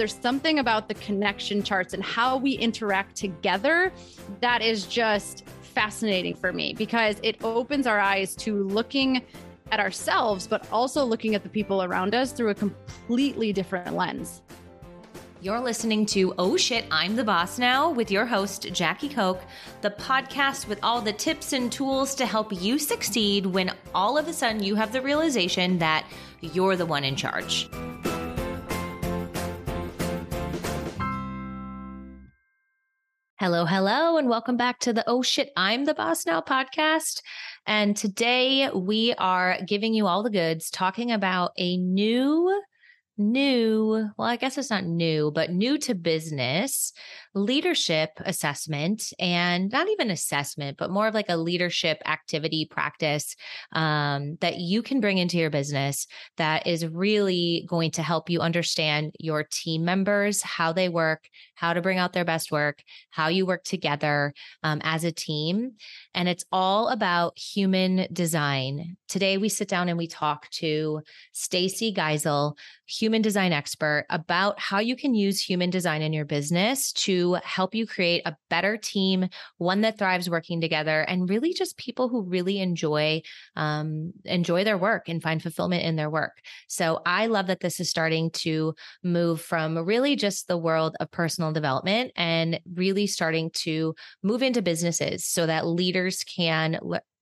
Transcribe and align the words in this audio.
there's 0.00 0.18
something 0.18 0.60
about 0.60 0.88
the 0.88 0.94
connection 0.94 1.62
charts 1.62 1.92
and 1.92 2.02
how 2.02 2.38
we 2.38 2.52
interact 2.52 3.14
together 3.14 3.92
that 4.40 4.62
is 4.62 4.86
just 4.86 5.46
fascinating 5.60 6.34
for 6.34 6.54
me 6.54 6.72
because 6.72 7.16
it 7.22 7.36
opens 7.44 7.86
our 7.86 8.00
eyes 8.00 8.34
to 8.34 8.62
looking 8.68 9.20
at 9.70 9.78
ourselves, 9.78 10.46
but 10.46 10.66
also 10.72 11.04
looking 11.04 11.34
at 11.34 11.42
the 11.42 11.50
people 11.50 11.82
around 11.82 12.14
us 12.14 12.32
through 12.32 12.48
a 12.48 12.54
completely 12.54 13.52
different 13.52 13.94
lens. 13.94 14.40
You're 15.42 15.60
listening 15.60 16.06
to 16.06 16.32
Oh 16.38 16.56
Shit, 16.56 16.86
I'm 16.90 17.14
the 17.14 17.24
Boss 17.24 17.58
Now 17.58 17.90
with 17.90 18.10
your 18.10 18.24
host, 18.24 18.72
Jackie 18.72 19.10
Koch, 19.10 19.42
the 19.82 19.90
podcast 19.90 20.66
with 20.66 20.78
all 20.82 21.02
the 21.02 21.12
tips 21.12 21.52
and 21.52 21.70
tools 21.70 22.14
to 22.14 22.24
help 22.24 22.58
you 22.62 22.78
succeed 22.78 23.44
when 23.44 23.70
all 23.94 24.16
of 24.16 24.28
a 24.28 24.32
sudden 24.32 24.62
you 24.62 24.76
have 24.76 24.92
the 24.92 25.02
realization 25.02 25.78
that 25.78 26.06
you're 26.40 26.76
the 26.76 26.86
one 26.86 27.04
in 27.04 27.16
charge. 27.16 27.68
Hello, 33.40 33.64
hello, 33.64 34.18
and 34.18 34.28
welcome 34.28 34.58
back 34.58 34.80
to 34.80 34.92
the 34.92 35.02
Oh 35.06 35.22
Shit, 35.22 35.48
I'm 35.56 35.86
the 35.86 35.94
Boss 35.94 36.26
Now 36.26 36.42
podcast. 36.42 37.22
And 37.66 37.96
today 37.96 38.68
we 38.68 39.14
are 39.14 39.56
giving 39.66 39.94
you 39.94 40.06
all 40.06 40.22
the 40.22 40.28
goods, 40.28 40.68
talking 40.68 41.10
about 41.10 41.52
a 41.56 41.78
new 41.78 42.60
new, 43.16 44.10
well, 44.18 44.28
I 44.28 44.36
guess 44.36 44.58
it's 44.58 44.68
not 44.68 44.84
new, 44.84 45.30
but 45.30 45.52
new 45.52 45.78
to 45.78 45.94
business 45.94 46.92
leadership 47.34 48.10
assessment 48.24 49.12
and 49.18 49.70
not 49.70 49.88
even 49.88 50.10
assessment, 50.10 50.76
but 50.76 50.90
more 50.90 51.06
of 51.06 51.14
like 51.14 51.28
a 51.28 51.36
leadership 51.36 51.98
activity 52.04 52.66
practice 52.68 53.36
um, 53.72 54.36
that 54.40 54.56
you 54.56 54.82
can 54.82 55.00
bring 55.00 55.18
into 55.18 55.38
your 55.38 55.50
business 55.50 56.06
that 56.38 56.66
is 56.66 56.86
really 56.86 57.64
going 57.68 57.92
to 57.92 58.02
help 58.02 58.28
you 58.28 58.40
understand 58.40 59.14
your 59.20 59.46
team 59.50 59.84
members, 59.84 60.42
how 60.42 60.72
they 60.72 60.88
work, 60.88 61.28
how 61.54 61.72
to 61.72 61.82
bring 61.82 61.98
out 61.98 62.12
their 62.12 62.24
best 62.24 62.50
work, 62.50 62.82
how 63.10 63.28
you 63.28 63.46
work 63.46 63.62
together 63.62 64.32
um, 64.62 64.80
as 64.82 65.04
a 65.04 65.12
team. 65.12 65.72
And 66.14 66.28
it's 66.28 66.44
all 66.50 66.88
about 66.88 67.38
human 67.38 68.08
design. 68.12 68.96
Today, 69.08 69.36
we 69.36 69.48
sit 69.48 69.68
down 69.68 69.88
and 69.88 69.98
we 69.98 70.08
talk 70.08 70.48
to 70.50 71.02
Stacy 71.32 71.92
Gissal, 71.92 72.56
human 72.86 73.22
design 73.22 73.52
expert, 73.52 74.06
about 74.10 74.58
how 74.58 74.78
you 74.78 74.96
can 74.96 75.14
use 75.14 75.40
human 75.40 75.70
design 75.70 76.02
in 76.02 76.12
your 76.12 76.24
business 76.24 76.92
to 76.92 77.19
help 77.44 77.74
you 77.74 77.86
create 77.86 78.22
a 78.24 78.36
better 78.48 78.76
team, 78.76 79.28
one 79.58 79.80
that 79.82 79.98
thrives 79.98 80.28
working 80.28 80.60
together, 80.60 81.02
and 81.02 81.28
really 81.28 81.54
just 81.54 81.76
people 81.76 82.08
who 82.08 82.22
really 82.22 82.60
enjoy 82.60 83.22
um, 83.56 84.12
enjoy 84.24 84.64
their 84.64 84.78
work 84.78 85.08
and 85.08 85.22
find 85.22 85.42
fulfillment 85.42 85.84
in 85.84 85.96
their 85.96 86.10
work. 86.10 86.38
So 86.68 87.00
I 87.06 87.26
love 87.26 87.46
that 87.48 87.60
this 87.60 87.80
is 87.80 87.90
starting 87.90 88.30
to 88.32 88.74
move 89.02 89.40
from 89.40 89.78
really 89.78 90.16
just 90.16 90.48
the 90.48 90.58
world 90.58 90.96
of 91.00 91.10
personal 91.10 91.52
development 91.52 92.12
and 92.16 92.60
really 92.74 93.06
starting 93.06 93.50
to 93.50 93.94
move 94.22 94.42
into 94.42 94.62
businesses 94.62 95.26
so 95.26 95.46
that 95.46 95.66
leaders 95.66 96.24
can 96.24 96.78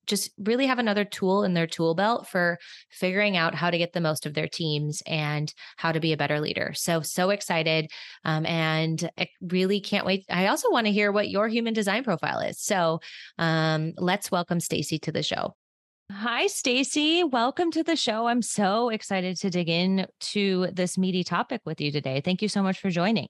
just 0.08 0.32
really 0.38 0.66
have 0.66 0.78
another 0.78 1.04
tool 1.04 1.44
in 1.44 1.54
their 1.54 1.66
tool 1.66 1.94
belt 1.94 2.26
for 2.26 2.58
figuring 2.90 3.36
out 3.36 3.54
how 3.54 3.70
to 3.70 3.78
get 3.78 3.92
the 3.92 4.00
most 4.00 4.26
of 4.26 4.34
their 4.34 4.48
teams 4.48 5.02
and 5.06 5.54
how 5.76 5.92
to 5.92 6.00
be 6.00 6.12
a 6.12 6.16
better 6.16 6.40
leader. 6.40 6.72
So, 6.74 7.02
so 7.02 7.30
excited. 7.30 7.90
Um, 8.24 8.44
and 8.46 9.08
I 9.16 9.28
really 9.40 9.80
can't 9.80 10.06
wait. 10.06 10.24
I 10.28 10.48
also 10.48 10.70
want 10.70 10.86
to 10.86 10.92
hear 10.92 11.12
what 11.12 11.28
your 11.28 11.48
human 11.48 11.74
design 11.74 12.02
profile 12.02 12.40
is. 12.40 12.58
So, 12.58 13.00
um, 13.38 13.92
let's 13.96 14.30
welcome 14.30 14.58
Stacy 14.58 14.98
to 15.00 15.12
the 15.12 15.22
show. 15.22 15.54
Hi, 16.10 16.46
Stacy. 16.46 17.22
Welcome 17.22 17.70
to 17.72 17.82
the 17.82 17.94
show. 17.94 18.28
I'm 18.28 18.40
so 18.40 18.88
excited 18.88 19.36
to 19.40 19.50
dig 19.50 19.68
in 19.68 20.06
to 20.20 20.68
this 20.72 20.96
meaty 20.96 21.22
topic 21.22 21.60
with 21.66 21.82
you 21.82 21.92
today. 21.92 22.22
Thank 22.24 22.40
you 22.40 22.48
so 22.48 22.62
much 22.62 22.80
for 22.80 22.88
joining. 22.88 23.28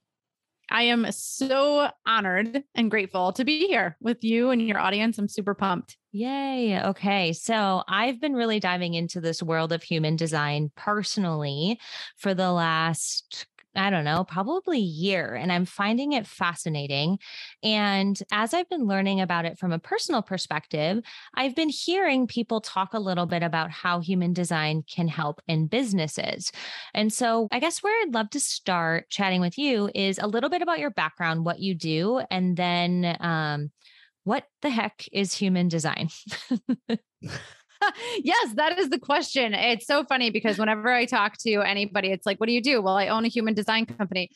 I 0.70 0.82
am 0.82 1.10
so 1.10 1.90
honored 2.06 2.62
and 2.74 2.90
grateful 2.90 3.32
to 3.32 3.44
be 3.44 3.66
here 3.66 3.96
with 4.00 4.22
you 4.22 4.50
and 4.50 4.60
your 4.66 4.78
audience. 4.78 5.18
I'm 5.18 5.28
super 5.28 5.54
pumped. 5.54 5.96
Yay. 6.18 6.80
Okay. 6.82 7.32
So 7.32 7.84
I've 7.86 8.20
been 8.20 8.34
really 8.34 8.58
diving 8.58 8.94
into 8.94 9.20
this 9.20 9.40
world 9.40 9.72
of 9.72 9.84
human 9.84 10.16
design 10.16 10.72
personally 10.74 11.78
for 12.16 12.34
the 12.34 12.50
last 12.50 13.46
I 13.76 13.90
don't 13.90 14.02
know, 14.02 14.24
probably 14.24 14.80
year. 14.80 15.36
And 15.36 15.52
I'm 15.52 15.64
finding 15.64 16.12
it 16.12 16.26
fascinating. 16.26 17.18
And 17.62 18.18
as 18.32 18.52
I've 18.52 18.68
been 18.68 18.88
learning 18.88 19.20
about 19.20 19.44
it 19.44 19.56
from 19.56 19.70
a 19.72 19.78
personal 19.78 20.20
perspective, 20.20 21.00
I've 21.34 21.54
been 21.54 21.68
hearing 21.68 22.26
people 22.26 22.60
talk 22.60 22.92
a 22.94 22.98
little 22.98 23.26
bit 23.26 23.44
about 23.44 23.70
how 23.70 24.00
human 24.00 24.32
design 24.32 24.82
can 24.90 25.06
help 25.06 25.40
in 25.46 25.68
businesses. 25.68 26.50
And 26.92 27.12
so 27.12 27.46
I 27.52 27.60
guess 27.60 27.80
where 27.80 27.94
I'd 28.02 28.14
love 28.14 28.30
to 28.30 28.40
start 28.40 29.10
chatting 29.10 29.40
with 29.40 29.56
you 29.58 29.90
is 29.94 30.18
a 30.18 30.26
little 30.26 30.50
bit 30.50 30.62
about 30.62 30.80
your 30.80 30.90
background, 30.90 31.44
what 31.44 31.60
you 31.60 31.76
do, 31.76 32.20
and 32.32 32.56
then 32.56 33.16
um, 33.20 33.70
what 34.24 34.44
the 34.62 34.70
heck 34.70 35.04
is 35.12 35.34
human 35.34 35.68
design? 35.68 36.08
yes, 38.22 38.54
that 38.54 38.78
is 38.78 38.90
the 38.90 38.98
question. 38.98 39.54
It's 39.54 39.86
so 39.86 40.04
funny 40.04 40.30
because 40.30 40.58
whenever 40.58 40.92
I 40.92 41.04
talk 41.04 41.36
to 41.38 41.60
anybody, 41.60 42.12
it's 42.12 42.26
like, 42.26 42.38
what 42.38 42.46
do 42.46 42.52
you 42.52 42.62
do? 42.62 42.82
Well, 42.82 42.96
I 42.96 43.08
own 43.08 43.24
a 43.24 43.28
human 43.28 43.54
design 43.54 43.86
company 43.86 44.30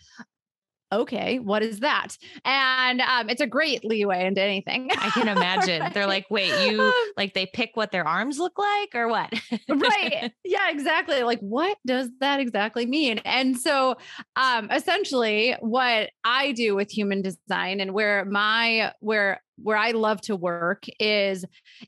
okay, 0.92 1.38
what 1.38 1.62
is 1.62 1.80
that? 1.80 2.16
And 2.44 3.00
um, 3.00 3.30
it's 3.30 3.40
a 3.40 3.46
great 3.46 3.84
leeway 3.84 4.26
into 4.26 4.42
anything. 4.42 4.90
I 4.96 5.10
can 5.10 5.28
imagine. 5.28 5.90
They're 5.92 6.06
like, 6.06 6.26
wait, 6.30 6.52
you 6.68 6.92
like 7.16 7.34
they 7.34 7.46
pick 7.46 7.70
what 7.74 7.90
their 7.90 8.06
arms 8.06 8.38
look 8.38 8.58
like 8.58 8.94
or 8.94 9.08
what? 9.08 9.32
right. 9.68 10.32
Yeah, 10.44 10.70
exactly. 10.70 11.22
Like, 11.22 11.40
what 11.40 11.78
does 11.86 12.10
that 12.20 12.40
exactly 12.40 12.84
mean? 12.84 13.18
And 13.24 13.58
so, 13.58 13.96
um, 14.36 14.70
essentially, 14.70 15.56
what 15.60 16.10
I 16.24 16.52
do 16.52 16.74
with 16.74 16.90
human 16.90 17.22
design 17.22 17.80
and 17.80 17.92
where 17.92 18.24
my, 18.26 18.92
where, 19.00 19.40
where 19.56 19.76
I 19.76 19.92
love 19.92 20.20
to 20.22 20.36
work 20.36 20.84
is 20.98 21.44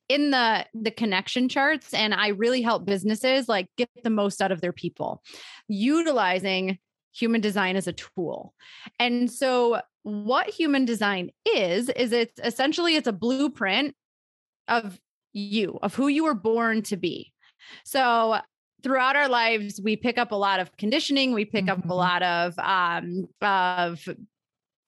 in 0.08 0.30
the 0.30 0.66
the 0.74 0.90
connection 0.90 1.48
charts 1.48 1.92
and 1.92 2.14
I 2.14 2.28
really 2.28 2.62
help 2.62 2.84
businesses 2.84 3.48
like 3.48 3.68
get 3.76 3.88
the 4.02 4.10
most 4.10 4.40
out 4.40 4.52
of 4.52 4.60
their 4.60 4.72
people 4.72 5.22
utilizing 5.68 6.78
human 7.14 7.40
design 7.40 7.76
as 7.76 7.86
a 7.86 7.92
tool. 7.92 8.54
And 8.98 9.30
so 9.30 9.80
what 10.02 10.50
human 10.50 10.84
design 10.84 11.30
is 11.46 11.88
is 11.90 12.12
it's 12.12 12.38
essentially 12.42 12.96
it's 12.96 13.08
a 13.08 13.12
blueprint 13.12 13.94
of 14.68 15.00
you, 15.32 15.78
of 15.82 15.94
who 15.94 16.08
you 16.08 16.24
were 16.24 16.34
born 16.34 16.82
to 16.82 16.96
be. 16.96 17.32
So 17.84 18.38
throughout 18.82 19.16
our 19.16 19.28
lives 19.28 19.80
we 19.82 19.96
pick 19.96 20.18
up 20.18 20.32
a 20.32 20.36
lot 20.36 20.60
of 20.60 20.76
conditioning, 20.76 21.32
we 21.32 21.44
pick 21.44 21.66
mm-hmm. 21.66 21.70
up 21.70 21.78
a 21.78 21.82
mm-hmm. 21.82 21.90
lot 21.90 22.22
of 22.22 22.58
um 22.58 23.28
of 23.40 24.06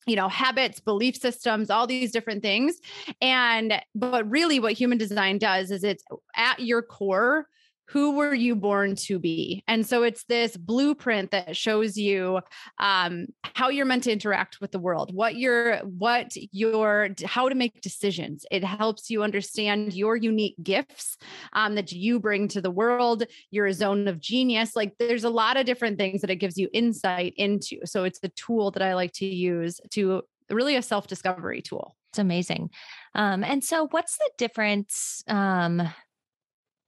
you 0.06 0.16
know 0.16 0.28
habits 0.28 0.78
belief 0.78 1.16
systems 1.16 1.68
all 1.68 1.86
these 1.86 2.12
different 2.12 2.40
things 2.40 2.78
and 3.20 3.82
but 3.94 4.28
really 4.30 4.60
what 4.60 4.72
human 4.72 4.96
design 4.96 5.36
does 5.36 5.72
is 5.72 5.82
it's 5.82 6.04
at 6.36 6.60
your 6.60 6.80
core 6.80 7.48
who 7.88 8.16
were 8.16 8.34
you 8.34 8.56
born 8.56 8.96
to 8.96 9.18
be? 9.18 9.62
And 9.68 9.86
so 9.86 10.02
it's 10.02 10.24
this 10.24 10.56
blueprint 10.56 11.30
that 11.30 11.56
shows 11.56 11.96
you 11.96 12.40
um, 12.78 13.26
how 13.54 13.68
you're 13.68 13.86
meant 13.86 14.04
to 14.04 14.12
interact 14.12 14.60
with 14.60 14.72
the 14.72 14.78
world 14.78 15.14
what 15.14 15.36
your 15.36 15.78
what 15.78 16.32
your 16.52 17.10
how 17.24 17.48
to 17.48 17.54
make 17.54 17.80
decisions. 17.80 18.44
It 18.50 18.64
helps 18.64 19.08
you 19.10 19.22
understand 19.22 19.94
your 19.94 20.16
unique 20.16 20.56
gifts 20.62 21.16
um, 21.52 21.74
that 21.76 21.92
you 21.92 22.18
bring 22.18 22.48
to 22.48 22.60
the 22.60 22.70
world. 22.70 23.24
Your 23.50 23.72
zone 23.72 24.08
of 24.08 24.20
genius. 24.20 24.74
Like 24.74 24.94
there's 24.98 25.24
a 25.24 25.30
lot 25.30 25.56
of 25.56 25.66
different 25.66 25.98
things 25.98 26.20
that 26.20 26.30
it 26.30 26.36
gives 26.36 26.58
you 26.58 26.68
insight 26.72 27.34
into. 27.36 27.78
So 27.84 28.04
it's 28.04 28.20
the 28.20 28.28
tool 28.30 28.70
that 28.72 28.82
i 28.82 28.94
like 28.94 29.12
to 29.12 29.26
use 29.26 29.80
to 29.90 30.22
really 30.50 30.76
a 30.76 30.82
self-discovery 30.82 31.62
tool. 31.62 31.96
It's 32.10 32.18
amazing. 32.18 32.70
Um, 33.14 33.44
and 33.44 33.62
so 33.62 33.88
what's 33.90 34.16
the 34.16 34.30
difference 34.38 35.22
um, 35.28 35.82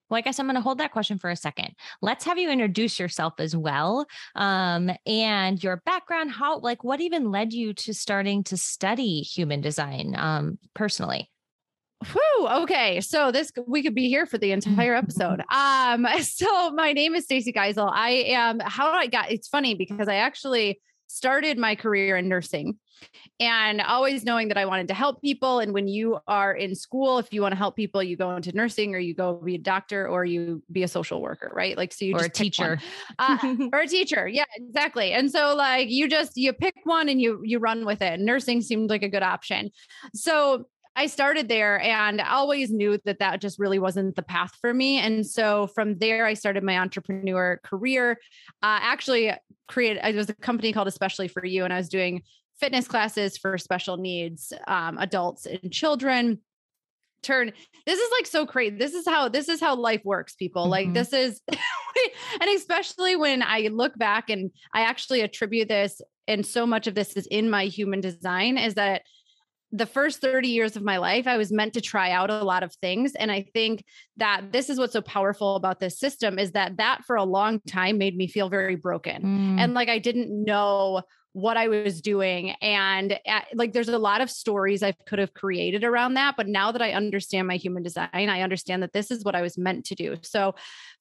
well, 0.09 0.19
I 0.19 0.23
guess 0.23 0.39
I'm 0.39 0.47
going 0.47 0.57
to 0.57 0.61
hold 0.61 0.79
that 0.79 0.93
question 0.93 1.19
for 1.19 1.31
a 1.31 1.37
second. 1.37 1.75
Let's 2.03 2.25
have 2.25 2.39
you 2.39 2.51
introduce 2.51 2.99
yourself 2.99 3.35
as 3.39 3.57
well 3.57 4.07
um, 4.35 4.91
and 5.07 5.63
your 5.63 5.83
background. 5.85 6.31
How, 6.31 6.59
like, 6.59 6.85
what 6.85 7.01
even 7.01 7.31
led 7.31 7.53
you 7.53 7.75
to 7.75 7.95
starting 7.95 8.45
to 8.45 8.57
study 8.57 9.21
human 9.21 9.61
design 9.61 10.15
um, 10.17 10.59
personally? 10.75 11.31
Whew, 12.13 12.47
okay. 12.49 13.01
So 13.01 13.33
this 13.33 13.51
we 13.67 13.83
could 13.83 13.95
be 13.95 14.09
here 14.09 14.25
for 14.25 14.39
the 14.39 14.53
entire 14.53 14.95
episode. 14.95 15.43
Um, 15.53 16.07
so 16.23 16.71
my 16.71 16.93
name 16.93 17.15
is 17.15 17.25
Stacy 17.25 17.53
Gissal. 17.53 17.91
I 17.93 18.11
am 18.11 18.61
how 18.61 18.91
I 18.93 19.07
got 19.07 19.33
it's 19.33 19.49
funny 19.49 19.75
because 19.75 20.07
I 20.07 20.17
actually 20.17 20.81
started 21.09 21.59
my 21.59 21.75
career 21.75 22.17
in 22.17 22.29
nursing 22.29 22.79
and 23.41 23.81
always 23.81 24.25
knowing 24.25 24.49
that 24.49 24.59
I 24.59 24.67
wanted 24.67 24.89
to 24.89 24.95
help 24.95 25.23
people. 25.23 25.61
And 25.61 25.73
when 25.73 25.89
you 25.89 26.19
are 26.27 26.53
in 26.53 26.75
school, 26.75 27.19
if 27.19 27.33
you 27.33 27.43
want 27.43 27.53
to 27.53 27.57
help 27.57 27.77
people, 27.77 28.03
you 28.03 28.17
go 28.17 28.35
into 28.35 28.53
nursing 28.53 28.95
or 28.95 28.99
you 28.99 29.15
go 29.15 29.35
be 29.35 29.55
a 29.55 29.59
doctor 29.59 30.09
or 30.09 30.25
you 30.25 30.63
be 30.71 30.83
a 30.83 30.89
social 30.89 31.23
worker, 31.23 31.51
right? 31.55 31.77
Like, 31.77 31.93
so 31.93 32.05
you 32.05 32.15
or 32.15 32.25
a 32.25 32.29
teacher 32.29 32.79
uh, 33.19 33.39
or 33.73 33.81
a 33.81 33.87
teacher. 33.87 34.29
Yeah, 34.29 34.45
exactly. 34.57 35.13
And 35.13 35.31
so 35.31 35.55
like 35.55 35.89
you 35.89 36.09
just, 36.09 36.37
you 36.37 36.53
pick 36.53 36.75
one 36.85 37.09
and 37.09 37.21
you, 37.21 37.41
you 37.45 37.59
run 37.59 37.85
with 37.85 38.03
it. 38.03 38.21
Nursing 38.21 38.61
seemed 38.61 38.91
like 38.91 39.03
a 39.03 39.09
good 39.09 39.23
option. 39.23 39.71
So 40.15 40.67
I 40.99 41.07
started 41.07 41.49
there 41.49 41.81
and 41.81 42.21
I 42.21 42.31
always 42.31 42.73
knew 42.73 42.99
that 43.05 43.21
that 43.21 43.41
just 43.41 43.61
really 43.61 43.79
wasn't 43.79 44.17
the 44.17 44.23
path 44.23 44.51
for 44.61 44.75
me. 44.75 44.99
And 44.99 45.25
so 45.25 45.69
from 45.69 45.97
there, 45.99 46.27
I 46.27 46.35
started 46.35 46.65
my 46.65 46.77
entrepreneur 46.77 47.61
career. 47.63 48.19
Uh, 48.65 48.83
actually, 48.83 49.33
created, 49.69 50.05
it 50.05 50.17
was 50.17 50.29
a 50.29 50.35
company 50.35 50.73
called 50.73 50.89
Especially 50.89 51.29
for 51.29 51.47
You, 51.47 51.63
and 51.63 51.73
I 51.73 51.77
was 51.77 51.89
doing 51.89 52.23
fitness 52.59 52.89
classes 52.89 53.39
for 53.39 53.57
special 53.59 53.97
needs 53.97 54.53
um, 54.67 54.99
adults 54.99 55.47
and 55.47 55.71
children 55.73 56.41
turn 57.23 57.53
this 57.85 57.99
is 57.99 58.11
like 58.17 58.27
so 58.27 58.47
crazy 58.47 58.77
this 58.77 58.95
is 58.95 59.05
how 59.05 59.29
this 59.29 59.49
is 59.49 59.61
how 59.61 59.75
life 59.75 60.01
works 60.05 60.35
people 60.35 60.63
mm-hmm. 60.63 60.71
like 60.71 60.93
this 60.93 61.13
is 61.13 61.41
and 61.49 62.51
especially 62.55 63.17
when 63.17 63.43
i 63.43 63.69
look 63.73 63.97
back 63.99 64.31
and 64.31 64.53
i 64.73 64.83
actually 64.83 65.21
attribute 65.21 65.69
this 65.69 66.01
and 66.29 66.47
so 66.47 66.65
much 66.65 66.87
of 66.87 66.95
this 66.95 67.15
is 67.15 67.27
in 67.27 67.51
my 67.51 67.65
human 67.65 68.01
design 68.01 68.57
is 68.57 68.75
that 68.75 69.03
the 69.71 69.87
first 69.87 70.21
30 70.21 70.49
years 70.49 70.77
of 70.77 70.83
my 70.83 70.97
life, 70.97 71.27
I 71.27 71.37
was 71.37 71.53
meant 71.53 71.75
to 71.75 71.81
try 71.81 72.11
out 72.11 72.31
a 72.31 72.43
lot 72.43 72.63
of 72.63 72.75
things. 72.77 73.15
And 73.15 73.31
I 73.31 73.43
think 73.53 73.85
that 74.17 74.51
this 74.51 74.71
is 74.71 74.79
what's 74.79 74.95
so 74.95 75.03
powerful 75.03 75.57
about 75.57 75.79
this 75.79 75.99
system 75.99 76.39
is 76.39 76.53
that 76.53 76.79
that 76.79 77.05
for 77.05 77.17
a 77.17 77.25
long 77.25 77.61
time 77.61 77.99
made 77.99 78.17
me 78.17 78.29
feel 78.29 78.49
very 78.49 78.77
broken. 78.77 79.23
Mm. 79.23 79.61
And 79.61 79.75
like 79.75 79.89
I 79.89 79.99
didn't 79.99 80.31
know 80.45 81.03
what 81.33 81.59
I 81.59 81.69
was 81.69 82.01
doing. 82.01 82.51
And 82.63 83.19
eh, 83.27 83.41
like 83.55 83.73
there's 83.73 83.91
a 83.91 83.99
lot 83.99 84.23
of 84.23 84.31
stories 84.31 84.83
I 84.83 84.93
could 85.07 85.19
have 85.19 85.35
created 85.35 85.85
around 85.85 86.15
that. 86.15 86.37
But 86.37 86.49
now 86.49 86.73
that 86.73 86.81
I 86.81 86.93
understand 86.93 87.47
my 87.47 87.57
human 87.57 87.83
design, 87.83 88.09
I 88.13 88.41
understand 88.41 88.83
that 88.83 88.95
this 88.95 89.11
is 89.11 89.25
what 89.25 89.35
I 89.35 89.43
was 89.43 89.59
meant 89.59 89.85
to 89.87 89.95
do. 89.95 90.17
So 90.23 90.55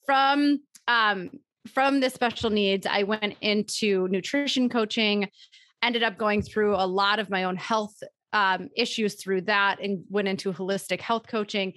from, 0.06 0.60
um, 0.90 1.32
from 1.74 2.02
the 2.02 2.10
special 2.10 2.50
needs, 2.50 2.86
I 2.86 3.04
went 3.04 3.36
into 3.42 4.08
nutrition 4.10 4.70
coaching 4.70 5.30
ended 5.84 6.04
up 6.04 6.18
going 6.18 6.42
through 6.42 6.76
a 6.76 6.88
lot 6.88 7.20
of 7.20 7.30
my 7.30 7.44
own 7.44 7.56
health 7.56 8.02
um, 8.34 8.70
issues 8.76 9.16
through 9.16 9.42
that 9.42 9.80
and 9.82 10.04
went 10.10 10.28
into 10.28 10.54
holistic 10.54 11.02
health 11.02 11.28
coaching 11.28 11.74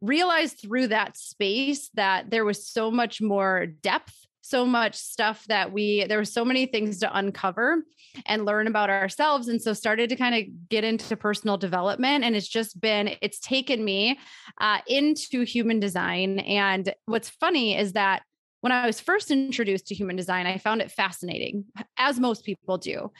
realized 0.00 0.58
through 0.60 0.86
that 0.88 1.16
space 1.16 1.88
that 1.94 2.30
there 2.30 2.44
was 2.44 2.68
so 2.68 2.90
much 2.90 3.22
more 3.22 3.66
depth 3.66 4.14
so 4.44 4.66
much 4.66 4.94
stuff 4.94 5.42
that 5.46 5.72
we 5.72 6.04
there 6.04 6.18
were 6.18 6.24
so 6.24 6.44
many 6.44 6.66
things 6.66 6.98
to 6.98 7.18
uncover 7.18 7.82
and 8.26 8.44
learn 8.44 8.66
about 8.66 8.90
ourselves. 8.90 9.48
And 9.48 9.60
so 9.60 9.72
started 9.72 10.10
to 10.10 10.16
kind 10.16 10.34
of 10.34 10.68
get 10.68 10.84
into 10.84 11.16
personal 11.16 11.56
development 11.56 12.24
and 12.24 12.36
it's 12.36 12.46
just 12.46 12.78
been 12.78 13.16
it's 13.22 13.38
taken 13.38 13.82
me 13.82 14.18
uh, 14.60 14.80
into 14.86 15.44
human 15.44 15.80
design. 15.80 16.40
And 16.40 16.94
what's 17.06 17.30
funny 17.30 17.74
is 17.74 17.94
that 17.94 18.22
when 18.64 18.72
I 18.72 18.86
was 18.86 18.98
first 18.98 19.30
introduced 19.30 19.88
to 19.88 19.94
human 19.94 20.16
design, 20.16 20.46
I 20.46 20.56
found 20.56 20.80
it 20.80 20.90
fascinating, 20.90 21.66
as 21.98 22.18
most 22.18 22.46
people 22.46 22.78
do. 22.78 23.10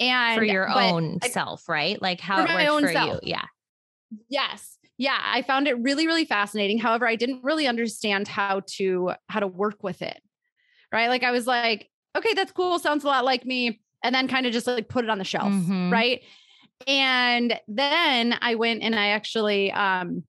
And 0.00 0.38
for 0.38 0.44
your 0.44 0.66
own 0.66 1.18
I, 1.22 1.28
self, 1.28 1.68
right? 1.68 2.00
Like 2.00 2.20
how 2.20 2.42
it 2.42 2.48
works 2.48 2.86
for 2.86 2.92
self. 2.92 3.20
you. 3.22 3.28
Yeah. 3.28 3.44
Yes. 4.30 4.78
Yeah. 4.96 5.18
I 5.22 5.42
found 5.42 5.68
it 5.68 5.78
really, 5.78 6.06
really 6.06 6.24
fascinating. 6.24 6.78
However, 6.78 7.06
I 7.06 7.16
didn't 7.16 7.44
really 7.44 7.66
understand 7.66 8.28
how 8.28 8.62
to 8.76 9.12
how 9.28 9.40
to 9.40 9.46
work 9.46 9.82
with 9.82 10.00
it. 10.00 10.22
Right. 10.90 11.08
Like 11.10 11.22
I 11.22 11.32
was 11.32 11.46
like, 11.46 11.90
okay, 12.16 12.32
that's 12.32 12.52
cool. 12.52 12.78
Sounds 12.78 13.04
a 13.04 13.08
lot 13.08 13.26
like 13.26 13.44
me. 13.44 13.82
And 14.02 14.14
then 14.14 14.26
kind 14.26 14.46
of 14.46 14.54
just 14.54 14.66
like 14.66 14.88
put 14.88 15.04
it 15.04 15.10
on 15.10 15.18
the 15.18 15.24
shelf. 15.24 15.52
Mm-hmm. 15.52 15.92
Right. 15.92 16.22
And 16.86 17.60
then 17.68 18.38
I 18.40 18.54
went 18.54 18.82
and 18.82 18.94
I 18.94 19.08
actually 19.08 19.70
um 19.70 20.24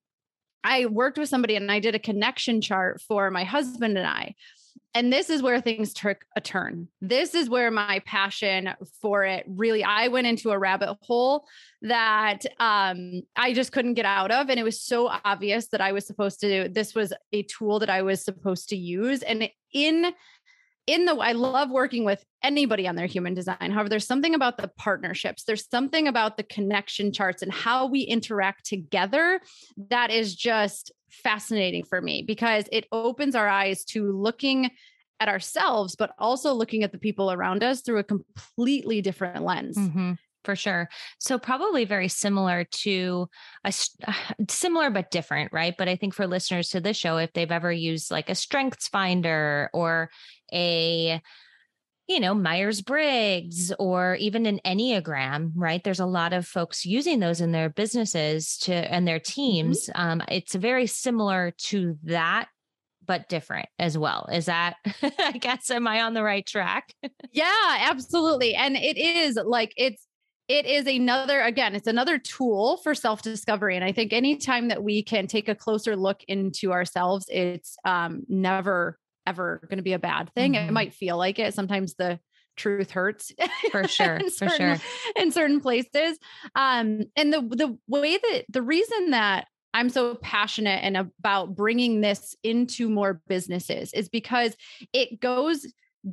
I 0.66 0.88
worked 0.88 1.18
with 1.18 1.30
somebody 1.30 1.56
and 1.56 1.72
I 1.72 1.80
did 1.80 1.96
a 1.96 2.00
connection 2.00 2.60
chart 2.60 3.00
for 3.00 3.32
my 3.32 3.46
husband 3.46 3.98
and 3.98 4.06
I 4.06 4.36
and 4.96 5.12
this 5.12 5.30
is 5.30 5.44
where 5.44 5.60
things 5.60 5.94
took 5.94 6.26
a 6.38 6.42
turn. 6.42 6.88
This 7.02 7.36
is 7.36 7.50
where 7.50 7.70
my 7.70 8.02
passion 8.06 8.70
for 9.02 9.26
it 9.26 9.44
really, 9.46 9.84
I 9.84 10.08
went 10.08 10.26
into 10.26 10.52
a 10.52 10.58
rabbit 10.58 10.98
hole 11.02 11.46
that 11.82 12.46
um, 12.60 13.22
I 13.36 13.54
just 13.54 13.74
couldn't 13.74 13.96
get 13.96 14.06
out 14.06 14.32
of. 14.32 14.50
And 14.50 14.58
it 14.58 14.64
was 14.64 14.82
so 14.82 15.12
obvious 15.26 15.68
that 15.68 15.82
I 15.82 15.92
was 15.92 16.08
supposed 16.08 16.40
to 16.40 16.70
this 16.72 16.96
was 16.96 17.12
a 17.34 17.44
tool 17.44 17.80
that 17.80 17.90
I 17.90 18.04
was 18.04 18.24
supposed 18.24 18.70
to 18.70 18.78
use. 18.78 19.22
And 19.22 19.50
in 19.74 20.14
in 20.88 21.06
the 21.06 21.16
I 21.16 21.34
love 21.34 21.72
working 21.72 22.06
with 22.06 22.24
anybody 22.42 22.88
on 22.88 22.96
their 22.96 23.08
human 23.08 23.34
design. 23.34 23.72
However, 23.72 23.90
there's 23.90 24.08
something 24.08 24.34
about 24.34 24.58
the 24.58 24.70
partnerships. 24.78 25.44
There's 25.44 25.68
something 25.68 26.08
about 26.08 26.38
the 26.38 26.44
connection 26.44 27.12
charts 27.12 27.42
and 27.42 27.52
how 27.52 27.88
we 27.88 28.02
interact 28.02 28.66
together 28.66 29.42
that 29.90 30.12
is 30.12 30.36
just 30.36 30.92
fascinating 31.10 31.84
for 31.84 32.02
me 32.02 32.24
because 32.26 32.66
it 32.72 32.86
opens 32.92 33.36
our 33.36 33.48
eyes 33.48 33.84
to 33.86 34.12
looking 34.12 34.70
at 35.20 35.30
ourselves 35.30 35.96
but 35.96 36.12
also 36.20 36.54
looking 36.54 36.84
at 36.84 36.92
the 36.92 36.98
people 36.98 37.32
around 37.32 37.64
us 37.64 37.82
through 37.82 38.00
a 38.00 38.04
completely 38.04 39.02
different 39.02 39.44
lens. 39.44 39.78
Mm-hmm 39.78 40.14
for 40.46 40.56
sure. 40.56 40.88
So 41.20 41.38
probably 41.38 41.84
very 41.84 42.08
similar 42.08 42.64
to 42.64 43.28
a 43.66 43.74
similar 44.50 44.90
but 44.90 45.12
different, 45.12 45.52
right? 45.52 45.76
But 45.78 45.90
I 45.90 45.98
think 45.98 46.14
for 46.14 46.28
listeners 46.28 46.70
to 46.70 46.80
this 46.80 46.96
show, 46.96 47.18
if 47.18 47.34
they've 47.34 47.52
ever 47.52 47.72
used 47.72 48.12
like 48.12 48.30
a 48.30 48.36
strengths 48.36 48.88
finder 48.88 49.70
or 49.74 50.10
a 50.54 51.22
you 52.08 52.20
know, 52.20 52.36
Myers 52.36 52.82
Briggs 52.82 53.72
or 53.80 54.16
even 54.16 54.46
an 54.46 54.60
Enneagram, 54.66 55.52
right? 55.56 55.84
There's 55.84 56.00
a 56.00 56.06
lot 56.06 56.34
of 56.34 56.46
folks 56.46 56.86
using 56.86 57.20
those 57.20 57.42
in 57.42 57.52
their 57.52 57.70
businesses 57.70 58.58
to 58.60 58.74
and 58.74 59.08
their 59.08 59.20
mm-hmm. 59.20 59.42
teams. 59.42 59.88
Mm-hmm. 59.88 60.02
Um, 60.02 60.22
it's 60.30 60.54
very 60.54 60.86
similar 60.86 61.54
to 61.70 61.98
that, 62.04 62.48
but 63.06 63.28
different 63.28 63.70
as 63.80 63.98
well. 63.98 64.28
Is 64.32 64.46
that, 64.46 64.76
I 65.20 65.38
guess, 65.40 65.72
am 65.72 65.88
I 65.88 66.02
on 66.02 66.14
the 66.14 66.24
right 66.24 66.46
track? 66.46 66.94
yeah, 67.32 67.78
absolutely. 67.80 68.54
And 68.54 68.76
it 68.76 68.98
is 68.98 69.40
like, 69.44 69.74
it's, 69.76 70.06
it 70.48 70.68
is 70.68 70.86
another 70.86 71.42
again 71.42 71.74
it's 71.74 71.88
another 71.88 72.20
tool 72.20 72.78
for 72.84 72.94
self 72.94 73.24
discovery 73.24 73.76
and 73.76 73.84
i 73.84 73.92
think 73.92 74.14
anytime 74.14 74.68
that 74.68 74.84
we 74.84 75.02
can 75.02 75.26
take 75.26 75.50
a 75.50 75.56
closer 75.56 75.96
look 75.96 76.22
into 76.28 76.72
ourselves 76.72 77.26
it's 77.30 77.78
um, 77.84 78.22
never 78.30 79.00
ever 79.26 79.62
going 79.70 79.78
to 79.78 79.84
be 79.84 79.94
a 79.94 80.00
bad 80.00 80.32
thing. 80.34 80.54
Mm-hmm. 80.54 80.70
It 80.70 80.74
might 80.74 80.94
feel 80.94 81.18
like 81.18 81.40
it. 81.40 81.54
Sometimes 81.54 81.96
the 81.96 82.20
truth 82.56 82.92
hurts 82.92 83.32
for 83.72 83.88
sure 83.88 84.20
certain, 84.20 84.30
for 84.30 84.50
sure 84.50 84.78
in 85.18 85.30
certain 85.30 85.60
places 85.60 86.18
um 86.56 87.02
and 87.18 87.34
the 87.34 87.42
the 87.42 87.78
way 87.90 88.16
that 88.16 88.44
the 88.48 88.62
reason 88.62 89.12
that 89.12 89.46
I'm 89.74 89.90
so 89.90 90.16
passionate 90.16 90.80
and 90.86 90.96
about 90.96 91.54
bringing 91.54 92.00
this 92.00 92.34
into 92.44 92.88
more 92.88 93.22
businesses 93.28 93.92
is 93.92 94.08
because 94.08 94.56
it 94.94 95.20
goes 95.20 95.68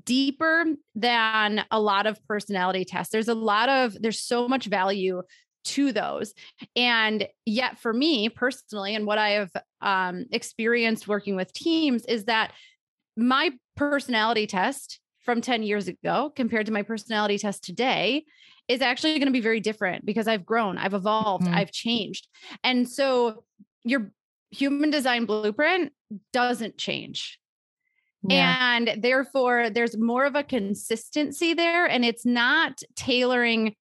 deeper 0.04 0.64
than 0.96 1.64
a 1.70 1.78
lot 1.78 2.06
of 2.06 2.18
personality 2.26 2.84
tests. 2.84 3.12
There's 3.12 3.28
a 3.28 3.36
lot 3.36 3.68
of 3.68 3.96
there's 4.02 4.18
so 4.18 4.48
much 4.48 4.66
value 4.66 5.22
to 5.64 5.92
those. 5.92 6.34
And 6.74 7.28
yet 7.46 7.78
for 7.78 7.92
me 7.92 8.28
personally 8.28 8.96
and 8.96 9.06
what 9.06 9.18
I 9.18 9.30
have 9.30 9.52
um, 9.80 10.26
experienced 10.32 11.06
working 11.06 11.36
with 11.36 11.52
teams 11.52 12.04
is 12.06 12.24
that 12.24 12.52
my 13.16 13.50
personality 13.76 14.46
test 14.46 15.00
from 15.20 15.40
10 15.40 15.62
years 15.62 15.88
ago 15.88 16.32
compared 16.34 16.66
to 16.66 16.72
my 16.72 16.82
personality 16.82 17.38
test 17.38 17.64
today 17.64 18.24
is 18.68 18.80
actually 18.80 19.18
going 19.18 19.26
to 19.26 19.32
be 19.32 19.40
very 19.40 19.60
different 19.60 20.04
because 20.04 20.28
I've 20.28 20.46
grown, 20.46 20.78
I've 20.78 20.94
evolved, 20.94 21.44
mm-hmm. 21.44 21.54
I've 21.54 21.72
changed. 21.72 22.28
And 22.64 22.88
so 22.88 23.44
your 23.84 24.12
human 24.50 24.90
design 24.90 25.24
blueprint 25.24 25.92
doesn't 26.32 26.78
change. 26.78 27.38
Yeah. 28.24 28.76
And 28.76 29.02
therefore, 29.02 29.70
there's 29.70 29.96
more 29.96 30.24
of 30.24 30.36
a 30.36 30.44
consistency 30.44 31.54
there, 31.54 31.86
and 31.86 32.04
it's 32.04 32.24
not 32.24 32.80
tailoring. 32.94 33.74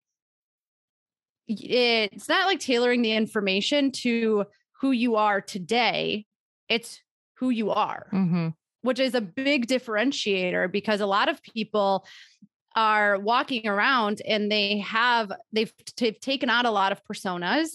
It's 1.46 2.28
not 2.28 2.46
like 2.46 2.58
tailoring 2.58 3.02
the 3.02 3.12
information 3.12 3.92
to 3.92 4.46
who 4.80 4.92
you 4.92 5.16
are 5.16 5.42
today. 5.42 6.24
It's 6.70 7.02
who 7.34 7.50
you 7.50 7.70
are. 7.70 8.06
Mm-hmm 8.14 8.48
which 8.82 8.98
is 8.98 9.14
a 9.14 9.20
big 9.20 9.66
differentiator 9.66 10.70
because 10.70 11.00
a 11.00 11.06
lot 11.06 11.28
of 11.28 11.42
people 11.42 12.06
are 12.76 13.18
walking 13.18 13.66
around 13.66 14.22
and 14.26 14.50
they 14.50 14.78
have 14.78 15.32
they've, 15.52 15.72
they've 15.96 16.20
taken 16.20 16.48
out 16.48 16.66
a 16.66 16.70
lot 16.70 16.92
of 16.92 17.00
personas 17.04 17.68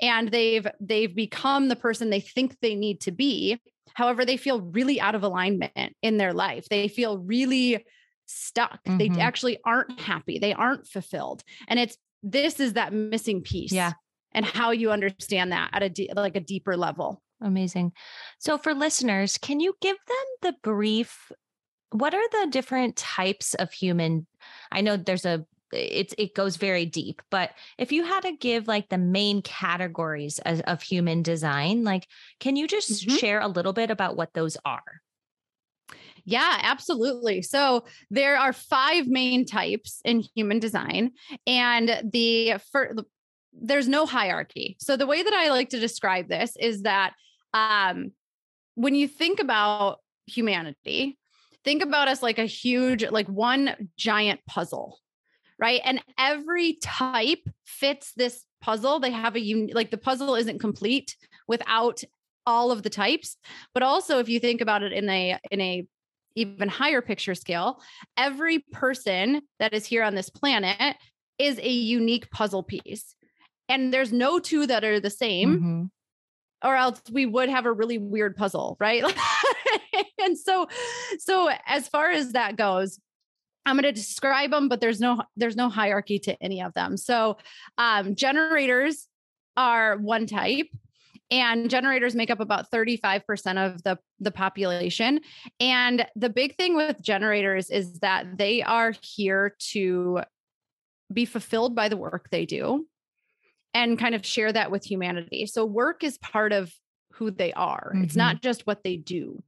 and 0.00 0.30
they've 0.30 0.66
they've 0.80 1.14
become 1.14 1.68
the 1.68 1.76
person 1.76 2.10
they 2.10 2.20
think 2.20 2.56
they 2.60 2.74
need 2.74 3.00
to 3.00 3.12
be. 3.12 3.60
However 3.94 4.24
they 4.24 4.36
feel 4.36 4.60
really 4.60 5.00
out 5.00 5.14
of 5.14 5.22
alignment 5.22 5.94
in 6.02 6.16
their 6.16 6.32
life. 6.32 6.66
They 6.68 6.88
feel 6.88 7.18
really 7.18 7.84
stuck. 8.26 8.82
Mm-hmm. 8.84 8.98
they 8.98 9.20
actually 9.20 9.58
aren't 9.64 10.00
happy. 10.00 10.38
They 10.38 10.54
aren't 10.54 10.86
fulfilled. 10.86 11.42
And 11.68 11.78
it's 11.78 11.96
this 12.22 12.60
is 12.60 12.74
that 12.74 12.92
missing 12.92 13.42
piece 13.42 13.72
yeah. 13.72 13.92
and 14.32 14.46
how 14.46 14.70
you 14.70 14.92
understand 14.92 15.52
that 15.52 15.70
at 15.72 15.82
a 15.82 16.08
like 16.14 16.36
a 16.36 16.40
deeper 16.40 16.76
level 16.76 17.20
Amazing. 17.42 17.92
So, 18.38 18.58
for 18.58 18.74
listeners, 18.74 19.38
can 19.38 19.60
you 19.60 19.74
give 19.80 19.96
them 20.06 20.26
the 20.42 20.54
brief? 20.62 21.30
What 21.90 22.14
are 22.14 22.28
the 22.30 22.50
different 22.50 22.96
types 22.96 23.54
of 23.54 23.72
human? 23.72 24.26
I 24.70 24.80
know 24.80 24.96
there's 24.96 25.26
a 25.26 25.44
it's 25.72 26.14
it 26.18 26.34
goes 26.34 26.56
very 26.56 26.84
deep 26.84 27.22
but 27.30 27.52
if 27.78 27.92
you 27.92 28.04
had 28.04 28.20
to 28.20 28.36
give 28.36 28.68
like 28.68 28.90
the 28.90 28.98
main 28.98 29.40
categories 29.40 30.38
of, 30.44 30.60
of 30.66 30.82
human 30.82 31.22
design 31.22 31.82
like 31.82 32.06
can 32.40 32.56
you 32.56 32.68
just 32.68 32.90
mm-hmm. 32.92 33.16
share 33.16 33.40
a 33.40 33.48
little 33.48 33.72
bit 33.72 33.90
about 33.90 34.14
what 34.14 34.34
those 34.34 34.58
are 34.66 35.00
yeah, 36.24 36.58
absolutely. 36.62 37.42
So 37.42 37.84
there 38.10 38.36
are 38.38 38.52
five 38.52 39.06
main 39.08 39.44
types 39.44 40.00
in 40.04 40.22
human 40.34 40.60
design. 40.60 41.12
And 41.46 42.10
the, 42.12 42.54
for, 42.70 42.94
there's 43.52 43.88
no 43.88 44.06
hierarchy. 44.06 44.76
So 44.78 44.96
the 44.96 45.06
way 45.06 45.22
that 45.22 45.32
I 45.32 45.50
like 45.50 45.70
to 45.70 45.80
describe 45.80 46.28
this 46.28 46.56
is 46.58 46.82
that 46.82 47.14
um, 47.54 48.12
when 48.74 48.94
you 48.94 49.08
think 49.08 49.40
about 49.40 49.98
humanity, 50.26 51.18
think 51.64 51.82
about 51.82 52.08
us 52.08 52.22
like 52.22 52.38
a 52.38 52.46
huge, 52.46 53.04
like 53.10 53.28
one 53.28 53.90
giant 53.96 54.40
puzzle, 54.46 54.98
right? 55.58 55.80
And 55.84 56.02
every 56.18 56.78
type 56.82 57.46
fits 57.64 58.12
this 58.16 58.44
puzzle. 58.60 59.00
They 59.00 59.10
have 59.10 59.36
a 59.36 59.40
unique, 59.40 59.74
like 59.74 59.90
the 59.90 59.98
puzzle 59.98 60.34
isn't 60.34 60.60
complete 60.60 61.16
without 61.46 62.02
all 62.46 62.70
of 62.70 62.82
the 62.82 62.90
types. 62.90 63.36
But 63.74 63.82
also, 63.82 64.18
if 64.18 64.28
you 64.28 64.40
think 64.40 64.60
about 64.60 64.82
it 64.82 64.92
in 64.92 65.08
a 65.08 65.38
in 65.50 65.60
a 65.60 65.86
even 66.34 66.68
higher 66.68 67.02
picture 67.02 67.34
scale, 67.34 67.80
every 68.16 68.60
person 68.72 69.42
that 69.58 69.74
is 69.74 69.84
here 69.84 70.02
on 70.02 70.14
this 70.14 70.30
planet 70.30 70.96
is 71.38 71.58
a 71.58 71.68
unique 71.68 72.30
puzzle 72.30 72.62
piece. 72.62 73.14
And 73.68 73.92
there's 73.92 74.12
no 74.12 74.38
two 74.38 74.66
that 74.66 74.82
are 74.82 74.98
the 74.98 75.10
same. 75.10 75.56
Mm-hmm 75.56 75.84
or 76.62 76.76
else 76.76 77.00
we 77.10 77.26
would 77.26 77.48
have 77.48 77.66
a 77.66 77.72
really 77.72 77.98
weird 77.98 78.36
puzzle, 78.36 78.76
right? 78.80 79.04
and 80.22 80.38
so 80.38 80.68
so 81.18 81.50
as 81.66 81.88
far 81.88 82.10
as 82.10 82.32
that 82.32 82.56
goes, 82.56 82.98
I'm 83.66 83.76
going 83.76 83.84
to 83.84 83.92
describe 83.92 84.50
them, 84.50 84.68
but 84.68 84.80
there's 84.80 85.00
no 85.00 85.22
there's 85.36 85.56
no 85.56 85.68
hierarchy 85.68 86.18
to 86.20 86.42
any 86.42 86.62
of 86.62 86.74
them. 86.74 86.96
So 86.96 87.38
um, 87.78 88.14
generators 88.14 89.08
are 89.56 89.96
one 89.98 90.26
type 90.26 90.68
and 91.30 91.70
generators 91.70 92.14
make 92.14 92.30
up 92.30 92.40
about 92.40 92.70
35% 92.70 93.66
of 93.66 93.82
the 93.82 93.98
the 94.20 94.30
population 94.30 95.20
and 95.58 96.06
the 96.14 96.28
big 96.28 96.56
thing 96.56 96.76
with 96.76 97.02
generators 97.02 97.70
is 97.70 97.98
that 98.00 98.38
they 98.38 98.62
are 98.62 98.94
here 99.02 99.56
to 99.58 100.20
be 101.12 101.24
fulfilled 101.24 101.74
by 101.74 101.88
the 101.88 101.96
work 101.96 102.28
they 102.30 102.46
do 102.46 102.86
and 103.74 103.98
kind 103.98 104.14
of 104.14 104.24
share 104.24 104.52
that 104.52 104.70
with 104.70 104.84
humanity. 104.84 105.46
So 105.46 105.64
work 105.64 106.04
is 106.04 106.18
part 106.18 106.52
of 106.52 106.72
who 107.12 107.30
they 107.30 107.52
are. 107.52 107.92
Mm-hmm. 107.94 108.04
It's 108.04 108.16
not 108.16 108.42
just 108.42 108.66
what 108.66 108.82
they 108.82 108.96
do. 108.96 109.42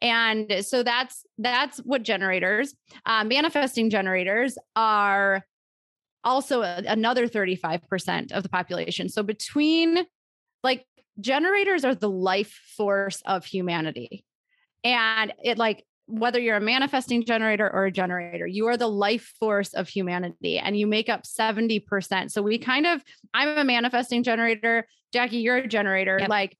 And 0.00 0.64
so 0.64 0.82
that's 0.82 1.24
that's 1.38 1.78
what 1.78 2.02
generators, 2.02 2.74
uh, 3.06 3.24
manifesting 3.24 3.90
generators 3.90 4.56
are 4.76 5.42
also 6.24 6.62
a, 6.62 6.82
another 6.86 7.26
35% 7.26 8.32
of 8.32 8.42
the 8.42 8.48
population. 8.48 9.08
So 9.08 9.22
between 9.22 10.04
like 10.62 10.84
generators 11.20 11.84
are 11.84 11.94
the 11.94 12.10
life 12.10 12.60
force 12.76 13.22
of 13.26 13.44
humanity. 13.44 14.24
And 14.84 15.32
it 15.42 15.58
like 15.58 15.84
whether 16.08 16.40
you're 16.40 16.56
a 16.56 16.60
manifesting 16.60 17.24
generator 17.24 17.70
or 17.70 17.84
a 17.84 17.92
generator, 17.92 18.46
you 18.46 18.66
are 18.66 18.76
the 18.76 18.88
life 18.88 19.34
force 19.38 19.74
of 19.74 19.88
humanity 19.88 20.58
and 20.58 20.76
you 20.76 20.86
make 20.86 21.08
up 21.08 21.24
70%. 21.24 22.30
So 22.30 22.40
we 22.40 22.58
kind 22.58 22.86
of, 22.86 23.02
I'm 23.34 23.58
a 23.58 23.64
manifesting 23.64 24.22
generator. 24.22 24.88
Jackie, 25.12 25.38
you're 25.38 25.58
a 25.58 25.68
generator. 25.68 26.16
Yep. 26.18 26.28
Like 26.30 26.56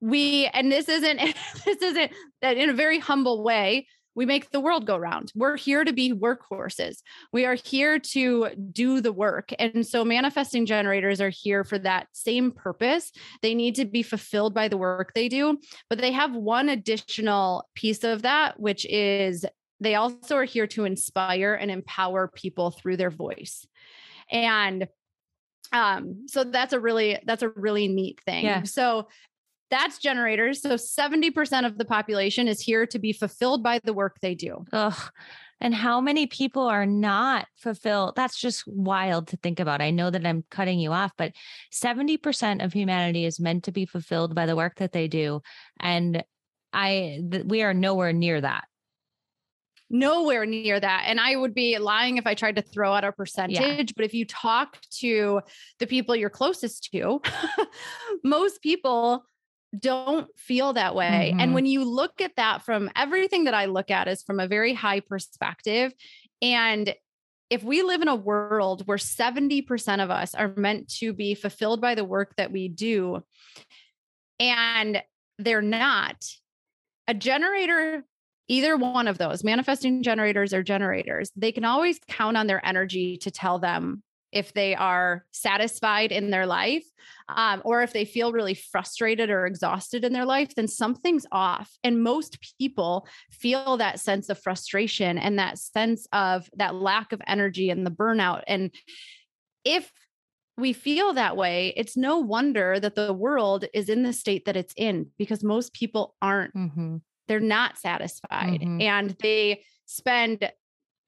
we, 0.00 0.46
and 0.46 0.72
this 0.72 0.88
isn't, 0.88 1.18
this 1.64 1.82
isn't 1.82 2.12
that 2.40 2.56
in 2.56 2.70
a 2.70 2.74
very 2.74 2.98
humble 2.98 3.44
way 3.44 3.86
we 4.14 4.26
make 4.26 4.50
the 4.50 4.60
world 4.60 4.86
go 4.86 4.96
round. 4.96 5.32
We're 5.34 5.56
here 5.56 5.84
to 5.84 5.92
be 5.92 6.12
workhorses. 6.12 6.98
We 7.32 7.44
are 7.44 7.54
here 7.54 7.98
to 7.98 8.48
do 8.72 9.00
the 9.00 9.12
work. 9.12 9.52
And 9.58 9.86
so 9.86 10.04
manifesting 10.04 10.66
generators 10.66 11.20
are 11.20 11.30
here 11.30 11.64
for 11.64 11.78
that 11.80 12.08
same 12.12 12.52
purpose. 12.52 13.12
They 13.42 13.54
need 13.54 13.74
to 13.76 13.84
be 13.84 14.02
fulfilled 14.02 14.54
by 14.54 14.68
the 14.68 14.76
work 14.76 15.12
they 15.14 15.28
do, 15.28 15.58
but 15.88 15.98
they 15.98 16.12
have 16.12 16.34
one 16.34 16.68
additional 16.68 17.68
piece 17.74 18.04
of 18.04 18.22
that, 18.22 18.60
which 18.60 18.86
is 18.86 19.44
they 19.80 19.94
also 19.96 20.36
are 20.36 20.44
here 20.44 20.66
to 20.68 20.84
inspire 20.84 21.54
and 21.54 21.70
empower 21.70 22.28
people 22.28 22.70
through 22.70 22.96
their 22.96 23.10
voice. 23.10 23.66
And 24.30 24.88
um 25.72 26.26
so 26.28 26.44
that's 26.44 26.72
a 26.72 26.80
really 26.80 27.18
that's 27.26 27.42
a 27.42 27.48
really 27.48 27.88
neat 27.88 28.20
thing. 28.24 28.44
Yeah. 28.44 28.62
So 28.62 29.08
that's 29.74 29.98
generators. 29.98 30.62
So 30.62 30.74
70% 30.74 31.66
of 31.66 31.78
the 31.78 31.84
population 31.84 32.46
is 32.46 32.60
here 32.60 32.86
to 32.86 32.98
be 33.00 33.12
fulfilled 33.12 33.64
by 33.64 33.80
the 33.82 33.92
work 33.92 34.18
they 34.20 34.36
do. 34.36 34.64
Ugh. 34.72 35.10
And 35.60 35.74
how 35.74 36.00
many 36.00 36.26
people 36.28 36.62
are 36.62 36.86
not 36.86 37.48
fulfilled? 37.56 38.14
That's 38.14 38.38
just 38.38 38.62
wild 38.66 39.28
to 39.28 39.36
think 39.36 39.58
about. 39.58 39.80
I 39.80 39.90
know 39.90 40.10
that 40.10 40.24
I'm 40.24 40.44
cutting 40.48 40.78
you 40.78 40.92
off, 40.92 41.12
but 41.18 41.32
70% 41.72 42.64
of 42.64 42.72
humanity 42.72 43.24
is 43.24 43.40
meant 43.40 43.64
to 43.64 43.72
be 43.72 43.84
fulfilled 43.84 44.34
by 44.34 44.46
the 44.46 44.56
work 44.56 44.76
that 44.76 44.92
they 44.92 45.08
do. 45.08 45.40
And 45.80 46.22
I, 46.72 47.20
th- 47.30 47.44
we 47.44 47.62
are 47.62 47.74
nowhere 47.74 48.12
near 48.12 48.40
that 48.40 48.64
nowhere 49.90 50.44
near 50.44 50.80
that. 50.80 51.04
And 51.06 51.20
I 51.20 51.36
would 51.36 51.54
be 51.54 51.78
lying 51.78 52.16
if 52.16 52.26
I 52.26 52.34
tried 52.34 52.56
to 52.56 52.62
throw 52.62 52.92
out 52.92 53.04
a 53.04 53.12
percentage. 53.12 53.60
Yeah. 53.60 53.82
But 53.94 54.04
if 54.04 54.14
you 54.14 54.24
talk 54.24 54.78
to 54.98 55.40
the 55.78 55.86
people 55.86 56.16
you're 56.16 56.30
closest 56.30 56.90
to, 56.92 57.20
most 58.24 58.60
people 58.60 59.24
don't 59.80 60.28
feel 60.38 60.72
that 60.72 60.94
way. 60.94 61.30
Mm-hmm. 61.30 61.40
And 61.40 61.54
when 61.54 61.66
you 61.66 61.84
look 61.84 62.20
at 62.20 62.36
that 62.36 62.62
from 62.62 62.90
everything 62.96 63.44
that 63.44 63.54
I 63.54 63.66
look 63.66 63.90
at 63.90 64.08
is 64.08 64.22
from 64.22 64.40
a 64.40 64.48
very 64.48 64.74
high 64.74 65.00
perspective. 65.00 65.92
And 66.42 66.94
if 67.50 67.62
we 67.62 67.82
live 67.82 68.02
in 68.02 68.08
a 68.08 68.16
world 68.16 68.86
where 68.86 68.98
70% 68.98 70.02
of 70.02 70.10
us 70.10 70.34
are 70.34 70.52
meant 70.56 70.88
to 70.96 71.12
be 71.12 71.34
fulfilled 71.34 71.80
by 71.80 71.94
the 71.94 72.04
work 72.04 72.34
that 72.36 72.50
we 72.50 72.68
do, 72.68 73.22
and 74.40 75.02
they're 75.38 75.62
not, 75.62 76.24
a 77.06 77.14
generator, 77.14 78.04
either 78.48 78.76
one 78.76 79.08
of 79.08 79.18
those, 79.18 79.44
manifesting 79.44 80.02
generators 80.02 80.54
or 80.54 80.62
generators, 80.62 81.30
they 81.36 81.52
can 81.52 81.64
always 81.64 81.98
count 82.08 82.36
on 82.36 82.46
their 82.46 82.64
energy 82.64 83.16
to 83.18 83.30
tell 83.30 83.58
them 83.58 84.02
if 84.34 84.52
they 84.52 84.74
are 84.74 85.24
satisfied 85.30 86.12
in 86.12 86.30
their 86.30 86.44
life 86.44 86.84
um, 87.28 87.62
or 87.64 87.82
if 87.82 87.92
they 87.92 88.04
feel 88.04 88.32
really 88.32 88.54
frustrated 88.54 89.30
or 89.30 89.46
exhausted 89.46 90.04
in 90.04 90.12
their 90.12 90.26
life, 90.26 90.54
then 90.56 90.68
something's 90.68 91.24
off. 91.32 91.70
And 91.84 92.02
most 92.02 92.38
people 92.58 93.06
feel 93.30 93.76
that 93.76 94.00
sense 94.00 94.28
of 94.28 94.42
frustration 94.42 95.16
and 95.18 95.38
that 95.38 95.58
sense 95.58 96.06
of 96.12 96.50
that 96.56 96.74
lack 96.74 97.12
of 97.12 97.22
energy 97.26 97.70
and 97.70 97.86
the 97.86 97.90
burnout. 97.90 98.42
And 98.48 98.74
if 99.64 99.90
we 100.56 100.72
feel 100.72 101.14
that 101.14 101.36
way, 101.36 101.72
it's 101.76 101.96
no 101.96 102.18
wonder 102.18 102.78
that 102.78 102.96
the 102.96 103.12
world 103.12 103.64
is 103.72 103.88
in 103.88 104.02
the 104.02 104.12
state 104.12 104.44
that 104.46 104.56
it's 104.56 104.74
in 104.76 105.06
because 105.16 105.42
most 105.42 105.72
people 105.72 106.16
aren't. 106.20 106.54
Mm-hmm. 106.54 106.96
They're 107.28 107.40
not 107.40 107.78
satisfied 107.78 108.60
mm-hmm. 108.60 108.82
and 108.82 109.16
they 109.22 109.62
spend 109.86 110.50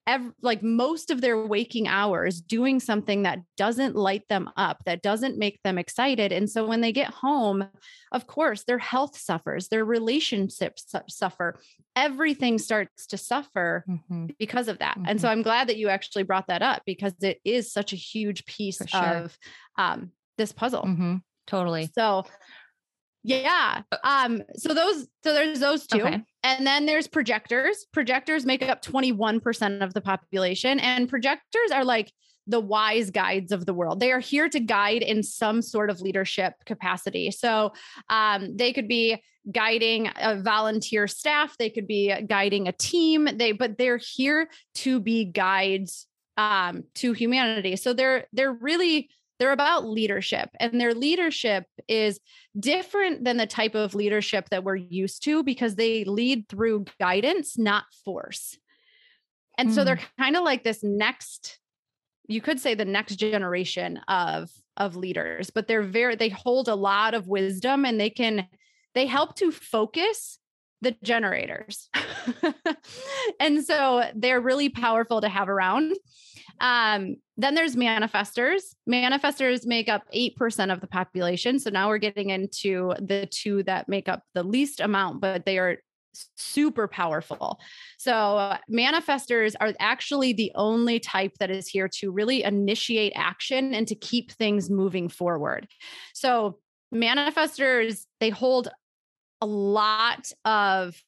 Every, 0.07 0.31
like 0.41 0.63
most 0.63 1.11
of 1.11 1.21
their 1.21 1.45
waking 1.45 1.89
hours 1.89 2.41
doing 2.41 2.79
something 2.79 3.25
that 3.25 3.41
doesn't 3.57 3.97
light 3.97 4.23
them 4.29 4.49
up, 4.57 4.83
that 4.87 5.03
doesn't 5.03 5.37
make 5.37 5.61
them 5.65 5.79
excited. 5.79 6.31
And 6.31 6.49
so 6.49 6.65
when 6.65 6.81
they 6.81 6.93
get 6.93 7.09
home, 7.11 7.69
of 8.13 8.27
course, 8.27 8.63
their 8.65 8.79
health 8.79 9.19
suffers, 9.19 9.69
their 9.69 9.85
relationships 9.85 10.95
suffer, 11.09 11.59
everything 11.97 12.59
starts 12.59 13.07
to 13.09 13.19
suffer 13.19 13.85
mm-hmm. 13.89 14.27
because 14.39 14.69
of 14.69 14.79
that. 14.79 14.97
Mm-hmm. 14.97 15.09
And 15.09 15.21
so 15.21 15.27
mm-hmm. 15.27 15.39
I'm 15.39 15.43
glad 15.43 15.69
that 15.69 15.77
you 15.77 15.89
actually 15.89 16.23
brought 16.23 16.47
that 16.47 16.63
up 16.63 16.83
because 16.87 17.15
it 17.23 17.41
is 17.45 17.73
such 17.73 17.93
a 17.93 17.97
huge 17.97 18.47
piece 18.47 18.81
sure. 18.87 19.01
of 19.01 19.39
um, 19.77 20.13
this 20.39 20.53
puzzle. 20.53 20.83
Mm-hmm. 20.83 21.17
Totally. 21.47 21.91
So 21.95 22.25
yeah. 23.27 23.83
Uh, 23.91 23.97
um, 24.05 24.43
so 24.57 24.73
those 24.73 25.09
so 25.25 25.35
there's 25.35 25.59
those 25.59 25.87
two. 25.87 26.03
Okay. 26.03 26.23
And 26.47 26.65
then 26.65 26.87
there's 26.87 27.09
projectors. 27.09 27.87
Projectors 27.93 28.47
make 28.47 28.63
up 28.63 28.81
21% 28.81 29.83
of 29.83 29.95
the 29.95 30.01
population. 30.01 30.79
And 30.79 31.09
projectors 31.09 31.73
are 31.73 31.85
like 31.85 32.13
the 32.47 32.61
wise 32.61 33.11
guides 33.11 33.51
of 33.51 33.67
the 33.67 33.75
world. 33.75 33.99
They 33.99 34.13
are 34.13 34.21
here 34.21 34.49
to 34.51 34.61
guide 34.61 35.03
in 35.03 35.25
some 35.25 35.61
sort 35.61 35.91
of 35.91 36.01
leadership 36.01 36.55
capacity. 36.65 37.33
So 37.33 37.73
um, 38.09 38.57
they 38.57 38.73
could 38.73 38.87
be 38.87 39.21
guiding 39.51 40.09
a 40.15 40.41
volunteer 40.41 41.09
staff, 41.09 41.57
they 41.59 41.69
could 41.69 41.89
be 41.89 42.15
guiding 42.29 42.69
a 42.69 42.73
team. 42.73 43.29
They 43.35 43.51
but 43.51 43.77
they're 43.77 43.99
here 43.99 44.49
to 44.77 45.01
be 45.01 45.25
guides 45.25 46.07
um, 46.37 46.85
to 46.97 47.13
humanity. 47.13 47.75
So 47.75 47.93
they're 47.93 48.27
they're 48.33 48.53
really 48.53 49.11
they're 49.39 49.53
about 49.53 49.87
leadership, 49.87 50.51
and 50.59 50.81
their 50.81 50.95
leadership 50.95 51.65
is 51.89 52.21
different 52.59 53.25
than 53.25 53.37
the 53.37 53.47
type 53.47 53.75
of 53.75 53.95
leadership 53.95 54.49
that 54.51 54.65
we're 54.65 54.77
used 54.77 55.23
to 55.25 55.43
because 55.43 55.75
they 55.75 56.05
lead 56.05 56.49
through 56.49 56.87
guidance, 56.99 57.59
not 57.59 57.85
force. 58.05 58.59
And 59.59 59.71
mm. 59.71 59.75
so 59.75 59.85
they're 59.85 59.97
hmm. 59.97 60.23
kind 60.23 60.37
of 60.37 60.45
like 60.45 60.65
this 60.65 60.83
next, 60.83 61.59
you 62.29 62.41
could 62.41 62.61
say 62.61 62.75
the 62.75 62.85
next 62.85 63.17
generation 63.17 63.99
of 64.09 64.51
of 64.77 64.95
leaders, 64.95 65.51
but 65.51 65.67
they're 65.67 65.83
very 65.83 66.17
they 66.17 66.29
hold 66.29 66.69
a 66.69 66.75
lot 66.75 67.15
of 67.15 67.29
wisdom 67.29 67.85
and 67.85 67.99
they 67.99 68.11
can 68.11 68.47
they 68.95 69.07
help 69.07 69.37
to 69.37 69.51
focus 69.51 70.39
the 70.83 70.97
generators. 71.03 71.89
and 73.41 73.65
so 73.65 74.05
they're 74.15 74.41
really 74.41 74.69
powerful 74.69 75.21
to 75.21 75.29
have 75.29 75.49
around. 75.49 75.95
Um, 76.61 77.17
then 77.37 77.55
there's 77.55 77.77
manifestors. 77.77 78.63
Manifestors 78.89 79.67
make 79.67 79.89
up 79.89 80.03
8% 80.15 80.73
of 80.73 80.81
the 80.81 80.87
population. 80.87 81.59
So 81.59 81.71
now 81.71 81.89
we're 81.89 81.99
getting 81.99 82.31
into 82.31 82.95
the 82.99 83.29
two 83.31 83.63
that 83.65 83.89
make 83.89 84.09
up 84.09 84.23
the 84.35 84.43
least 84.43 84.81
amount, 84.81 85.21
but 85.21 85.45
they 85.45 85.59
are 85.59 85.79
super 86.37 86.89
powerful. 86.89 87.61
So, 87.99 88.57
manifestors 88.71 89.55
are 89.61 89.75
actually 89.79 90.33
the 90.33 90.53
only 90.55 90.99
type 90.99 91.33
that 91.41 91.51
is 91.51 91.69
here 91.69 91.89
to 92.01 92.11
really 92.11 92.43
initiate 92.43 93.13
action 93.15 93.75
and 93.75 93.87
to 93.89 93.95
keep 93.95 94.33
things 94.33 94.71
moving 94.71 95.09
forward. 95.11 95.69
So, 96.15 96.59
manifestors, 96.95 98.07
they 98.21 98.31
hold 98.31 98.69
a 99.41 99.47
lot 99.47 100.33
of 100.45 101.01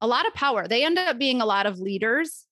a 0.00 0.06
lot 0.06 0.26
of 0.26 0.34
power. 0.34 0.68
They 0.68 0.84
end 0.84 0.98
up 0.98 1.18
being 1.18 1.40
a 1.40 1.46
lot 1.46 1.66
of 1.66 1.78
leaders 1.78 2.44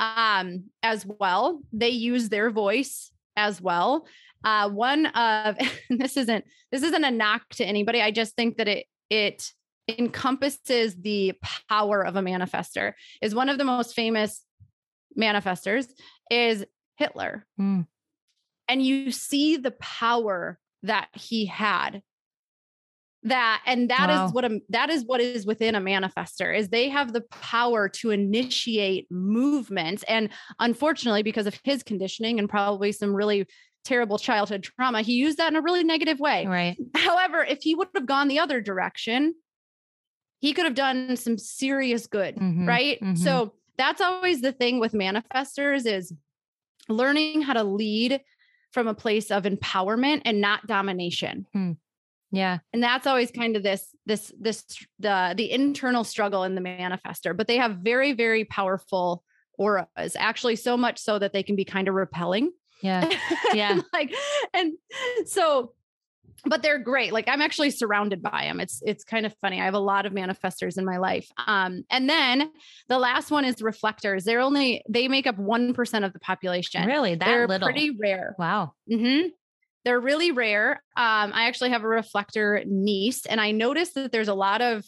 um 0.00 0.64
as 0.82 1.04
well. 1.06 1.60
They 1.72 1.90
use 1.90 2.28
their 2.28 2.50
voice 2.50 3.10
as 3.36 3.60
well. 3.60 4.06
Uh 4.44 4.68
one 4.70 5.06
of 5.06 5.56
this 5.90 6.16
isn't 6.16 6.44
this 6.70 6.82
isn't 6.82 7.04
a 7.04 7.10
knock 7.10 7.48
to 7.54 7.64
anybody. 7.64 8.00
I 8.00 8.10
just 8.10 8.34
think 8.36 8.56
that 8.58 8.68
it 8.68 8.86
it 9.10 9.52
encompasses 9.88 10.94
the 10.96 11.32
power 11.68 12.04
of 12.04 12.16
a 12.16 12.20
manifestor. 12.20 12.92
Is 13.22 13.34
one 13.34 13.48
of 13.48 13.58
the 13.58 13.64
most 13.64 13.94
famous 13.94 14.44
manifestors 15.18 15.86
is 16.30 16.64
Hitler. 16.96 17.46
Mm. 17.60 17.86
And 18.68 18.84
you 18.84 19.10
see 19.10 19.56
the 19.56 19.70
power 19.72 20.58
that 20.82 21.08
he 21.14 21.46
had 21.46 22.02
that 23.24 23.62
and 23.66 23.90
that 23.90 24.08
wow. 24.08 24.26
is 24.26 24.32
what 24.32 24.44
a, 24.44 24.60
that 24.68 24.90
is 24.90 25.04
what 25.04 25.20
is 25.20 25.44
within 25.44 25.74
a 25.74 25.80
manifestor 25.80 26.56
is 26.56 26.68
they 26.68 26.88
have 26.88 27.12
the 27.12 27.22
power 27.30 27.88
to 27.88 28.10
initiate 28.10 29.10
movements 29.10 30.04
and 30.04 30.28
unfortunately 30.60 31.22
because 31.22 31.46
of 31.46 31.58
his 31.64 31.82
conditioning 31.82 32.38
and 32.38 32.48
probably 32.48 32.92
some 32.92 33.14
really 33.14 33.46
terrible 33.84 34.18
childhood 34.18 34.62
trauma 34.62 35.02
he 35.02 35.14
used 35.14 35.38
that 35.38 35.52
in 35.52 35.56
a 35.56 35.60
really 35.60 35.82
negative 35.82 36.20
way 36.20 36.46
right 36.46 36.76
however 36.94 37.44
if 37.44 37.58
he 37.60 37.74
would 37.74 37.88
have 37.94 38.06
gone 38.06 38.28
the 38.28 38.38
other 38.38 38.60
direction 38.60 39.34
he 40.38 40.52
could 40.52 40.64
have 40.64 40.74
done 40.74 41.16
some 41.16 41.36
serious 41.36 42.06
good 42.06 42.36
mm-hmm, 42.36 42.68
right 42.68 43.00
mm-hmm. 43.00 43.16
so 43.16 43.52
that's 43.76 44.00
always 44.00 44.42
the 44.42 44.52
thing 44.52 44.78
with 44.78 44.92
manifestors 44.92 45.86
is 45.86 46.12
learning 46.88 47.42
how 47.42 47.52
to 47.52 47.64
lead 47.64 48.20
from 48.72 48.86
a 48.86 48.94
place 48.94 49.30
of 49.30 49.42
empowerment 49.42 50.22
and 50.24 50.40
not 50.40 50.66
domination 50.66 51.46
hmm. 51.52 51.72
Yeah. 52.30 52.58
And 52.72 52.82
that's 52.82 53.06
always 53.06 53.30
kind 53.30 53.56
of 53.56 53.62
this 53.62 53.94
this 54.06 54.32
this 54.38 54.64
the 54.98 55.34
the 55.36 55.50
internal 55.50 56.04
struggle 56.04 56.44
in 56.44 56.54
the 56.54 56.60
manifestor, 56.60 57.36
but 57.36 57.46
they 57.46 57.56
have 57.56 57.78
very 57.78 58.12
very 58.12 58.44
powerful 58.44 59.22
auras. 59.58 60.16
Actually 60.16 60.56
so 60.56 60.76
much 60.76 60.98
so 60.98 61.18
that 61.18 61.32
they 61.32 61.42
can 61.42 61.56
be 61.56 61.64
kind 61.64 61.88
of 61.88 61.94
repelling. 61.94 62.52
Yeah. 62.82 63.08
Yeah. 63.54 63.80
like 63.94 64.12
and 64.52 64.74
so 65.24 65.72
but 66.44 66.62
they're 66.62 66.78
great. 66.78 67.12
Like 67.12 67.28
I'm 67.28 67.42
actually 67.42 67.70
surrounded 67.70 68.22
by 68.22 68.44
them. 68.44 68.60
It's 68.60 68.80
it's 68.84 69.04
kind 69.04 69.26
of 69.26 69.34
funny. 69.40 69.60
I 69.60 69.64
have 69.64 69.74
a 69.74 69.80
lot 69.80 70.06
of 70.06 70.12
manifestors 70.12 70.78
in 70.78 70.84
my 70.84 70.98
life. 70.98 71.28
Um, 71.46 71.84
and 71.90 72.08
then 72.08 72.50
the 72.88 72.98
last 72.98 73.30
one 73.30 73.44
is 73.44 73.60
reflectors. 73.60 74.24
They're 74.24 74.40
only 74.40 74.82
they 74.88 75.08
make 75.08 75.26
up 75.26 75.38
one 75.38 75.74
percent 75.74 76.04
of 76.04 76.12
the 76.12 76.20
population. 76.20 76.86
Really, 76.86 77.14
that 77.14 77.24
they're 77.24 77.48
little. 77.48 77.66
pretty 77.66 77.96
rare. 77.98 78.36
Wow. 78.38 78.72
Mm-hmm. 78.90 79.28
They're 79.84 80.00
really 80.00 80.32
rare. 80.32 80.82
Um, 80.96 81.32
I 81.32 81.46
actually 81.46 81.70
have 81.70 81.84
a 81.84 81.88
reflector 81.88 82.62
niece, 82.66 83.26
and 83.26 83.40
I 83.40 83.52
noticed 83.52 83.94
that 83.94 84.12
there's 84.12 84.28
a 84.28 84.34
lot 84.34 84.60
of 84.60 84.84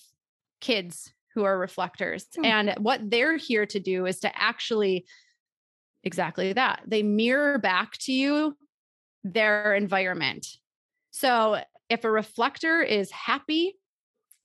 kids 0.60 1.12
who 1.34 1.44
are 1.44 1.58
reflectors. 1.58 2.26
Hmm. 2.36 2.44
And 2.44 2.74
what 2.78 3.00
they're 3.08 3.36
here 3.36 3.66
to 3.66 3.80
do 3.80 4.06
is 4.06 4.20
to 4.20 4.42
actually 4.42 5.06
exactly 6.02 6.52
that. 6.52 6.82
They 6.86 7.02
mirror 7.02 7.58
back 7.58 7.92
to 8.00 8.12
you 8.12 8.56
their 9.22 9.74
environment. 9.74 10.46
So 11.10 11.60
if 11.88 12.04
a 12.04 12.10
reflector 12.10 12.82
is 12.82 13.10
happy, 13.10 13.76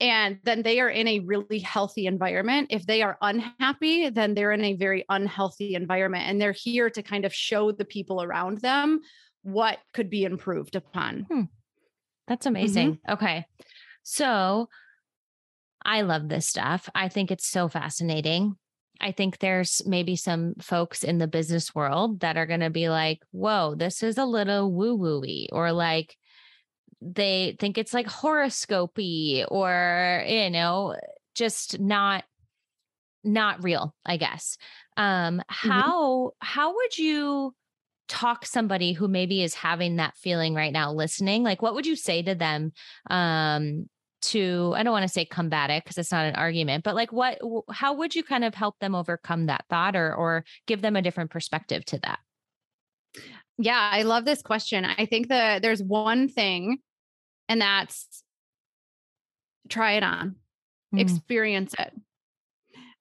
and 0.01 0.39
then 0.43 0.61
they 0.61 0.81
are 0.81 0.89
in 0.89 1.07
a 1.07 1.19
really 1.19 1.59
healthy 1.59 2.05
environment. 2.05 2.67
If 2.69 2.85
they 2.85 3.01
are 3.01 3.17
unhappy, 3.21 4.09
then 4.09 4.33
they're 4.33 4.51
in 4.51 4.65
a 4.65 4.73
very 4.73 5.05
unhealthy 5.07 5.73
environment. 5.73 6.25
And 6.27 6.41
they're 6.41 6.51
here 6.51 6.89
to 6.89 7.01
kind 7.01 7.23
of 7.23 7.33
show 7.33 7.71
the 7.71 7.85
people 7.85 8.21
around 8.21 8.59
them 8.59 8.99
what 9.45 9.77
could 9.93 10.09
be 10.09 10.23
improved 10.23 10.75
upon. 10.75 11.25
Hmm. 11.29 11.41
That's 12.27 12.45
amazing. 12.45 12.93
Mm-hmm. 12.93 13.13
Okay. 13.13 13.45
So 14.03 14.67
I 15.83 16.01
love 16.01 16.27
this 16.27 16.47
stuff. 16.47 16.89
I 16.95 17.09
think 17.09 17.31
it's 17.31 17.47
so 17.47 17.67
fascinating. 17.69 18.55
I 18.99 19.11
think 19.11 19.37
there's 19.37 19.83
maybe 19.85 20.15
some 20.15 20.55
folks 20.59 21.03
in 21.03 21.19
the 21.19 21.27
business 21.27 21.75
world 21.75 22.21
that 22.21 22.37
are 22.37 22.47
going 22.47 22.61
to 22.61 22.69
be 22.69 22.89
like, 22.89 23.19
whoa, 23.31 23.75
this 23.75 24.01
is 24.01 24.17
a 24.17 24.25
little 24.25 24.71
woo 24.71 24.97
wooey, 24.97 25.47
or 25.51 25.71
like 25.71 26.15
they 27.01 27.55
think 27.59 27.77
it's 27.77 27.93
like 27.93 28.07
horoscopy, 28.07 29.45
or, 29.47 30.23
you 30.25 30.49
know, 30.49 30.95
just 31.35 31.79
not 31.79 32.23
not 33.25 33.63
real 33.63 33.93
i 34.05 34.17
guess 34.17 34.57
um 34.97 35.37
mm-hmm. 35.39 35.69
how 35.69 36.31
how 36.39 36.75
would 36.75 36.97
you 36.97 37.53
talk 38.07 38.45
somebody 38.45 38.93
who 38.93 39.07
maybe 39.07 39.41
is 39.41 39.53
having 39.53 39.95
that 39.95 40.15
feeling 40.15 40.53
right 40.53 40.73
now 40.73 40.91
listening 40.91 41.43
like 41.43 41.61
what 41.61 41.73
would 41.73 41.85
you 41.85 41.95
say 41.95 42.21
to 42.21 42.35
them 42.35 42.71
um 43.09 43.89
to 44.21 44.73
i 44.75 44.83
don't 44.83 44.91
want 44.91 45.03
to 45.03 45.09
say 45.09 45.25
combat 45.25 45.69
it 45.69 45.83
because 45.83 45.97
it's 45.97 46.11
not 46.11 46.25
an 46.25 46.35
argument 46.35 46.83
but 46.83 46.95
like 46.95 47.11
what 47.11 47.39
how 47.71 47.93
would 47.93 48.13
you 48.15 48.23
kind 48.23 48.43
of 48.43 48.53
help 48.53 48.77
them 48.79 48.95
overcome 48.95 49.47
that 49.47 49.65
thought 49.69 49.95
or 49.95 50.13
or 50.13 50.43
give 50.67 50.81
them 50.81 50.95
a 50.95 51.01
different 51.01 51.31
perspective 51.31 51.83
to 51.85 51.99
that? 51.99 52.19
Yeah 53.57 53.89
i 53.91 54.03
love 54.03 54.25
this 54.25 54.41
question 54.41 54.85
i 54.85 55.05
think 55.05 55.29
that 55.29 55.61
there's 55.61 55.81
one 55.81 56.27
thing 56.27 56.79
and 57.47 57.61
that's 57.61 58.23
try 59.69 59.93
it 59.93 60.03
on 60.03 60.35
mm. 60.93 60.99
experience 60.99 61.73
it. 61.79 61.93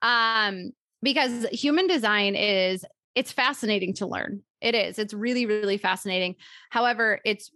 Um 0.03 0.73
because 1.03 1.45
human 1.53 1.87
design 1.87 2.35
is 2.35 2.85
it's 3.15 3.33
fascinating 3.33 3.95
to 3.95 4.07
learn 4.07 4.43
it 4.65 4.75
is. 4.75 4.99
It's 4.99 5.13
really, 5.13 5.45
really 5.45 5.77
fascinating. 5.77 6.37
However, 6.71 7.21
it's 7.25 7.51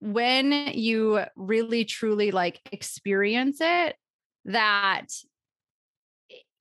when 0.00 0.52
you 0.72 1.20
really 1.34 1.84
truly 1.84 2.30
like 2.30 2.60
experience 2.70 3.58
it 3.60 3.96
that 4.44 5.06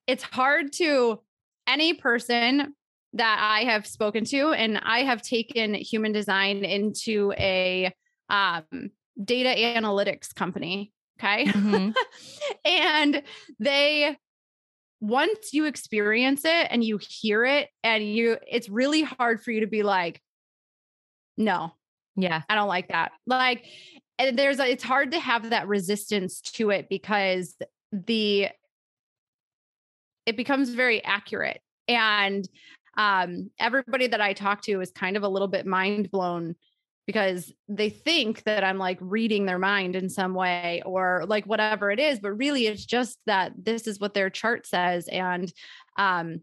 it's 0.07 0.23
hard 0.23 0.73
to 0.73 1.19
any 1.67 1.93
person 1.93 2.73
that 3.13 3.37
I 3.39 3.65
have 3.65 3.85
spoken 3.85 4.25
to, 4.25 4.53
and 4.53 4.79
I 4.79 5.03
have 5.03 5.21
taken 5.21 5.75
human 5.75 6.11
design 6.11 6.65
into 6.65 7.31
a 7.37 7.93
um, 8.29 8.63
data 9.23 9.49
analytics 9.49 10.33
company. 10.33 10.91
Okay. 11.19 11.45
Mm-hmm. 11.45 11.91
and 12.65 13.21
they 13.59 14.17
once 15.03 15.53
you 15.53 15.65
experience 15.65 16.45
it 16.45 16.67
and 16.69 16.83
you 16.83 16.97
hear 16.97 17.43
it 17.43 17.69
and 17.83 18.03
you 18.03 18.37
it's 18.47 18.69
really 18.69 19.01
hard 19.01 19.43
for 19.43 19.51
you 19.51 19.59
to 19.59 19.67
be 19.67 19.83
like 19.83 20.21
no 21.37 21.73
yeah. 22.15 22.41
I 22.49 22.55
don't 22.55 22.67
like 22.67 22.89
that. 22.89 23.11
Like 23.25 23.65
and 24.19 24.37
there's 24.37 24.59
a, 24.59 24.69
it's 24.69 24.83
hard 24.83 25.11
to 25.11 25.19
have 25.19 25.49
that 25.49 25.67
resistance 25.67 26.39
to 26.41 26.69
it 26.69 26.87
because 26.89 27.55
the 27.91 28.49
it 30.25 30.37
becomes 30.37 30.69
very 30.69 31.03
accurate. 31.03 31.61
And 31.87 32.47
um 32.95 33.49
everybody 33.59 34.05
that 34.05 34.21
i 34.21 34.33
talk 34.33 34.61
to 34.61 34.79
is 34.79 34.91
kind 34.91 35.17
of 35.17 35.23
a 35.23 35.27
little 35.27 35.47
bit 35.47 35.65
mind 35.65 36.11
blown 36.11 36.55
because 37.05 37.51
they 37.67 37.89
think 37.89 38.43
that 38.43 38.63
I'm 38.63 38.77
like 38.77 38.97
reading 39.01 39.45
their 39.45 39.59
mind 39.59 39.95
in 39.95 40.09
some 40.09 40.33
way 40.33 40.81
or 40.85 41.25
like 41.27 41.45
whatever 41.45 41.91
it 41.91 41.99
is, 41.99 42.19
but 42.19 42.31
really 42.31 42.67
it's 42.67 42.85
just 42.85 43.19
that 43.25 43.51
this 43.57 43.87
is 43.87 43.99
what 43.99 44.13
their 44.13 44.29
chart 44.29 44.65
says. 44.65 45.07
And 45.09 45.51
um, 45.97 46.41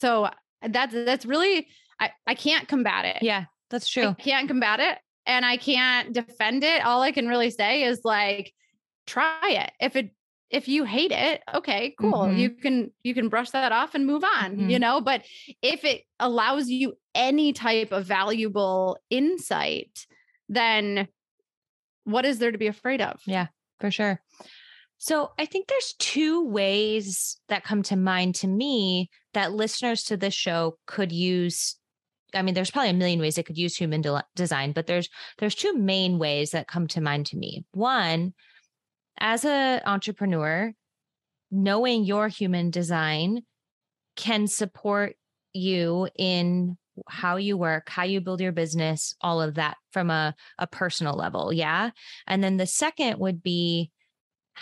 so 0.00 0.30
that's 0.68 0.92
that's 0.92 1.24
really 1.24 1.68
I, 2.00 2.10
I 2.26 2.34
can't 2.34 2.66
combat 2.66 3.04
it. 3.04 3.22
Yeah, 3.22 3.44
that's 3.70 3.88
true. 3.88 4.08
I 4.08 4.14
can't 4.14 4.48
combat 4.48 4.80
it 4.80 4.98
and 5.26 5.44
I 5.44 5.56
can't 5.56 6.12
defend 6.12 6.64
it. 6.64 6.84
All 6.84 7.02
I 7.02 7.12
can 7.12 7.28
really 7.28 7.50
say 7.50 7.84
is 7.84 8.00
like 8.04 8.52
try 9.06 9.50
it. 9.50 9.72
If 9.80 9.96
it 9.96 10.10
if 10.50 10.66
you 10.68 10.84
hate 10.84 11.12
it, 11.12 11.42
okay, 11.54 11.94
cool. 11.98 12.12
Mm-hmm. 12.12 12.38
You 12.38 12.50
can 12.50 12.90
you 13.02 13.14
can 13.14 13.28
brush 13.28 13.50
that 13.50 13.72
off 13.72 13.94
and 13.94 14.06
move 14.06 14.24
on, 14.24 14.52
mm-hmm. 14.52 14.70
you 14.70 14.78
know, 14.78 15.00
but 15.00 15.22
if 15.62 15.84
it 15.84 16.02
allows 16.18 16.68
you 16.68 16.94
any 17.14 17.52
type 17.52 17.92
of 17.92 18.04
valuable 18.04 18.98
insight, 19.10 20.06
then 20.48 21.08
what 22.04 22.24
is 22.24 22.38
there 22.38 22.50
to 22.50 22.58
be 22.58 22.66
afraid 22.66 23.00
of? 23.00 23.20
Yeah, 23.26 23.46
for 23.78 23.90
sure. 23.90 24.20
So 24.98 25.30
I 25.38 25.46
think 25.46 25.68
there's 25.68 25.94
two 25.98 26.44
ways 26.46 27.38
that 27.48 27.64
come 27.64 27.82
to 27.84 27.96
mind 27.96 28.34
to 28.36 28.46
me 28.46 29.08
that 29.32 29.52
listeners 29.52 30.02
to 30.04 30.16
this 30.16 30.34
show 30.34 30.76
could 30.86 31.12
use 31.12 31.76
I 32.32 32.42
mean, 32.42 32.54
there's 32.54 32.70
probably 32.70 32.90
a 32.90 32.94
million 32.94 33.18
ways 33.20 33.34
they 33.34 33.42
could 33.42 33.58
use 33.58 33.76
human 33.76 34.02
de- 34.02 34.24
design, 34.36 34.72
but 34.72 34.86
there's 34.86 35.08
there's 35.38 35.54
two 35.54 35.76
main 35.76 36.18
ways 36.18 36.50
that 36.50 36.68
come 36.68 36.86
to 36.88 37.00
mind 37.00 37.26
to 37.26 37.36
me. 37.36 37.64
One 37.72 38.34
as 39.20 39.44
an 39.44 39.80
entrepreneur, 39.84 40.72
knowing 41.50 42.04
your 42.04 42.28
human 42.28 42.70
design 42.70 43.42
can 44.16 44.46
support 44.46 45.16
you 45.52 46.08
in 46.16 46.76
how 47.08 47.36
you 47.36 47.56
work, 47.56 47.88
how 47.88 48.02
you 48.02 48.20
build 48.20 48.40
your 48.40 48.52
business, 48.52 49.14
all 49.20 49.40
of 49.40 49.54
that 49.54 49.76
from 49.92 50.10
a, 50.10 50.34
a 50.58 50.66
personal 50.66 51.14
level. 51.14 51.52
Yeah. 51.52 51.90
And 52.26 52.42
then 52.42 52.56
the 52.56 52.66
second 52.66 53.18
would 53.18 53.42
be 53.42 53.90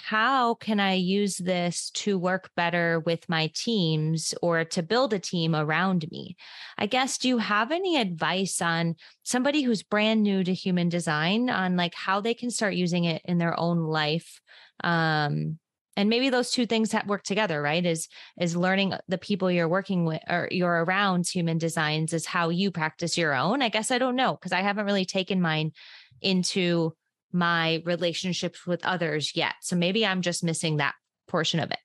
how 0.04 0.54
can 0.54 0.80
I 0.80 0.94
use 0.94 1.36
this 1.36 1.90
to 1.90 2.18
work 2.18 2.50
better 2.56 3.00
with 3.00 3.28
my 3.28 3.50
teams 3.54 4.34
or 4.42 4.64
to 4.64 4.82
build 4.82 5.12
a 5.12 5.18
team 5.18 5.54
around 5.54 6.06
me? 6.10 6.36
I 6.76 6.86
guess, 6.86 7.18
do 7.18 7.28
you 7.28 7.38
have 7.38 7.72
any 7.72 7.96
advice 7.96 8.62
on 8.62 8.96
somebody 9.22 9.62
who's 9.62 9.82
brand 9.82 10.22
new 10.22 10.44
to 10.44 10.54
human 10.54 10.88
design 10.88 11.50
on 11.50 11.76
like 11.76 11.94
how 11.94 12.20
they 12.20 12.34
can 12.34 12.50
start 12.50 12.74
using 12.74 13.04
it 13.04 13.22
in 13.24 13.38
their 13.38 13.58
own 13.58 13.78
life? 13.78 14.40
Um, 14.82 15.58
and 15.96 16.08
maybe 16.08 16.30
those 16.30 16.52
two 16.52 16.64
things 16.64 16.90
that 16.90 17.08
work 17.08 17.24
together 17.24 17.60
right 17.60 17.84
is 17.84 18.08
is 18.40 18.56
learning 18.56 18.94
the 19.08 19.18
people 19.18 19.50
you're 19.50 19.68
working 19.68 20.04
with 20.04 20.20
or 20.28 20.48
you're 20.52 20.84
around 20.84 21.26
human 21.26 21.58
designs 21.58 22.12
is 22.12 22.24
how 22.24 22.50
you 22.50 22.70
practice 22.70 23.18
your 23.18 23.34
own 23.34 23.62
i 23.62 23.68
guess 23.68 23.90
i 23.90 23.98
don't 23.98 24.14
know 24.14 24.34
because 24.34 24.52
i 24.52 24.60
haven't 24.60 24.86
really 24.86 25.04
taken 25.04 25.40
mine 25.40 25.72
into 26.20 26.94
my 27.32 27.82
relationships 27.84 28.66
with 28.66 28.84
others 28.84 29.32
yet. 29.34 29.54
So 29.62 29.76
maybe 29.76 30.06
I'm 30.06 30.22
just 30.22 30.42
missing 30.42 30.78
that 30.78 30.94
portion 31.26 31.60
of 31.60 31.70
it. 31.70 31.78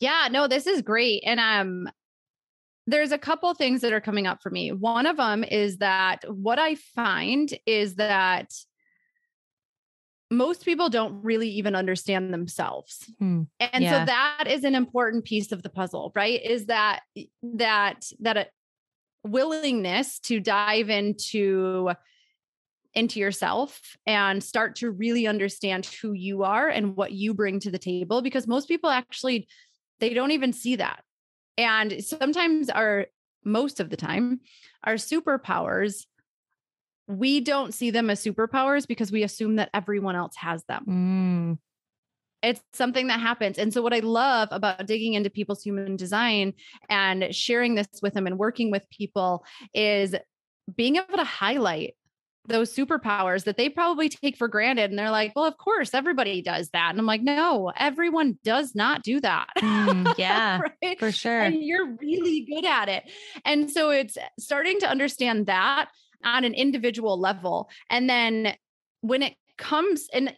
Yeah, 0.00 0.28
no, 0.30 0.48
this 0.48 0.66
is 0.66 0.82
great. 0.82 1.22
And 1.24 1.40
um 1.40 1.88
there's 2.88 3.12
a 3.12 3.18
couple 3.18 3.52
things 3.54 3.80
that 3.80 3.92
are 3.92 4.00
coming 4.00 4.26
up 4.26 4.40
for 4.42 4.50
me. 4.50 4.70
One 4.70 5.06
of 5.06 5.16
them 5.16 5.42
is 5.42 5.78
that 5.78 6.20
what 6.28 6.58
I 6.58 6.76
find 6.76 7.52
is 7.66 7.96
that 7.96 8.52
most 10.30 10.64
people 10.64 10.88
don't 10.88 11.22
really 11.24 11.48
even 11.50 11.74
understand 11.74 12.32
themselves. 12.32 13.10
Hmm. 13.18 13.42
And 13.60 13.84
yeah. 13.84 14.00
so 14.00 14.06
that 14.06 14.44
is 14.48 14.64
an 14.64 14.74
important 14.74 15.24
piece 15.24 15.52
of 15.52 15.62
the 15.62 15.68
puzzle, 15.68 16.12
right? 16.14 16.42
Is 16.42 16.66
that 16.66 17.00
that 17.42 18.06
that 18.20 18.36
a 18.36 18.46
willingness 19.24 20.18
to 20.20 20.40
dive 20.40 20.90
into 20.90 21.90
into 22.96 23.20
yourself 23.20 23.96
and 24.06 24.42
start 24.42 24.74
to 24.76 24.90
really 24.90 25.26
understand 25.26 25.84
who 25.86 26.12
you 26.12 26.42
are 26.42 26.68
and 26.68 26.96
what 26.96 27.12
you 27.12 27.34
bring 27.34 27.60
to 27.60 27.70
the 27.70 27.78
table 27.78 28.22
because 28.22 28.46
most 28.46 28.66
people 28.66 28.90
actually 28.90 29.46
they 30.00 30.12
don't 30.12 30.32
even 30.32 30.52
see 30.52 30.76
that. 30.76 31.04
And 31.56 32.02
sometimes 32.02 32.68
our 32.70 33.06
most 33.44 33.78
of 33.78 33.90
the 33.90 33.96
time 33.96 34.40
our 34.82 34.94
superpowers 34.94 36.06
we 37.06 37.40
don't 37.40 37.72
see 37.72 37.90
them 37.90 38.10
as 38.10 38.24
superpowers 38.24 38.88
because 38.88 39.12
we 39.12 39.22
assume 39.22 39.56
that 39.56 39.70
everyone 39.72 40.16
else 40.16 40.34
has 40.34 40.64
them. 40.64 40.84
Mm. 40.88 41.58
it's 42.42 42.60
something 42.72 43.06
that 43.06 43.20
happens. 43.20 43.58
And 43.58 43.72
so 43.72 43.82
what 43.82 43.94
i 43.94 44.00
love 44.00 44.48
about 44.52 44.86
digging 44.86 45.12
into 45.14 45.30
people's 45.30 45.62
human 45.62 45.96
design 45.96 46.54
and 46.88 47.34
sharing 47.34 47.74
this 47.74 47.88
with 48.02 48.14
them 48.14 48.26
and 48.26 48.38
working 48.38 48.70
with 48.70 48.88
people 48.90 49.44
is 49.74 50.14
being 50.74 50.96
able 50.96 51.16
to 51.16 51.24
highlight 51.24 51.94
those 52.48 52.74
superpowers 52.74 53.44
that 53.44 53.56
they 53.56 53.68
probably 53.68 54.08
take 54.08 54.36
for 54.36 54.48
granted. 54.48 54.90
And 54.90 54.98
they're 54.98 55.10
like, 55.10 55.32
well, 55.34 55.44
of 55.44 55.56
course, 55.58 55.94
everybody 55.94 56.42
does 56.42 56.70
that. 56.70 56.90
And 56.90 56.98
I'm 56.98 57.06
like, 57.06 57.22
no, 57.22 57.72
everyone 57.76 58.38
does 58.44 58.74
not 58.74 59.02
do 59.02 59.20
that. 59.20 59.48
Mm, 59.58 60.14
yeah, 60.18 60.60
right? 60.82 60.98
for 60.98 61.12
sure. 61.12 61.40
And 61.40 61.62
you're 61.62 61.96
really 62.00 62.46
good 62.48 62.64
at 62.64 62.88
it. 62.88 63.04
And 63.44 63.70
so 63.70 63.90
it's 63.90 64.16
starting 64.38 64.80
to 64.80 64.88
understand 64.88 65.46
that 65.46 65.88
on 66.24 66.44
an 66.44 66.54
individual 66.54 67.18
level. 67.18 67.68
And 67.90 68.08
then 68.08 68.54
when 69.00 69.22
it 69.22 69.34
comes, 69.58 70.08
and 70.12 70.34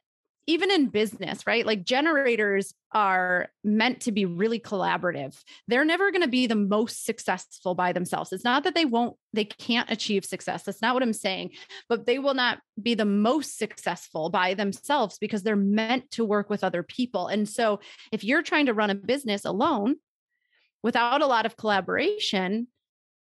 even 0.48 0.70
in 0.70 0.86
business, 0.86 1.46
right? 1.46 1.66
Like 1.66 1.84
generators 1.84 2.72
are 2.92 3.48
meant 3.62 4.00
to 4.00 4.12
be 4.12 4.24
really 4.24 4.58
collaborative. 4.58 5.38
They're 5.68 5.84
never 5.84 6.10
going 6.10 6.22
to 6.22 6.28
be 6.28 6.46
the 6.46 6.54
most 6.54 7.04
successful 7.04 7.74
by 7.74 7.92
themselves. 7.92 8.32
It's 8.32 8.44
not 8.44 8.64
that 8.64 8.74
they 8.74 8.86
won't, 8.86 9.14
they 9.34 9.44
can't 9.44 9.90
achieve 9.90 10.24
success. 10.24 10.62
That's 10.62 10.80
not 10.80 10.94
what 10.94 11.02
I'm 11.02 11.12
saying, 11.12 11.50
but 11.86 12.06
they 12.06 12.18
will 12.18 12.32
not 12.32 12.60
be 12.82 12.94
the 12.94 13.04
most 13.04 13.58
successful 13.58 14.30
by 14.30 14.54
themselves 14.54 15.18
because 15.18 15.42
they're 15.42 15.54
meant 15.54 16.10
to 16.12 16.24
work 16.24 16.48
with 16.48 16.64
other 16.64 16.82
people. 16.82 17.26
And 17.26 17.46
so 17.46 17.80
if 18.10 18.24
you're 18.24 18.42
trying 18.42 18.66
to 18.66 18.74
run 18.74 18.88
a 18.88 18.94
business 18.94 19.44
alone 19.44 19.96
without 20.82 21.20
a 21.20 21.26
lot 21.26 21.44
of 21.44 21.58
collaboration, 21.58 22.68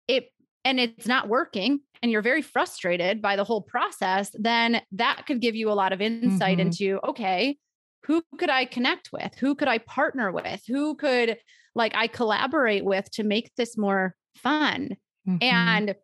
it 0.08 0.32
and 0.65 0.80
it's 0.80 1.08
not 1.08 1.28
working 1.28 1.80
and 2.02 2.12
you're 2.12 2.22
very 2.22 2.41
frustrated 2.41 3.22
by 3.22 3.36
the 3.36 3.43
whole 3.43 3.62
process, 3.62 4.32
then 4.34 4.82
that 4.91 5.26
could 5.26 5.41
give 5.41 5.56
you 5.56 5.72
a 5.72 5.74
lot 5.74 5.93
of 5.93 6.02
insight 6.02 6.58
mm-hmm. 6.58 6.67
into 6.67 7.00
okay, 7.08 7.58
who 8.06 8.24
could 8.38 8.50
I 8.50 8.65
connect 8.65 9.12
with? 9.12 9.36
Who 9.39 9.56
could 9.56 9.67
I 9.67 9.78
partner 9.80 10.32
with? 10.32 10.62
Who 10.67 10.95
could 10.95 11.38
like 11.76 11.93
I 11.95 12.08
collaborate 12.08 12.84
with 12.86 13.10
to 13.12 13.24
make 13.24 13.52
this 13.56 13.78
more 13.78 14.15
fun? 14.36 14.95
Mm-hmm. 15.28 15.38
And 15.41 15.95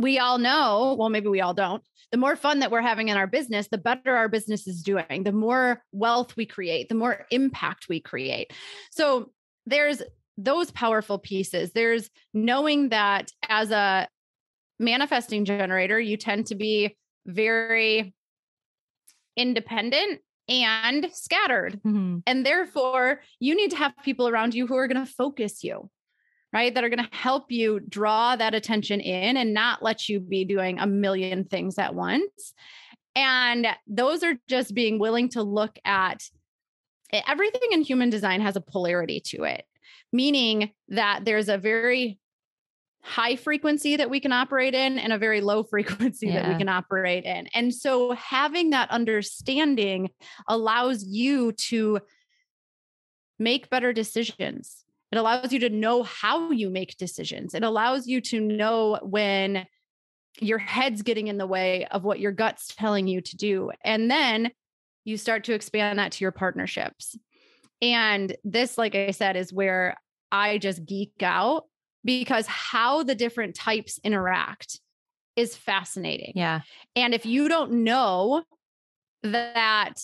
we 0.00 0.18
all 0.18 0.38
know, 0.38 0.96
well, 0.98 1.08
maybe 1.08 1.28
we 1.28 1.40
all 1.40 1.54
don't. 1.54 1.82
The 2.10 2.18
more 2.18 2.36
fun 2.36 2.60
that 2.60 2.70
we're 2.70 2.80
having 2.80 3.08
in 3.08 3.16
our 3.16 3.26
business, 3.26 3.68
the 3.68 3.78
better 3.78 4.14
our 4.14 4.28
business 4.28 4.66
is 4.66 4.82
doing, 4.82 5.22
the 5.24 5.32
more 5.32 5.82
wealth 5.92 6.36
we 6.36 6.46
create, 6.46 6.88
the 6.88 6.94
more 6.94 7.26
impact 7.30 7.86
we 7.88 8.00
create. 8.00 8.52
So 8.90 9.30
there's 9.66 10.02
those 10.36 10.70
powerful 10.70 11.18
pieces. 11.18 11.72
There's 11.72 12.10
knowing 12.32 12.88
that 12.90 13.30
as 13.48 13.70
a 13.70 14.08
manifesting 14.78 15.44
generator, 15.44 16.00
you 16.00 16.16
tend 16.16 16.46
to 16.46 16.54
be 16.54 16.96
very 17.26 18.14
independent 19.36 20.20
and 20.48 21.08
scattered. 21.12 21.80
Mm-hmm. 21.82 22.18
And 22.26 22.44
therefore, 22.44 23.20
you 23.40 23.54
need 23.54 23.70
to 23.70 23.76
have 23.76 23.92
people 24.04 24.28
around 24.28 24.54
you 24.54 24.66
who 24.66 24.76
are 24.76 24.88
going 24.88 25.04
to 25.04 25.10
focus 25.10 25.64
you, 25.64 25.88
right? 26.52 26.74
That 26.74 26.84
are 26.84 26.90
going 26.90 27.04
to 27.04 27.16
help 27.16 27.50
you 27.50 27.80
draw 27.80 28.36
that 28.36 28.54
attention 28.54 29.00
in 29.00 29.36
and 29.36 29.54
not 29.54 29.82
let 29.82 30.08
you 30.08 30.20
be 30.20 30.44
doing 30.44 30.78
a 30.78 30.86
million 30.86 31.44
things 31.44 31.78
at 31.78 31.94
once. 31.94 32.52
And 33.16 33.68
those 33.86 34.22
are 34.22 34.34
just 34.48 34.74
being 34.74 34.98
willing 34.98 35.28
to 35.30 35.42
look 35.42 35.78
at 35.84 36.24
everything 37.12 37.68
in 37.70 37.82
human 37.82 38.10
design 38.10 38.40
has 38.40 38.56
a 38.56 38.60
polarity 38.60 39.20
to 39.20 39.44
it 39.44 39.64
meaning 40.12 40.70
that 40.88 41.24
there's 41.24 41.48
a 41.48 41.58
very 41.58 42.18
high 43.02 43.36
frequency 43.36 43.96
that 43.96 44.08
we 44.08 44.18
can 44.18 44.32
operate 44.32 44.74
in 44.74 44.98
and 44.98 45.12
a 45.12 45.18
very 45.18 45.40
low 45.40 45.62
frequency 45.70 46.28
yeah. 46.28 46.42
that 46.42 46.48
we 46.48 46.58
can 46.58 46.68
operate 46.68 47.24
in. 47.24 47.46
And 47.54 47.72
so 47.72 48.12
having 48.12 48.70
that 48.70 48.90
understanding 48.90 50.10
allows 50.48 51.04
you 51.04 51.52
to 51.52 52.00
make 53.38 53.68
better 53.68 53.92
decisions. 53.92 54.84
It 55.12 55.18
allows 55.18 55.52
you 55.52 55.60
to 55.60 55.68
know 55.68 56.02
how 56.02 56.50
you 56.50 56.70
make 56.70 56.96
decisions. 56.96 57.54
It 57.54 57.62
allows 57.62 58.06
you 58.06 58.20
to 58.22 58.40
know 58.40 58.98
when 59.02 59.66
your 60.40 60.58
head's 60.58 61.02
getting 61.02 61.28
in 61.28 61.38
the 61.38 61.46
way 61.46 61.86
of 61.90 62.04
what 62.04 62.20
your 62.20 62.32
gut's 62.32 62.74
telling 62.74 63.06
you 63.06 63.20
to 63.20 63.36
do. 63.36 63.70
And 63.84 64.10
then 64.10 64.50
you 65.04 65.16
start 65.16 65.44
to 65.44 65.52
expand 65.52 65.98
that 65.98 66.12
to 66.12 66.24
your 66.24 66.32
partnerships. 66.32 67.16
And 67.84 68.34
this, 68.44 68.78
like 68.78 68.94
I 68.94 69.10
said, 69.10 69.36
is 69.36 69.52
where 69.52 69.94
I 70.32 70.56
just 70.56 70.86
geek 70.86 71.22
out 71.22 71.64
because 72.02 72.46
how 72.46 73.02
the 73.02 73.14
different 73.14 73.54
types 73.54 74.00
interact 74.02 74.80
is 75.36 75.54
fascinating. 75.54 76.32
Yeah. 76.34 76.62
And 76.96 77.12
if 77.12 77.26
you 77.26 77.46
don't 77.46 77.84
know 77.84 78.42
that 79.22 79.94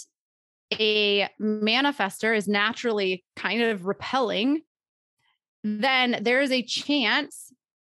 a 0.78 1.26
manifestor 1.40 2.36
is 2.36 2.46
naturally 2.46 3.24
kind 3.34 3.62
of 3.62 3.86
repelling, 3.86 4.60
then 5.64 6.18
there 6.20 6.42
is 6.42 6.52
a 6.52 6.62
chance 6.62 7.50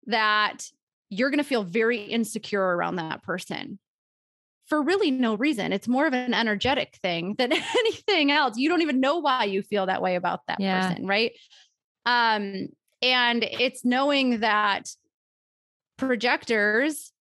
that 0.06 0.64
you're 1.10 1.30
going 1.30 1.38
to 1.38 1.44
feel 1.44 1.62
very 1.62 2.02
insecure 2.02 2.60
around 2.60 2.96
that 2.96 3.22
person 3.22 3.78
for 4.66 4.82
really 4.82 5.10
no 5.10 5.36
reason. 5.36 5.72
It's 5.72 5.88
more 5.88 6.06
of 6.06 6.12
an 6.12 6.34
energetic 6.34 6.98
thing 7.02 7.34
than 7.38 7.52
anything 7.78 8.30
else. 8.30 8.56
You 8.56 8.68
don't 8.68 8.82
even 8.82 9.00
know 9.00 9.18
why 9.18 9.44
you 9.44 9.62
feel 9.62 9.86
that 9.86 10.02
way 10.02 10.16
about 10.16 10.40
that 10.48 10.60
yeah. 10.60 10.88
person, 10.88 11.06
right? 11.06 11.32
Um, 12.04 12.68
and 13.02 13.44
it's 13.44 13.84
knowing 13.84 14.40
that 14.40 14.88
projectors 15.96 17.12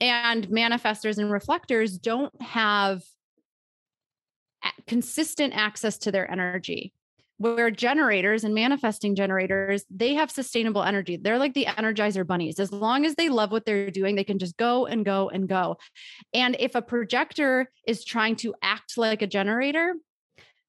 and 0.00 0.48
manifestors 0.48 1.18
and 1.18 1.30
reflectors 1.30 1.98
don't 1.98 2.32
have 2.42 3.02
consistent 4.86 5.54
access 5.56 5.98
to 5.98 6.12
their 6.12 6.30
energy 6.30 6.92
where 7.38 7.70
generators 7.70 8.44
and 8.44 8.54
manifesting 8.54 9.14
generators 9.14 9.84
they 9.90 10.14
have 10.14 10.30
sustainable 10.30 10.82
energy. 10.82 11.16
They're 11.16 11.38
like 11.38 11.54
the 11.54 11.66
energizer 11.66 12.26
bunnies. 12.26 12.58
As 12.58 12.72
long 12.72 13.04
as 13.04 13.14
they 13.14 13.28
love 13.28 13.52
what 13.52 13.64
they're 13.64 13.90
doing 13.90 14.16
they 14.16 14.24
can 14.24 14.38
just 14.38 14.56
go 14.56 14.86
and 14.86 15.04
go 15.04 15.28
and 15.28 15.48
go. 15.48 15.76
And 16.32 16.56
if 16.58 16.74
a 16.74 16.82
projector 16.82 17.70
is 17.86 18.04
trying 18.04 18.36
to 18.36 18.54
act 18.62 18.96
like 18.96 19.22
a 19.22 19.26
generator 19.26 19.94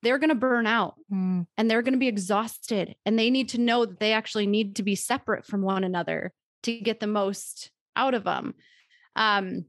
they're 0.04 0.20
going 0.20 0.30
to 0.30 0.36
burn 0.36 0.68
out 0.68 0.96
mm. 1.12 1.46
and 1.58 1.70
they're 1.70 1.82
going 1.82 1.94
to 1.94 2.00
be 2.00 2.08
exhausted 2.08 2.96
and 3.06 3.18
they 3.18 3.30
need 3.30 3.50
to 3.50 3.58
know 3.58 3.86
that 3.86 4.00
they 4.00 4.14
actually 4.14 4.48
need 4.48 4.76
to 4.76 4.84
be 4.84 4.96
separate 4.96 5.46
from 5.46 5.62
one 5.62 5.84
another 5.84 6.32
to 6.64 6.80
get 6.80 7.00
the 7.00 7.08
most 7.08 7.72
out 7.96 8.14
of 8.14 8.24
them 8.24 8.54
um, 9.16 9.66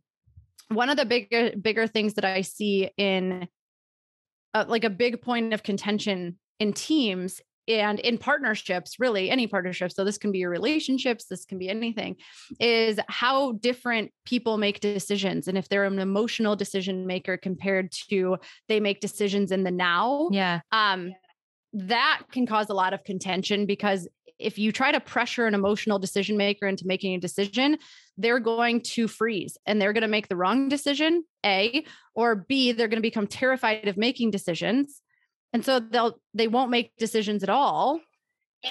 one 0.68 0.90
of 0.90 0.96
the 0.96 1.06
bigger 1.06 1.52
bigger 1.60 1.86
things 1.86 2.14
that 2.14 2.24
i 2.24 2.42
see 2.42 2.90
in 2.96 3.48
uh, 4.54 4.64
like 4.68 4.84
a 4.84 4.90
big 4.90 5.22
point 5.22 5.54
of 5.54 5.62
contention 5.62 6.38
in 6.60 6.72
teams 6.72 7.40
and 7.68 8.00
in 8.00 8.16
partnerships, 8.16 8.98
really 8.98 9.30
any 9.30 9.46
partnership. 9.46 9.92
So 9.92 10.02
this 10.02 10.16
can 10.16 10.32
be 10.32 10.38
your 10.38 10.50
relationships, 10.50 11.26
this 11.26 11.44
can 11.44 11.58
be 11.58 11.68
anything, 11.68 12.16
is 12.58 12.98
how 13.08 13.52
different 13.52 14.10
people 14.24 14.56
make 14.56 14.80
decisions. 14.80 15.48
And 15.48 15.58
if 15.58 15.68
they're 15.68 15.84
an 15.84 15.98
emotional 15.98 16.56
decision 16.56 17.06
maker 17.06 17.36
compared 17.36 17.92
to 18.08 18.38
they 18.68 18.80
make 18.80 19.00
decisions 19.00 19.52
in 19.52 19.64
the 19.64 19.70
now. 19.70 20.28
Yeah. 20.32 20.60
Um, 20.72 21.12
that 21.74 22.22
can 22.32 22.46
cause 22.46 22.70
a 22.70 22.74
lot 22.74 22.94
of 22.94 23.04
contention 23.04 23.66
because 23.66 24.08
if 24.38 24.56
you 24.56 24.72
try 24.72 24.92
to 24.92 25.00
pressure 25.00 25.46
an 25.46 25.54
emotional 25.54 25.98
decision 25.98 26.36
maker 26.36 26.66
into 26.66 26.86
making 26.86 27.14
a 27.14 27.20
decision, 27.20 27.76
they're 28.16 28.40
going 28.40 28.80
to 28.80 29.08
freeze 29.08 29.58
and 29.66 29.82
they're 29.82 29.92
going 29.92 30.02
to 30.02 30.08
make 30.08 30.28
the 30.28 30.36
wrong 30.36 30.68
decision, 30.68 31.24
A, 31.44 31.84
or 32.14 32.46
B, 32.48 32.72
they're 32.72 32.88
going 32.88 32.98
to 32.98 33.02
become 33.02 33.26
terrified 33.26 33.88
of 33.88 33.96
making 33.96 34.30
decisions. 34.30 35.02
And 35.52 35.64
so 35.64 35.80
they'll 35.80 36.18
they 36.34 36.48
won't 36.48 36.70
make 36.70 36.96
decisions 36.96 37.42
at 37.42 37.48
all. 37.48 38.00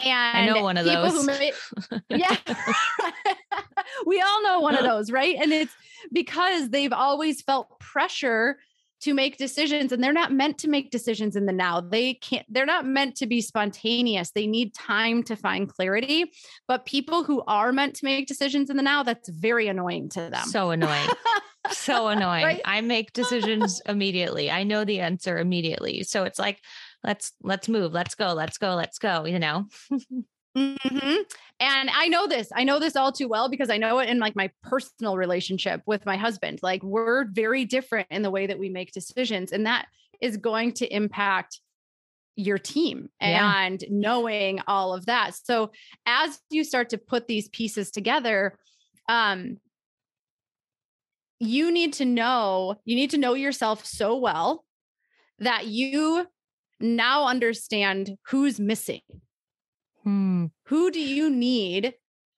And 0.03 0.49
I 0.49 0.53
know 0.53 0.63
one 0.63 0.77
of 0.77 0.85
those. 0.85 1.25
May, 1.25 1.51
yeah. 2.09 2.35
we 4.05 4.21
all 4.21 4.43
know 4.43 4.59
one 4.59 4.75
of 4.75 4.83
those, 4.85 5.11
right? 5.11 5.35
And 5.39 5.51
it's 5.51 5.73
because 6.11 6.69
they've 6.69 6.93
always 6.93 7.41
felt 7.41 7.79
pressure 7.79 8.57
to 8.99 9.13
make 9.13 9.37
decisions 9.37 9.91
and 9.91 10.03
they're 10.03 10.11
not 10.11 10.33
meant 10.33 10.57
to 10.57 10.67
make 10.67 10.89
decisions 10.89 11.35
in 11.35 11.45
the 11.45 11.53
now. 11.53 11.79
They 11.79 12.15
can't, 12.15 12.45
they're 12.49 12.65
not 12.65 12.85
meant 12.85 13.15
to 13.17 13.27
be 13.27 13.41
spontaneous. 13.41 14.31
They 14.31 14.47
need 14.47 14.73
time 14.73 15.21
to 15.23 15.35
find 15.35 15.69
clarity. 15.69 16.31
But 16.67 16.85
people 16.85 17.23
who 17.23 17.43
are 17.47 17.71
meant 17.71 17.95
to 17.97 18.05
make 18.05 18.27
decisions 18.27 18.71
in 18.71 18.77
the 18.77 18.83
now, 18.83 19.03
that's 19.03 19.29
very 19.29 19.67
annoying 19.67 20.09
to 20.09 20.29
them. 20.31 20.47
So 20.47 20.71
annoying. 20.71 21.09
So 21.71 22.07
annoying. 22.07 22.43
Right? 22.43 22.61
I 22.65 22.81
make 22.81 23.13
decisions 23.13 23.81
immediately. 23.87 24.49
I 24.51 24.63
know 24.63 24.83
the 24.85 24.99
answer 24.99 25.37
immediately. 25.37 26.03
So 26.03 26.23
it's 26.23 26.39
like, 26.39 26.61
let's 27.03 27.33
let's 27.41 27.67
move, 27.69 27.93
let's 27.93 28.15
go, 28.15 28.33
let's 28.33 28.57
go, 28.57 28.75
let's 28.75 28.99
go, 28.99 29.25
you 29.25 29.39
know. 29.39 29.65
Mm-hmm. 30.57 31.21
And 31.59 31.89
I 31.93 32.07
know 32.07 32.25
this. 32.27 32.49
I 32.55 32.63
know 32.63 32.79
this 32.79 32.95
all 32.95 33.11
too 33.11 33.27
well 33.27 33.47
because 33.47 33.69
I 33.69 33.77
know 33.77 33.99
it 33.99 34.09
in 34.09 34.17
like 34.17 34.35
my 34.35 34.49
personal 34.63 35.15
relationship 35.15 35.81
with 35.85 36.03
my 36.03 36.17
husband. 36.17 36.59
Like 36.63 36.81
we're 36.81 37.25
very 37.25 37.63
different 37.63 38.07
in 38.09 38.23
the 38.23 38.31
way 38.31 38.47
that 38.47 38.57
we 38.57 38.69
make 38.69 38.91
decisions, 38.91 39.51
and 39.51 39.67
that 39.67 39.85
is 40.19 40.37
going 40.37 40.73
to 40.73 40.87
impact 40.91 41.59
your 42.35 42.57
team 42.57 43.09
yeah. 43.21 43.65
and 43.65 43.83
knowing 43.89 44.59
all 44.67 44.93
of 44.93 45.07
that. 45.07 45.35
So 45.35 45.71
as 46.05 46.39
you 46.49 46.63
start 46.63 46.89
to 46.89 46.97
put 46.97 47.27
these 47.27 47.49
pieces 47.49 47.91
together, 47.91 48.57
um, 49.09 49.57
you 51.39 51.71
need 51.71 51.93
to 51.93 52.05
know 52.05 52.75
you 52.85 52.95
need 52.95 53.11
to 53.11 53.17
know 53.17 53.33
yourself 53.33 53.85
so 53.85 54.15
well 54.17 54.65
that 55.39 55.67
you 55.67 56.25
now 56.79 57.25
understand 57.25 58.17
who's 58.27 58.59
missing 58.59 59.01
Hmm. 60.07 60.45
Who 60.67 60.89
do 60.89 61.01
you 61.01 61.29
need 61.29 61.93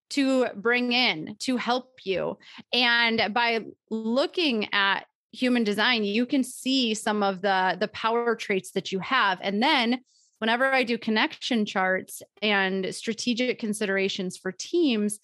to 0.10 0.48
bring 0.56 0.92
in 0.92 1.36
to 1.42 1.58
help 1.58 2.00
you? 2.04 2.40
And 2.74 3.32
by 3.32 3.64
looking 3.92 4.74
at 4.74 5.06
human 5.32 5.64
design, 5.64 6.04
you 6.04 6.26
can 6.26 6.44
see 6.44 6.96
some 6.96 7.22
of 7.22 7.44
the 7.44 7.78
the 7.80 7.90
power 7.90 8.36
traits 8.36 8.72
that 8.72 8.92
you 8.92 8.98
have. 9.02 9.38
And 9.44 9.62
then 9.62 10.00
whenever 10.40 10.66
I 10.66 10.82
do 10.82 10.98
connection 10.98 11.64
charts 11.64 12.24
and 12.42 12.96
strategic 12.96 13.60
considerations 13.60 14.36
for 14.36 14.52
teams, 14.52 15.20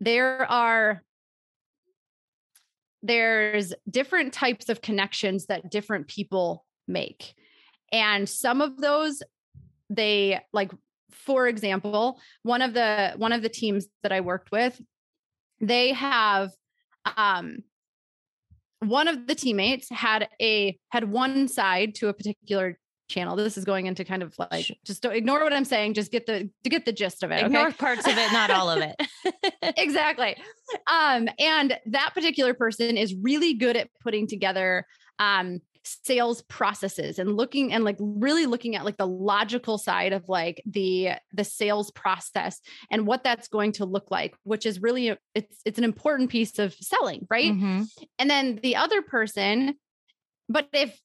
there 0.00 0.50
are 0.50 1.04
there's 3.06 3.72
different 3.88 4.32
types 4.32 4.68
of 4.68 4.82
connections 4.82 5.46
that 5.46 5.70
different 5.70 6.08
people 6.08 6.64
make. 6.88 7.34
And 7.92 8.28
some 8.28 8.60
of 8.60 8.78
those 8.78 9.22
they 9.88 10.40
like 10.52 10.72
for 11.10 11.48
example, 11.48 12.20
one 12.42 12.62
of 12.62 12.74
the 12.74 13.14
one 13.16 13.32
of 13.32 13.42
the 13.42 13.48
teams 13.48 13.86
that 14.02 14.12
I 14.12 14.20
worked 14.20 14.50
with, 14.50 14.80
they 15.60 15.92
have 15.92 16.50
um 17.16 17.58
one 18.80 19.08
of 19.08 19.26
the 19.26 19.34
teammates 19.34 19.88
had 19.90 20.28
a 20.40 20.78
had 20.90 21.10
one 21.10 21.48
side 21.48 21.94
to 21.96 22.08
a 22.08 22.14
particular 22.14 22.78
channel. 23.08 23.36
This 23.36 23.56
is 23.56 23.64
going 23.64 23.86
into 23.86 24.04
kind 24.04 24.22
of 24.22 24.34
like 24.38 24.76
just 24.84 25.02
don't 25.02 25.14
ignore 25.14 25.42
what 25.42 25.52
I'm 25.52 25.64
saying. 25.64 25.94
Just 25.94 26.10
get 26.10 26.26
the 26.26 26.50
to 26.64 26.70
get 26.70 26.84
the 26.84 26.92
gist 26.92 27.22
of 27.22 27.30
it. 27.30 27.44
Ignore 27.44 27.68
okay? 27.68 27.76
parts 27.76 28.06
of 28.06 28.16
it, 28.16 28.32
not 28.32 28.50
all 28.50 28.70
of 28.70 28.82
it. 28.82 28.96
exactly. 29.76 30.36
Um, 30.90 31.28
and 31.38 31.78
that 31.86 32.10
particular 32.14 32.54
person 32.54 32.96
is 32.96 33.14
really 33.14 33.54
good 33.54 33.76
at 33.76 33.88
putting 34.02 34.26
together 34.26 34.86
um 35.18 35.60
sales 36.04 36.42
processes 36.42 37.18
and 37.18 37.36
looking 37.36 37.72
and 37.72 37.84
like 37.84 37.96
really 38.00 38.46
looking 38.46 38.74
at 38.74 38.84
like 38.84 38.96
the 38.96 39.06
logical 39.06 39.78
side 39.78 40.12
of 40.12 40.24
like 40.28 40.60
the 40.66 41.10
the 41.32 41.44
sales 41.44 41.90
process 41.92 42.60
and 42.90 43.06
what 43.06 43.22
that's 43.22 43.48
going 43.48 43.70
to 43.70 43.84
look 43.84 44.10
like 44.10 44.34
which 44.42 44.66
is 44.66 44.82
really 44.82 45.10
a, 45.10 45.18
it's 45.34 45.60
it's 45.64 45.78
an 45.78 45.84
important 45.84 46.28
piece 46.28 46.58
of 46.58 46.74
selling 46.74 47.26
right 47.30 47.52
mm-hmm. 47.52 47.82
and 48.18 48.28
then 48.28 48.58
the 48.62 48.74
other 48.74 49.00
person 49.00 49.74
but 50.48 50.68
if 50.72 51.00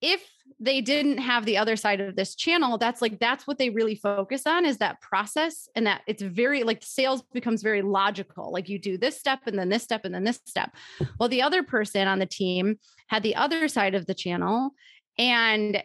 if 0.00 0.22
they 0.58 0.80
didn't 0.80 1.18
have 1.18 1.44
the 1.44 1.58
other 1.58 1.76
side 1.76 2.00
of 2.00 2.16
this 2.16 2.34
channel 2.34 2.78
that's 2.78 3.02
like 3.02 3.18
that's 3.18 3.46
what 3.46 3.58
they 3.58 3.68
really 3.68 3.94
focus 3.94 4.46
on 4.46 4.64
is 4.64 4.78
that 4.78 5.00
process 5.00 5.68
and 5.74 5.86
that 5.86 6.02
it's 6.06 6.22
very 6.22 6.62
like 6.62 6.82
sales 6.82 7.22
becomes 7.34 7.62
very 7.62 7.82
logical 7.82 8.50
like 8.52 8.68
you 8.68 8.78
do 8.78 8.96
this 8.96 9.18
step 9.18 9.40
and 9.46 9.58
then 9.58 9.68
this 9.68 9.82
step 9.82 10.04
and 10.04 10.14
then 10.14 10.24
this 10.24 10.40
step. 10.46 10.74
Well 11.18 11.28
the 11.28 11.42
other 11.42 11.62
person 11.62 12.08
on 12.08 12.18
the 12.18 12.26
team 12.26 12.78
had 13.08 13.22
the 13.22 13.36
other 13.36 13.68
side 13.68 13.94
of 13.94 14.06
the 14.06 14.14
channel 14.14 14.70
and 15.18 15.82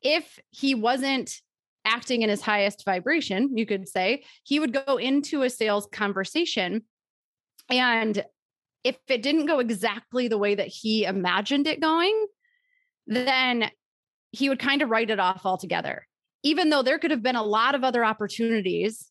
if 0.00 0.38
he 0.50 0.74
wasn't 0.74 1.40
acting 1.84 2.22
in 2.22 2.30
his 2.30 2.40
highest 2.40 2.84
vibration 2.84 3.56
you 3.56 3.66
could 3.66 3.86
say 3.88 4.24
he 4.42 4.58
would 4.58 4.72
go 4.72 4.96
into 4.96 5.42
a 5.42 5.50
sales 5.50 5.86
conversation 5.92 6.82
and 7.68 8.24
if 8.84 8.96
it 9.08 9.22
didn't 9.22 9.46
go 9.46 9.58
exactly 9.58 10.28
the 10.28 10.38
way 10.38 10.54
that 10.54 10.68
he 10.68 11.04
imagined 11.04 11.66
it 11.66 11.80
going 11.80 12.26
then 13.06 13.70
he 14.32 14.48
would 14.48 14.58
kind 14.58 14.82
of 14.82 14.90
write 14.90 15.10
it 15.10 15.20
off 15.20 15.42
altogether 15.44 16.06
even 16.44 16.68
though 16.68 16.82
there 16.82 16.98
could 16.98 17.10
have 17.10 17.22
been 17.22 17.36
a 17.36 17.42
lot 17.42 17.74
of 17.74 17.82
other 17.82 18.04
opportunities 18.04 19.10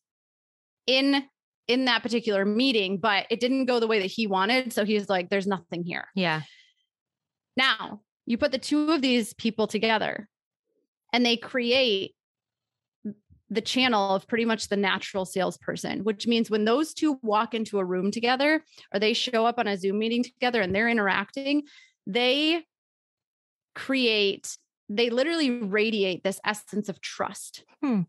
in 0.86 1.22
in 1.66 1.84
that 1.86 2.02
particular 2.02 2.44
meeting 2.44 2.98
but 2.98 3.26
it 3.30 3.40
didn't 3.40 3.66
go 3.66 3.80
the 3.80 3.86
way 3.86 3.98
that 3.98 4.10
he 4.10 4.26
wanted 4.26 4.72
so 4.72 4.84
he's 4.84 5.08
like 5.08 5.28
there's 5.28 5.46
nothing 5.46 5.82
here. 5.82 6.06
Yeah. 6.14 6.42
Now 7.56 8.00
you 8.26 8.38
put 8.38 8.52
the 8.52 8.58
two 8.58 8.92
of 8.92 9.02
these 9.02 9.34
people 9.34 9.66
together 9.66 10.28
and 11.12 11.26
they 11.26 11.36
create 11.36 12.14
the 13.50 13.60
channel 13.60 14.14
of 14.14 14.26
pretty 14.26 14.44
much 14.44 14.68
the 14.68 14.76
natural 14.76 15.24
salesperson, 15.24 16.02
which 16.02 16.26
means 16.26 16.50
when 16.50 16.64
those 16.64 16.94
two 16.94 17.18
walk 17.22 17.54
into 17.54 17.78
a 17.78 17.84
room 17.84 18.10
together 18.10 18.64
or 18.92 18.98
they 18.98 19.12
show 19.12 19.46
up 19.46 19.58
on 19.58 19.68
a 19.68 19.76
Zoom 19.76 19.98
meeting 19.98 20.24
together 20.24 20.60
and 20.60 20.74
they're 20.74 20.88
interacting, 20.88 21.62
they 22.06 22.64
create, 23.74 24.56
they 24.88 25.10
literally 25.10 25.50
radiate 25.50 26.24
this 26.24 26.40
essence 26.44 26.88
of 26.88 27.00
trust. 27.00 27.64
Hmm. 27.82 28.02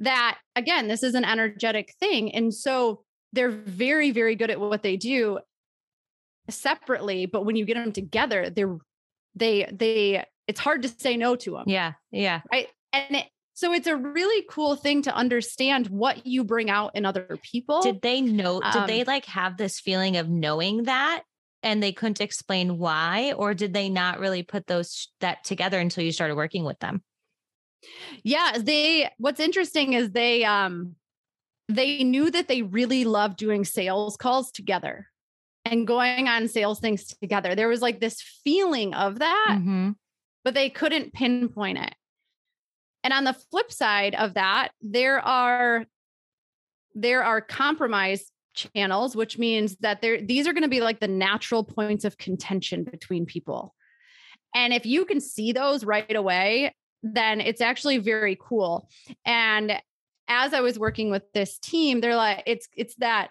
That, 0.00 0.38
again, 0.56 0.88
this 0.88 1.02
is 1.02 1.14
an 1.14 1.24
energetic 1.24 1.94
thing. 2.00 2.34
And 2.34 2.52
so 2.52 3.04
they're 3.32 3.50
very, 3.50 4.10
very 4.10 4.34
good 4.34 4.50
at 4.50 4.60
what 4.60 4.82
they 4.82 4.96
do 4.96 5.38
separately. 6.50 7.26
But 7.26 7.44
when 7.44 7.56
you 7.56 7.64
get 7.64 7.74
them 7.74 7.92
together, 7.92 8.50
they're, 8.50 8.78
they, 9.34 9.68
they, 9.72 10.24
it's 10.46 10.60
hard 10.60 10.82
to 10.82 10.88
say 10.88 11.16
no 11.16 11.36
to 11.36 11.52
them. 11.52 11.64
Yeah. 11.66 11.92
Yeah. 12.10 12.42
Right. 12.52 12.68
And 12.92 13.16
it, 13.16 13.26
so 13.54 13.72
it's 13.72 13.86
a 13.86 13.96
really 13.96 14.44
cool 14.50 14.74
thing 14.74 15.02
to 15.02 15.14
understand 15.14 15.86
what 15.86 16.26
you 16.26 16.42
bring 16.42 16.70
out 16.70 16.96
in 16.96 17.06
other 17.06 17.38
people. 17.42 17.82
Did 17.82 18.02
they 18.02 18.20
know? 18.20 18.60
Did 18.60 18.76
um, 18.76 18.86
they 18.88 19.04
like 19.04 19.26
have 19.26 19.56
this 19.56 19.78
feeling 19.78 20.16
of 20.16 20.28
knowing 20.28 20.82
that 20.84 21.22
and 21.64 21.82
they 21.82 21.92
couldn't 21.92 22.20
explain 22.20 22.78
why 22.78 23.32
or 23.32 23.54
did 23.54 23.72
they 23.72 23.88
not 23.88 24.20
really 24.20 24.42
put 24.42 24.66
those 24.66 25.08
that 25.20 25.42
together 25.42 25.80
until 25.80 26.04
you 26.04 26.12
started 26.12 26.36
working 26.36 26.64
with 26.64 26.78
them? 26.78 27.02
Yeah 28.22 28.58
they 28.58 29.10
what's 29.18 29.40
interesting 29.40 29.94
is 29.94 30.10
they 30.10 30.44
um 30.44 30.94
they 31.68 32.04
knew 32.04 32.30
that 32.30 32.46
they 32.46 32.62
really 32.62 33.04
loved 33.04 33.38
doing 33.38 33.64
sales 33.64 34.16
calls 34.16 34.52
together 34.52 35.08
and 35.64 35.86
going 35.86 36.28
on 36.28 36.46
sales 36.46 36.78
things 36.78 37.06
together. 37.06 37.54
There 37.54 37.68
was 37.68 37.80
like 37.80 37.98
this 37.98 38.20
feeling 38.44 38.94
of 38.94 39.18
that 39.18 39.56
mm-hmm. 39.58 39.90
but 40.44 40.54
they 40.54 40.70
couldn't 40.70 41.12
pinpoint 41.12 41.78
it. 41.78 41.94
And 43.02 43.12
on 43.12 43.24
the 43.24 43.36
flip 43.50 43.72
side 43.72 44.14
of 44.14 44.34
that 44.34 44.68
there 44.80 45.20
are 45.20 45.86
there 46.94 47.24
are 47.24 47.40
compromise 47.40 48.30
channels, 48.54 49.14
which 49.16 49.38
means 49.38 49.76
that 49.80 50.00
there 50.00 50.20
these 50.20 50.46
are 50.46 50.52
going 50.52 50.62
to 50.62 50.68
be 50.68 50.80
like 50.80 51.00
the 51.00 51.08
natural 51.08 51.64
points 51.64 52.04
of 52.04 52.18
contention 52.18 52.84
between 52.84 53.26
people. 53.26 53.74
And 54.54 54.72
if 54.72 54.86
you 54.86 55.04
can 55.04 55.20
see 55.20 55.52
those 55.52 55.84
right 55.84 56.14
away, 56.14 56.74
then 57.02 57.40
it's 57.40 57.60
actually 57.60 57.98
very 57.98 58.38
cool. 58.40 58.88
And 59.24 59.80
as 60.28 60.54
I 60.54 60.60
was 60.60 60.78
working 60.78 61.10
with 61.10 61.24
this 61.34 61.58
team, 61.58 62.00
they're 62.00 62.16
like, 62.16 62.42
it's 62.46 62.68
it's 62.76 62.94
that 62.96 63.30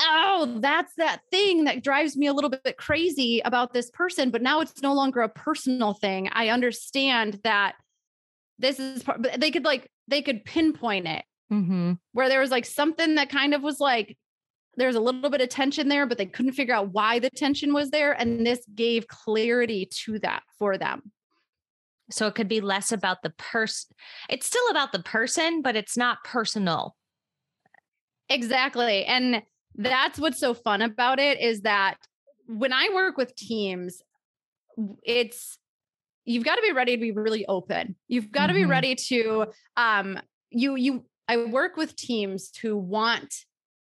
oh, 0.00 0.58
that's 0.60 0.94
that 0.96 1.20
thing 1.30 1.64
that 1.64 1.84
drives 1.84 2.16
me 2.16 2.26
a 2.26 2.32
little 2.32 2.50
bit 2.50 2.76
crazy 2.76 3.40
about 3.44 3.72
this 3.72 3.90
person. 3.90 4.30
But 4.30 4.42
now 4.42 4.60
it's 4.60 4.82
no 4.82 4.94
longer 4.94 5.20
a 5.20 5.28
personal 5.28 5.92
thing. 5.94 6.28
I 6.32 6.48
understand 6.48 7.40
that 7.44 7.74
this 8.58 8.80
is 8.80 9.02
part, 9.02 9.22
but 9.22 9.38
they 9.38 9.50
could 9.50 9.64
like, 9.64 9.88
they 10.08 10.22
could 10.22 10.44
pinpoint 10.44 11.06
it 11.06 11.24
Mm-hmm. 11.52 11.92
where 12.12 12.30
there 12.30 12.40
was 12.40 12.50
like 12.50 12.64
something 12.64 13.16
that 13.16 13.28
kind 13.28 13.52
of 13.52 13.62
was 13.62 13.78
like, 13.78 14.16
there's 14.76 14.94
a 14.96 15.00
little 15.00 15.30
bit 15.30 15.40
of 15.40 15.48
tension 15.48 15.88
there, 15.88 16.06
but 16.06 16.18
they 16.18 16.26
couldn't 16.26 16.52
figure 16.52 16.74
out 16.74 16.92
why 16.92 17.18
the 17.18 17.30
tension 17.30 17.72
was 17.74 17.90
there. 17.90 18.12
And 18.12 18.46
this 18.46 18.64
gave 18.74 19.06
clarity 19.08 19.86
to 20.04 20.18
that 20.20 20.42
for 20.58 20.78
them. 20.78 21.12
So 22.10 22.26
it 22.26 22.34
could 22.34 22.48
be 22.48 22.60
less 22.60 22.92
about 22.92 23.22
the 23.22 23.30
person. 23.30 23.94
It's 24.28 24.46
still 24.46 24.68
about 24.70 24.92
the 24.92 25.02
person, 25.02 25.62
but 25.62 25.76
it's 25.76 25.96
not 25.96 26.24
personal. 26.24 26.96
Exactly. 28.28 29.04
And 29.04 29.42
that's 29.74 30.18
what's 30.18 30.38
so 30.38 30.54
fun 30.54 30.82
about 30.82 31.18
it 31.18 31.40
is 31.40 31.62
that 31.62 31.96
when 32.46 32.72
I 32.72 32.90
work 32.92 33.16
with 33.16 33.34
teams, 33.34 34.02
it's 35.02 35.58
you've 36.24 36.44
got 36.44 36.56
to 36.56 36.62
be 36.62 36.72
ready 36.72 36.96
to 36.96 37.00
be 37.00 37.12
really 37.12 37.46
open. 37.46 37.96
You've 38.08 38.30
got 38.30 38.46
to 38.46 38.54
be 38.54 38.62
Mhm. 38.64 38.70
ready 38.70 38.94
to 38.94 39.46
um 39.76 40.18
you 40.50 40.76
you 40.76 41.04
I 41.28 41.36
work 41.36 41.76
with 41.76 41.96
teams 41.96 42.54
who 42.56 42.76
want 42.76 43.34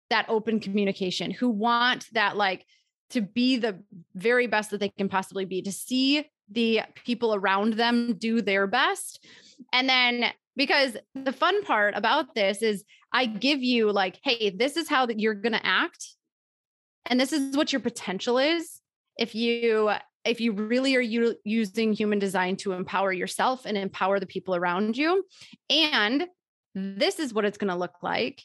that 0.09 0.25
open 0.29 0.59
communication, 0.59 1.31
who 1.31 1.49
want 1.49 2.07
that 2.13 2.37
like 2.37 2.65
to 3.09 3.21
be 3.21 3.57
the 3.57 3.79
very 4.15 4.47
best 4.47 4.71
that 4.71 4.79
they 4.79 4.89
can 4.89 5.09
possibly 5.09 5.45
be, 5.45 5.61
to 5.61 5.71
see 5.71 6.25
the 6.49 6.81
people 7.05 7.33
around 7.33 7.73
them 7.73 8.15
do 8.17 8.41
their 8.41 8.67
best. 8.67 9.25
And 9.73 9.87
then 9.87 10.31
because 10.55 10.97
the 11.13 11.31
fun 11.31 11.63
part 11.63 11.93
about 11.95 12.35
this 12.35 12.61
is 12.61 12.83
I 13.11 13.25
give 13.25 13.61
you 13.61 13.91
like, 13.91 14.19
hey, 14.23 14.49
this 14.49 14.75
is 14.75 14.89
how 14.89 15.05
that 15.05 15.19
you're 15.19 15.33
going 15.33 15.53
to 15.53 15.65
act. 15.65 16.05
And 17.05 17.19
this 17.19 17.31
is 17.31 17.55
what 17.55 17.71
your 17.71 17.79
potential 17.79 18.37
is 18.37 18.81
if 19.17 19.33
you 19.33 19.91
if 20.25 20.41
you 20.41 20.51
really 20.51 20.93
are 20.97 21.01
u- 21.01 21.37
using 21.45 21.93
human 21.93 22.19
design 22.19 22.57
to 22.57 22.73
empower 22.73 23.13
yourself 23.13 23.65
and 23.65 23.77
empower 23.77 24.19
the 24.19 24.25
people 24.25 24.55
around 24.55 24.97
you. 24.97 25.23
And 25.69 26.27
this 26.75 27.19
is 27.19 27.33
what 27.33 27.45
it's 27.45 27.57
going 27.57 27.69
to 27.69 27.79
look 27.79 27.93
like 28.03 28.43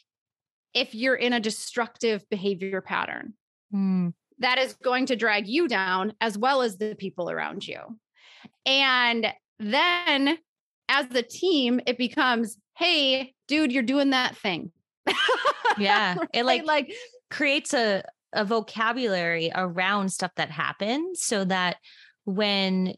if 0.73 0.95
you're 0.95 1.15
in 1.15 1.33
a 1.33 1.39
destructive 1.39 2.27
behavior 2.29 2.81
pattern 2.81 3.33
Mm. 3.73 4.13
that 4.39 4.59
is 4.59 4.75
going 4.83 5.07
to 5.07 5.15
drag 5.15 5.47
you 5.47 5.67
down 5.67 6.13
as 6.21 6.37
well 6.37 6.61
as 6.61 6.77
the 6.77 6.95
people 6.95 7.29
around 7.31 7.67
you. 7.67 7.79
And 8.67 9.27
then 9.59 10.37
as 10.89 11.07
the 11.07 11.23
team, 11.23 11.79
it 11.87 11.97
becomes, 11.97 12.57
hey, 12.77 13.33
dude, 13.47 13.71
you're 13.71 13.81
doing 13.81 14.11
that 14.11 14.37
thing. 14.37 14.71
Yeah. 15.77 16.15
It 16.33 16.45
like, 16.45 16.65
like 16.65 16.93
creates 17.31 17.73
a, 17.73 18.03
a 18.31 18.45
vocabulary 18.45 19.51
around 19.55 20.09
stuff 20.09 20.31
that 20.35 20.51
happens 20.51 21.23
so 21.23 21.45
that 21.45 21.77
when 22.25 22.93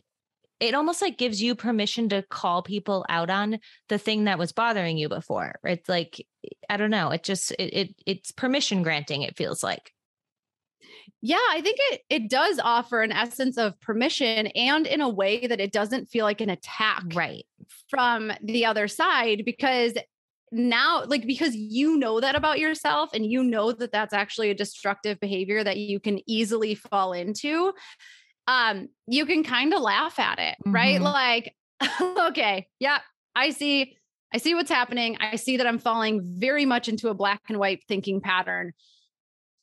it 0.60 0.74
almost 0.74 1.02
like 1.02 1.18
gives 1.18 1.42
you 1.42 1.56
permission 1.56 2.10
to 2.10 2.24
call 2.24 2.62
people 2.64 3.06
out 3.10 3.30
on 3.30 3.60
the 3.90 3.98
thing 3.98 4.24
that 4.26 4.40
was 4.40 4.52
bothering 4.52 4.98
you 4.98 5.10
before. 5.10 5.56
It's 5.64 5.90
like, 5.90 6.26
I 6.70 6.78
don't 6.78 6.92
know. 6.92 7.10
It 7.12 7.24
just, 7.24 7.52
it, 7.52 7.74
it 7.74 7.96
it's 8.06 8.32
permission 8.32 8.84
granting, 8.84 9.22
it 9.24 9.38
feels 9.38 9.64
like. 9.64 9.92
Yeah, 11.22 11.38
I 11.52 11.62
think 11.62 11.78
it 11.92 12.02
it 12.10 12.30
does 12.30 12.60
offer 12.60 13.02
an 13.02 13.12
essence 13.12 13.58
of 13.58 13.80
permission 13.82 14.48
and 14.48 14.86
in 14.86 15.02
a 15.02 15.10
way 15.10 15.48
that 15.48 15.60
it 15.60 15.72
doesn't 15.72 16.10
feel 16.10 16.26
like 16.26 16.42
an 16.42 16.50
attack 16.50 17.04
Right. 17.14 17.46
from 17.90 18.32
the 18.44 18.66
other 18.66 18.88
side 18.88 19.44
because 19.46 19.94
now 20.52 21.04
like 21.06 21.26
because 21.26 21.56
you 21.56 21.98
know 21.98 22.20
that 22.20 22.36
about 22.36 22.60
yourself 22.60 23.10
and 23.14 23.26
you 23.26 23.44
know 23.44 23.72
that 23.72 23.92
that's 23.92 24.14
actually 24.14 24.52
a 24.52 24.56
destructive 24.56 25.20
behavior 25.20 25.64
that 25.64 25.78
you 25.78 26.00
can 26.00 26.20
easily 26.28 26.76
fall 26.76 27.14
into 27.14 27.74
um 28.48 28.88
you 29.08 29.26
can 29.26 29.44
kind 29.44 29.74
of 29.74 29.82
laugh 29.82 30.20
at 30.20 30.40
it 30.40 30.56
right 30.66 31.00
Mhm. 31.00 31.14
like 31.14 31.56
okay 32.30 32.68
yeah 32.80 33.00
i 33.36 33.50
see 33.50 33.96
i 34.34 34.38
see 34.38 34.54
what's 34.56 34.70
happening 34.72 35.18
i 35.20 35.36
see 35.36 35.58
that 35.58 35.68
i'm 35.68 35.80
falling 35.80 36.22
very 36.24 36.66
much 36.66 36.88
into 36.88 37.10
a 37.10 37.14
black 37.14 37.42
and 37.50 37.58
white 37.60 37.84
thinking 37.88 38.22
pattern 38.22 38.72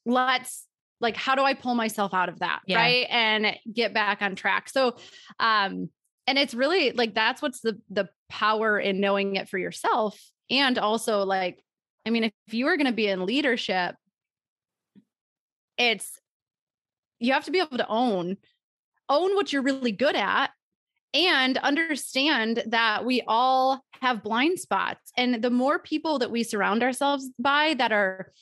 let's 0.05 0.66
like 1.01 1.16
how 1.16 1.35
do 1.35 1.42
i 1.42 1.55
pull 1.55 1.75
myself 1.75 2.12
out 2.14 2.29
of 2.29 2.40
that 2.40 2.61
Yeah. 2.66 2.79
right 2.79 3.07
and 3.09 3.57
get 3.73 3.95
back 3.95 4.21
on 4.23 4.35
track 4.35 4.68
so 4.68 4.97
um 5.38 5.88
and 6.27 6.38
it's 6.38 6.55
really 6.55 6.92
like 6.92 7.14
that's 7.14 7.40
what's 7.42 7.61
the 7.61 7.81
the 7.90 8.09
power 8.29 8.79
in 8.79 9.01
knowing 9.01 9.37
it 9.37 9.49
for 9.49 9.59
yourself 9.59 10.18
and 10.51 10.79
also 10.79 11.25
like 11.25 11.62
i 12.07 12.11
mean 12.11 12.25
if 12.25 12.33
you 12.55 12.66
are 12.66 12.77
going 12.77 12.87
to 12.87 12.92
be 12.92 13.07
in 13.07 13.25
leadership 13.27 13.95
it's 15.79 16.18
you 17.18 17.33
have 17.33 17.45
to 17.45 17.51
be 17.51 17.59
able 17.61 17.79
to 17.79 17.88
own 17.88 18.37
own 19.12 19.35
what 19.35 19.53
you're 19.53 19.62
really 19.62 19.92
good 19.92 20.16
at 20.16 20.51
and 21.14 21.59
understand 21.59 22.62
that 22.66 23.05
we 23.05 23.22
all 23.29 23.85
have 24.01 24.22
blind 24.22 24.59
spots. 24.59 25.12
And 25.16 25.42
the 25.42 25.51
more 25.51 25.79
people 25.79 26.18
that 26.20 26.31
we 26.31 26.42
surround 26.42 26.83
ourselves 26.83 27.31
by 27.38 27.75
that 27.75 27.92
are 27.92 28.33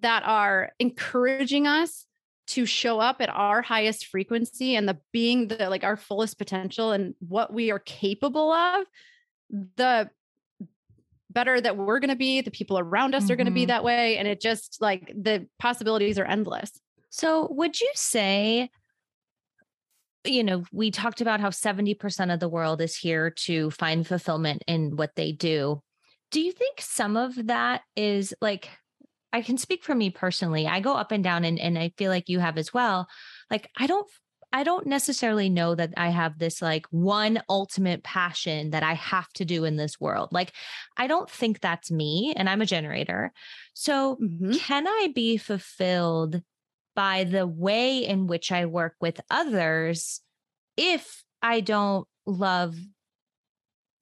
that 0.00 0.22
are 0.24 0.70
encouraging 0.78 1.66
us 1.66 2.06
to 2.46 2.64
show 2.64 3.00
up 3.00 3.20
at 3.20 3.28
our 3.28 3.60
highest 3.60 4.06
frequency 4.06 4.76
and 4.76 4.88
the 4.88 4.98
being 5.12 5.48
the 5.48 5.68
like 5.68 5.84
our 5.84 5.96
fullest 5.96 6.38
potential 6.38 6.92
and 6.92 7.14
what 7.18 7.52
we 7.52 7.70
are 7.70 7.80
capable 7.80 8.52
of 8.52 8.86
the 9.76 10.08
better 11.30 11.60
that 11.60 11.76
we're 11.76 12.00
going 12.00 12.10
to 12.10 12.16
be 12.16 12.40
the 12.40 12.50
people 12.50 12.78
around 12.78 13.14
us 13.14 13.30
are 13.30 13.36
going 13.36 13.46
to 13.46 13.52
be 13.52 13.62
mm-hmm. 13.62 13.68
that 13.68 13.84
way 13.84 14.16
and 14.16 14.26
it 14.26 14.40
just 14.40 14.78
like 14.80 15.12
the 15.14 15.46
possibilities 15.58 16.18
are 16.18 16.24
endless. 16.24 16.72
So, 17.08 17.48
would 17.50 17.80
you 17.80 17.90
say, 17.94 18.70
you 20.24 20.44
know, 20.44 20.64
we 20.72 20.90
talked 20.90 21.20
about 21.20 21.40
how 21.40 21.50
70% 21.50 22.32
of 22.32 22.40
the 22.40 22.48
world 22.48 22.80
is 22.80 22.96
here 22.96 23.30
to 23.44 23.70
find 23.70 24.06
fulfillment 24.06 24.62
in 24.66 24.96
what 24.96 25.14
they 25.16 25.32
do. 25.32 25.82
Do 26.30 26.40
you 26.40 26.52
think 26.52 26.80
some 26.80 27.16
of 27.16 27.46
that 27.46 27.82
is 27.96 28.34
like, 28.40 28.68
I 29.32 29.42
can 29.42 29.58
speak 29.58 29.84
for 29.84 29.94
me 29.94 30.10
personally. 30.10 30.66
I 30.66 30.80
go 30.80 30.94
up 30.94 31.12
and 31.12 31.22
down 31.22 31.44
and, 31.44 31.58
and 31.58 31.78
I 31.78 31.92
feel 31.96 32.10
like 32.10 32.28
you 32.28 32.40
have 32.40 32.58
as 32.58 32.74
well. 32.74 33.08
Like, 33.50 33.68
I 33.76 33.86
don't. 33.86 34.08
I 34.52 34.64
don't 34.64 34.88
necessarily 34.88 35.48
know 35.48 35.76
that 35.76 35.92
I 35.96 36.08
have 36.08 36.40
this 36.40 36.60
like 36.60 36.84
one 36.90 37.40
ultimate 37.48 38.02
passion 38.02 38.70
that 38.70 38.82
I 38.82 38.94
have 38.94 39.28
to 39.34 39.44
do 39.44 39.64
in 39.64 39.76
this 39.76 40.00
world. 40.00 40.30
Like, 40.32 40.52
I 40.96 41.06
don't 41.06 41.30
think 41.30 41.60
that's 41.60 41.88
me, 41.88 42.34
and 42.36 42.48
I'm 42.48 42.60
a 42.60 42.66
generator. 42.66 43.32
So, 43.74 44.20
Mhm. 44.20 44.52
can 44.52 44.88
I 44.88 45.10
be 45.14 45.36
fulfilled 45.36 46.42
by 46.94 47.24
the 47.24 47.46
way 47.46 47.98
in 47.98 48.26
which 48.26 48.52
I 48.52 48.66
work 48.66 48.94
with 49.00 49.20
others 49.30 50.20
if 50.76 51.22
I 51.42 51.60
don't 51.60 52.06
love 52.26 52.76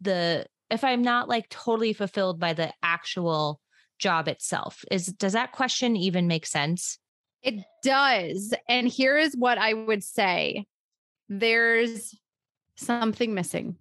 the 0.01 0.47
if 0.71 0.85
I'm 0.85 1.03
not 1.03 1.29
like 1.29 1.49
totally 1.49 1.93
fulfilled 1.93 2.39
by 2.39 2.53
the 2.53 2.73
actual 2.83 3.61
job 3.99 4.29
itself. 4.29 4.85
Is 4.91 5.07
does 5.07 5.33
that 5.33 5.53
question 5.53 5.97
even 5.97 6.27
make 6.27 6.47
sense? 6.47 6.99
It 7.43 7.65
does. 7.83 8.55
And 8.69 8.89
here 8.89 9.17
is 9.17 9.35
what 9.37 9.59
I 9.59 9.75
would 9.75 10.03
say 10.03 10.67
there's 11.29 12.15
something 12.77 13.35
missing. 13.35 13.77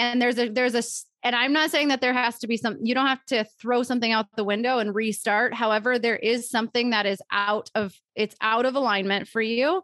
And 0.00 0.20
there's 0.20 0.38
a, 0.38 0.48
there's 0.48 0.74
a 0.74 0.82
and 1.22 1.36
I'm 1.36 1.52
not 1.52 1.70
saying 1.70 1.88
that 1.88 2.00
there 2.00 2.14
has 2.14 2.38
to 2.38 2.46
be 2.46 2.56
some, 2.56 2.78
you 2.82 2.94
don't 2.94 3.06
have 3.06 3.24
to 3.26 3.44
throw 3.60 3.82
something 3.82 4.10
out 4.10 4.26
the 4.36 4.44
window 4.44 4.78
and 4.78 4.94
restart. 4.94 5.52
However, 5.52 5.98
there 5.98 6.16
is 6.16 6.48
something 6.48 6.90
that 6.90 7.04
is 7.04 7.20
out 7.30 7.70
of, 7.74 7.94
it's 8.14 8.34
out 8.40 8.64
of 8.64 8.74
alignment 8.74 9.28
for 9.28 9.42
you. 9.42 9.82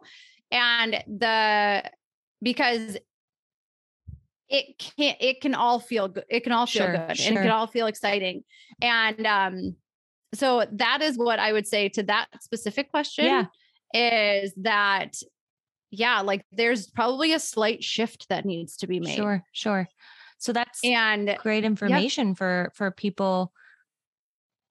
And 0.51 1.03
the, 1.07 1.83
because 2.41 2.97
it 4.49 4.79
can 4.79 5.15
it 5.19 5.41
can 5.41 5.53
all 5.53 5.79
feel 5.79 6.07
good. 6.07 6.23
It 6.29 6.41
can 6.41 6.53
all 6.53 6.65
feel 6.65 6.83
Sure, 6.83 6.91
good 6.93 7.19
and 7.19 7.37
it 7.37 7.41
can 7.41 7.49
all 7.49 7.67
feel 7.67 7.87
exciting. 7.87 8.43
And 8.81 9.27
um, 9.27 9.75
so 10.33 10.65
that 10.71 11.01
is 11.01 11.17
what 11.17 11.37
I 11.37 11.51
would 11.51 11.67
say 11.67 11.89
to 11.89 12.03
that 12.03 12.27
specific 12.41 12.89
question 12.89 13.25
Yeah. 13.25 13.45
is 13.93 14.53
that 14.57 15.17
yeah, 15.91 16.21
like 16.21 16.45
there's 16.51 16.87
probably 16.87 17.33
a 17.33 17.39
slight 17.39 17.83
shift 17.83 18.27
that 18.29 18.45
needs 18.45 18.77
to 18.77 18.87
be 18.87 18.99
made. 18.99 19.15
Sure, 19.15 19.43
sure. 19.51 19.87
So 20.37 20.53
that's 20.53 20.79
And 20.83 21.37
great 21.41 21.63
information 21.63 22.35
for 22.35 22.71
for 22.75 22.91
people 22.91 23.51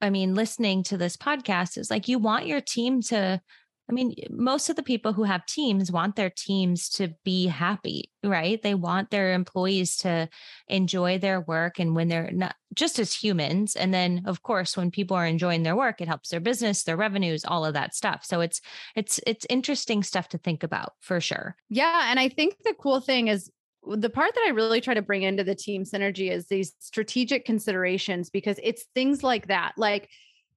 i 0.00 0.10
mean 0.10 0.34
listening 0.34 0.82
to 0.84 0.96
this 0.96 1.16
podcast. 1.16 1.78
Is 1.78 1.90
like 1.90 2.08
you 2.08 2.18
want 2.18 2.46
your 2.46 2.60
team 2.60 3.02
to 3.02 3.40
i 3.88 3.92
mean 3.92 4.14
most 4.30 4.68
of 4.68 4.76
the 4.76 4.82
people 4.82 5.12
who 5.12 5.24
have 5.24 5.46
teams 5.46 5.92
want 5.92 6.16
their 6.16 6.30
teams 6.30 6.88
to 6.90 7.14
be 7.24 7.46
happy 7.46 8.10
right? 8.26 8.62
They 8.62 8.74
want 8.74 9.10
their 9.10 9.32
employees 9.32 9.96
to 9.98 10.28
enjoy 10.68 11.18
their 11.18 11.40
work 11.40 11.78
and 11.78 11.94
when 11.94 12.08
they're 12.08 12.30
not 12.32 12.56
just 12.74 12.98
as 12.98 13.14
humans. 13.14 13.76
And 13.76 13.94
then 13.94 14.22
of 14.26 14.42
course 14.42 14.76
when 14.76 14.90
people 14.90 15.16
are 15.16 15.26
enjoying 15.26 15.62
their 15.62 15.76
work 15.76 16.00
it 16.00 16.08
helps 16.08 16.30
their 16.30 16.40
business 16.40 16.82
their 16.82 16.96
revenues 16.96 17.44
all 17.44 17.64
of 17.64 17.74
that 17.74 17.94
stuff. 17.94 18.24
So 18.24 18.40
it's 18.40 18.60
it's 18.94 19.20
it's 19.26 19.46
interesting 19.48 20.02
stuff 20.02 20.28
to 20.30 20.38
think 20.38 20.62
about 20.62 20.92
for 21.00 21.20
sure. 21.20 21.56
Yeah. 21.68 22.10
And 22.10 22.18
I 22.20 22.28
think 22.28 22.56
the 22.64 22.74
cool 22.78 23.00
thing 23.00 23.28
is 23.28 23.50
the 23.86 24.10
part 24.10 24.34
that 24.34 24.44
I 24.46 24.50
really 24.50 24.80
try 24.80 24.94
to 24.94 25.02
bring 25.02 25.22
into 25.22 25.44
the 25.44 25.54
team 25.54 25.84
synergy 25.84 26.30
is 26.30 26.46
these 26.46 26.72
strategic 26.80 27.44
considerations 27.44 28.30
because 28.30 28.58
it's 28.62 28.84
things 28.94 29.22
like 29.22 29.48
that. 29.48 29.72
Like 29.76 30.08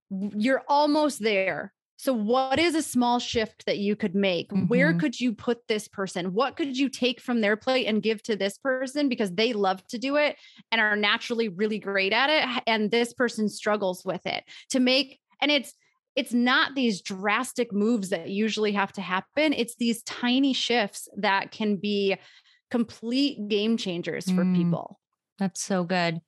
you're 0.09 0.63
almost 0.67 1.21
there. 1.21 1.73
So, 1.97 2.13
what 2.13 2.59
is 2.59 2.75
a 2.75 2.81
small 2.81 3.19
shift 3.19 3.65
that 3.65 3.77
you 3.77 3.97
could 3.97 4.15
make? 4.15 4.51
Mm-hmm. 4.51 4.67
Where 4.67 4.93
could 4.93 5.19
you 5.19 5.33
put 5.33 5.67
this 5.67 5.89
person? 5.89 6.33
What 6.33 6.55
could 6.55 6.77
you 6.77 6.87
take 6.87 7.19
from 7.19 7.41
their 7.41 7.57
plate 7.57 7.87
and 7.87 8.01
give 8.01 8.23
to 8.23 8.37
this 8.37 8.57
person 8.57 9.09
because 9.09 9.33
they 9.33 9.51
love 9.51 9.85
to 9.87 9.97
do 9.97 10.15
it 10.15 10.37
and 10.71 10.79
are 10.79 10.95
naturally 10.95 11.49
really 11.49 11.77
great 11.77 12.13
at 12.13 12.29
it? 12.29 12.63
And 12.67 12.89
this 12.89 13.13
person 13.13 13.49
struggles 13.49 14.05
with 14.05 14.25
it 14.25 14.45
to 14.69 14.79
make, 14.79 15.19
and 15.41 15.51
it's, 15.51 15.73
it's 16.15 16.33
not 16.33 16.73
these 16.73 17.01
drastic 17.01 17.73
moves 17.73 18.09
that 18.09 18.29
usually 18.29 18.71
have 18.71 18.93
to 18.93 19.01
happen. 19.01 19.51
It's 19.51 19.75
these 19.75 20.01
tiny 20.03 20.53
shifts 20.53 21.09
that 21.17 21.51
can 21.51 21.75
be 21.75 22.15
complete 22.71 23.47
game 23.47 23.77
changers 23.77 24.25
for 24.25 24.43
mm, 24.43 24.55
people. 24.55 24.99
That's 25.37 25.61
so 25.61 25.83
good. 25.83 26.19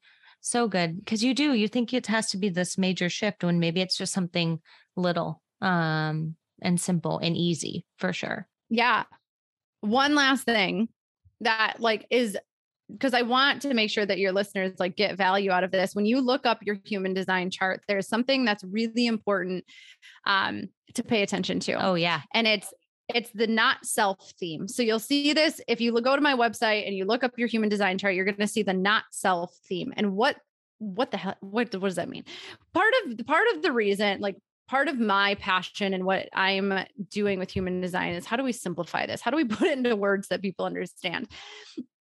So 0.42 0.68
good. 0.68 0.98
Because 0.98 1.24
you 1.24 1.34
do, 1.34 1.54
you 1.54 1.68
think 1.68 1.94
it 1.94 2.08
has 2.08 2.32
to 2.32 2.38
be 2.38 2.50
this 2.50 2.78
major 2.78 3.10
shift 3.10 3.44
when 3.44 3.60
maybe 3.60 3.82
it's 3.82 3.98
just 3.98 4.14
something 4.14 4.60
little 4.96 5.42
um, 5.62 6.36
and 6.62 6.80
simple 6.80 7.20
and 7.20 7.38
easy 7.38 7.86
for 7.98 8.12
sure. 8.12 8.48
Yeah. 8.70 9.04
One 9.82 10.16
last 10.16 10.44
thing 10.44 10.90
that 11.42 11.76
like 11.80 12.06
is 12.10 12.38
because 12.92 13.14
I 13.14 13.22
want 13.22 13.62
to 13.64 13.74
make 13.74 13.90
sure 13.90 14.06
that 14.06 14.18
your 14.18 14.32
listeners 14.32 14.74
like 14.80 14.96
get 14.96 15.16
value 15.16 15.52
out 15.52 15.64
of 15.64 15.72
this. 15.72 15.96
When 15.96 16.06
you 16.06 16.20
look 16.22 16.46
up 16.46 16.60
your 16.62 16.78
human 16.84 17.14
design 17.14 17.50
chart, 17.50 17.82
there's 17.88 18.08
something 18.08 18.46
that's 18.46 18.64
really 18.64 19.06
important 19.06 19.64
um, 20.26 20.70
to 20.96 21.04
pay 21.04 21.22
attention 21.22 21.60
to. 21.62 21.74
Oh 21.74 21.96
yeah, 21.96 22.22
and 22.34 22.48
it's 22.48 22.74
it's 23.16 23.32
the 23.32 23.48
not 23.48 23.86
self 23.86 24.34
theme. 24.40 24.68
So 24.68 24.84
you'll 24.84 25.00
see 25.00 25.34
this 25.34 25.62
if 25.68 25.82
you 25.82 26.00
go 26.02 26.16
to 26.16 26.22
my 26.22 26.36
website 26.36 26.86
and 26.88 26.96
you 26.96 27.06
look 27.06 27.24
up 27.24 27.38
your 27.38 27.48
human 27.48 27.70
design 27.70 27.98
chart, 27.98 28.16
you're 28.16 28.26
going 28.26 28.36
to 28.38 28.48
see 28.48 28.64
the 28.64 28.74
not 28.74 29.04
self 29.12 29.56
theme. 29.68 29.94
And 29.96 30.14
what 30.14 30.38
what 30.80 31.12
the 31.12 31.18
hell 31.18 31.36
what 31.42 31.74
what 31.74 31.88
does 31.88 31.96
that 31.96 32.10
mean? 32.10 32.26
Part 32.74 32.94
of 33.06 33.26
part 33.26 33.48
of 33.56 33.62
the 33.62 33.72
reason 33.72 34.20
like 34.20 34.38
part 34.68 34.88
of 34.88 35.00
my 35.00 35.36
passion 35.36 35.94
and 35.94 36.06
what 36.06 36.30
I'm 36.34 36.74
doing 37.10 37.40
with 37.40 37.52
human 37.52 37.82
design 37.82 38.14
is 38.14 38.26
how 38.26 38.38
do 38.38 38.44
we 38.44 38.54
simplify 38.54 39.06
this? 39.06 39.22
How 39.22 39.32
do 39.32 39.38
we 39.38 39.46
put 39.46 39.68
it 39.68 39.78
into 39.78 39.96
words 39.96 40.28
that 40.30 40.42
people 40.42 40.66
understand? 40.66 41.28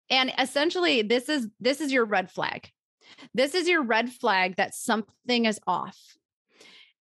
And 0.09 0.33
essentially 0.39 1.03
this 1.03 1.29
is 1.29 1.49
this 1.61 1.81
is 1.81 1.93
your 1.93 2.05
red 2.05 2.31
flag. 2.31 2.71
This 3.35 3.55
is 3.55 3.69
your 3.69 3.83
red 3.83 4.11
flag 4.11 4.57
that 4.57 4.75
something 4.75 5.45
is 5.45 5.61
off. 5.67 5.99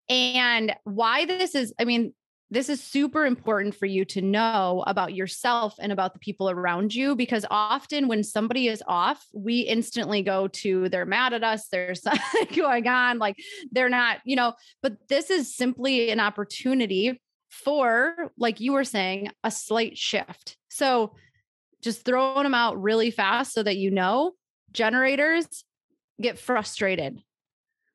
And 0.08 0.74
why 0.82 1.24
this 1.24 1.54
is, 1.54 1.72
I 1.78 1.84
mean, 1.84 2.12
this 2.50 2.68
is 2.68 2.82
super 2.82 3.24
important 3.24 3.76
for 3.76 3.86
you 3.86 4.04
to 4.06 4.20
know 4.20 4.82
about 4.86 5.14
yourself 5.14 5.74
and 5.78 5.92
about 5.92 6.12
the 6.12 6.18
people 6.18 6.50
around 6.50 6.92
you 6.92 7.14
because 7.14 7.46
often 7.48 8.08
when 8.08 8.24
somebody 8.24 8.66
is 8.66 8.82
off, 8.88 9.24
we 9.32 9.60
instantly 9.60 10.22
go 10.22 10.48
to 10.48 10.88
they're 10.88 11.06
mad 11.06 11.32
at 11.32 11.44
us, 11.44 11.68
there's 11.68 12.02
something 12.02 12.48
going 12.56 12.88
on, 12.88 13.18
like 13.18 13.36
they're 13.70 13.88
not, 13.88 14.18
you 14.24 14.34
know, 14.34 14.54
but 14.82 14.96
this 15.08 15.30
is 15.30 15.54
simply 15.54 16.10
an 16.10 16.18
opportunity 16.18 17.20
for, 17.50 18.32
like 18.36 18.60
you 18.60 18.72
were 18.72 18.84
saying, 18.84 19.30
a 19.44 19.50
slight 19.50 19.96
shift. 19.96 20.56
So 20.68 21.14
just 21.82 22.04
throwing 22.04 22.44
them 22.44 22.54
out 22.54 22.80
really 22.80 23.10
fast 23.10 23.52
so 23.52 23.62
that 23.62 23.76
you 23.76 23.90
know 23.90 24.32
generators 24.72 25.64
get 26.20 26.38
frustrated 26.38 27.20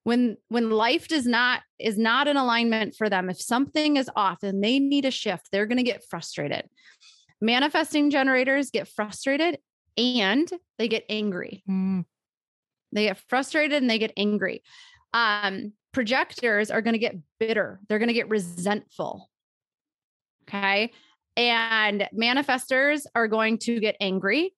when 0.06 0.38
when 0.50 0.70
life 0.70 1.08
does 1.08 1.26
not 1.26 1.62
is 1.80 1.98
not 1.98 2.28
in 2.28 2.38
alignment 2.38 2.96
for 2.96 3.10
them 3.10 3.30
if 3.30 3.42
something 3.42 3.98
is 3.98 4.10
off 4.16 4.44
and 4.44 4.64
they 4.64 4.80
need 4.80 5.04
a 5.04 5.12
shift 5.12 5.50
they're 5.52 5.66
going 5.66 5.78
to 5.78 5.84
get 5.84 6.06
frustrated. 6.10 6.70
Manifesting 7.42 8.12
generators 8.12 8.70
get 8.70 8.88
frustrated 8.88 9.58
and 9.98 10.48
they 10.78 10.88
get 10.88 11.04
angry. 11.10 11.64
Mm. 11.70 12.06
they 12.94 13.06
get 13.06 13.18
frustrated 13.28 13.82
and 13.82 13.90
they 13.90 14.00
get 14.00 14.14
angry. 14.16 14.64
Um 15.14 15.74
projectors 15.92 16.70
are 16.70 16.82
going 16.82 16.94
to 16.94 17.00
get 17.00 17.16
bitter. 17.40 17.80
They're 17.90 18.00
going 18.00 18.10
to 18.10 18.14
get 18.14 18.30
resentful. 18.30 19.30
Okay? 20.44 20.92
And 21.36 22.08
manifestors 22.14 23.06
are 23.16 23.28
going 23.28 23.58
to 23.60 23.80
get 23.80 23.96
angry. 24.00 24.54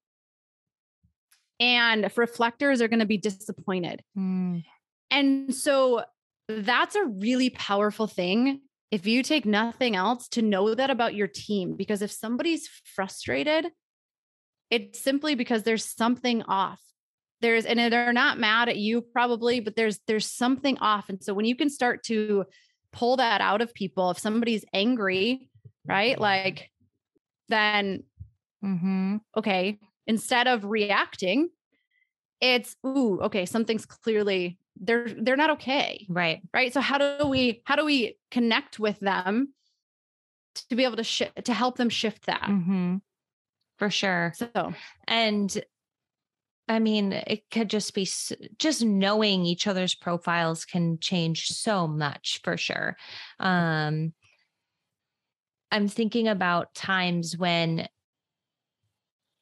And 1.60 2.12
reflectors 2.18 2.82
are 2.82 2.88
going 2.88 3.00
to 3.00 3.06
be 3.06 3.18
disappointed. 3.18 4.04
Mm. 4.18 4.64
And 5.10 5.54
so 5.54 6.04
that's 6.48 6.96
a 6.96 7.06
really 7.06 7.50
powerful 7.50 8.08
thing. 8.08 8.62
If 8.92 9.06
you 9.06 9.22
take 9.24 9.46
nothing 9.46 9.96
else 9.96 10.28
to 10.30 10.42
know 10.42 10.74
that 10.74 10.90
about 10.90 11.14
your 11.16 11.28
team, 11.28 11.76
because 11.76 12.02
if 12.02 12.12
somebody's 12.12 12.70
frustrated, 12.96 13.68
it's 14.70 15.02
simply 15.02 15.36
because 15.36 15.64
there's 15.64 15.86
something 15.86 16.44
off. 16.44 16.82
There's, 17.42 17.66
and 17.66 17.80
they're 17.80 18.14
not 18.14 18.40
mad 18.40 18.70
at 18.70 18.78
you 18.78 19.02
probably, 19.02 19.60
but 19.60 19.76
there's, 19.76 20.00
there's 20.08 20.26
something 20.30 20.78
off. 20.80 21.10
And 21.10 21.22
so 21.22 21.34
when 21.34 21.46
you 21.46 21.56
can 21.56 21.70
start 21.70 22.04
to 22.06 22.46
pull 22.92 23.18
that 23.18 23.42
out 23.42 23.62
of 23.62 23.74
people, 23.74 24.12
if 24.12 24.20
somebody's 24.20 24.66
angry, 24.74 25.50
right? 25.86 26.20
Like, 26.20 26.72
then, 27.50 28.04
mm-hmm, 28.64 29.18
okay, 29.38 29.80
instead 30.08 30.48
of 30.48 30.66
reacting, 30.66 31.50
it's, 32.42 32.76
ooh, 32.86 33.20
okay, 33.22 33.46
something's 33.46 33.86
clearly 33.86 34.58
they're 34.82 35.08
they're 35.08 35.36
not 35.36 35.52
okay. 35.52 36.06
Right. 36.10 36.42
Right? 36.54 36.74
So 36.74 36.82
how 36.82 36.98
do 36.98 37.28
we 37.28 37.62
how 37.66 37.76
do 37.76 37.86
we 37.86 38.18
connect 38.32 38.80
with 38.80 39.00
them 39.00 39.54
to 40.70 40.76
be 40.76 40.84
able 40.84 40.98
to 40.98 41.04
sh- 41.04 41.24
to 41.44 41.54
help 41.54 41.78
them 41.78 41.90
shift 41.90 42.26
that? 42.26 42.44
Mm-hmm. 42.44 42.98
for 43.78 43.90
sure. 43.90 44.34
So. 44.36 44.74
And 45.08 45.56
i 46.70 46.80
mean 46.80 47.14
it 47.14 47.44
could 47.50 47.70
just 47.70 47.94
be 47.94 48.06
just 48.60 48.84
knowing 48.84 49.46
each 49.46 49.68
other's 49.68 49.96
profiles 49.96 50.66
can 50.66 51.00
change 51.00 51.48
so 51.48 51.88
much 51.88 52.42
for 52.44 52.58
sure. 52.58 52.98
Um 53.40 54.14
i'm 55.72 55.88
thinking 55.88 56.28
about 56.28 56.74
times 56.74 57.38
when 57.38 57.88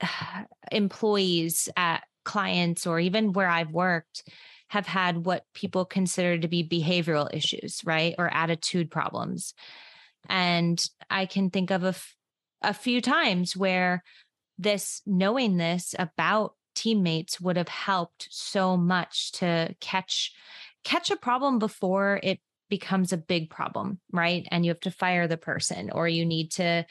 employees 0.71 1.69
at 1.75 2.03
clients 2.23 2.85
or 2.87 2.99
even 2.99 3.33
where 3.33 3.47
i've 3.49 3.71
worked 3.71 4.23
have 4.67 4.87
had 4.87 5.25
what 5.25 5.45
people 5.53 5.85
consider 5.85 6.37
to 6.37 6.47
be 6.47 6.67
behavioral 6.67 7.33
issues, 7.33 7.81
right? 7.85 8.15
Or 8.17 8.33
attitude 8.33 8.89
problems. 8.89 9.53
And 10.27 10.83
I 11.09 11.25
can 11.27 11.49
think 11.49 11.71
of 11.71 11.83
a, 11.83 11.89
f- 11.89 12.15
a 12.61 12.73
few 12.73 13.01
times 13.01 13.55
where 13.55 14.03
this 14.57 15.01
knowing 15.05 15.57
this 15.57 15.93
about 15.99 16.55
teammates 16.73 17.39
would 17.39 17.57
have 17.57 17.69
helped 17.69 18.27
so 18.31 18.75
much 18.75 19.31
to 19.33 19.73
catch 19.79 20.33
catch 20.83 21.09
a 21.09 21.15
problem 21.15 21.57
before 21.57 22.19
it 22.21 22.39
becomes 22.69 23.13
a 23.13 23.17
big 23.17 23.49
problem, 23.49 23.99
right? 24.11 24.47
And 24.51 24.65
you 24.65 24.69
have 24.69 24.79
to 24.81 24.91
fire 24.91 25.27
the 25.27 25.37
person 25.37 25.89
or 25.91 26.07
you 26.07 26.25
need 26.25 26.51
to 26.53 26.85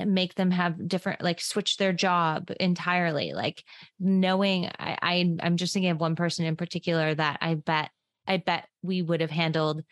make 0.00 0.34
them 0.34 0.50
have 0.50 0.88
different 0.88 1.22
like 1.22 1.40
switch 1.40 1.76
their 1.76 1.92
job 1.92 2.50
entirely 2.60 3.32
like 3.32 3.62
knowing 4.00 4.66
I, 4.78 4.98
I 5.00 5.36
i'm 5.40 5.56
just 5.56 5.72
thinking 5.72 5.90
of 5.90 6.00
one 6.00 6.16
person 6.16 6.46
in 6.46 6.56
particular 6.56 7.14
that 7.14 7.38
i 7.40 7.54
bet 7.54 7.90
i 8.26 8.38
bet 8.38 8.68
we 8.82 9.02
would 9.02 9.20
have 9.20 9.30
handled 9.30 9.82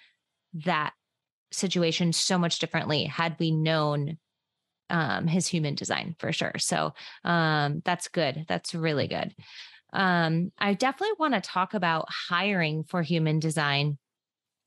that 0.65 0.93
situation 1.53 2.13
so 2.13 2.39
much 2.39 2.59
differently 2.59 3.05
had 3.05 3.37
we 3.39 3.51
known 3.51 4.19
um, 4.93 5.27
his 5.27 5.47
human 5.47 5.75
design 5.75 6.15
for 6.19 6.33
sure. 6.33 6.53
So 6.59 6.93
um, 7.25 7.83
that's 7.85 8.09
good. 8.09 8.45
That's 8.47 8.75
really 8.75 9.09
good. 9.09 9.35
Um, 9.95 10.53
i 10.59 10.73
definitely 10.73 11.17
want 11.19 11.35
to 11.35 11.43
talk 11.43 11.75
about 11.75 12.09
hiring 12.09 12.83
for 12.85 13.03
human 13.03 13.41
design 13.41 13.99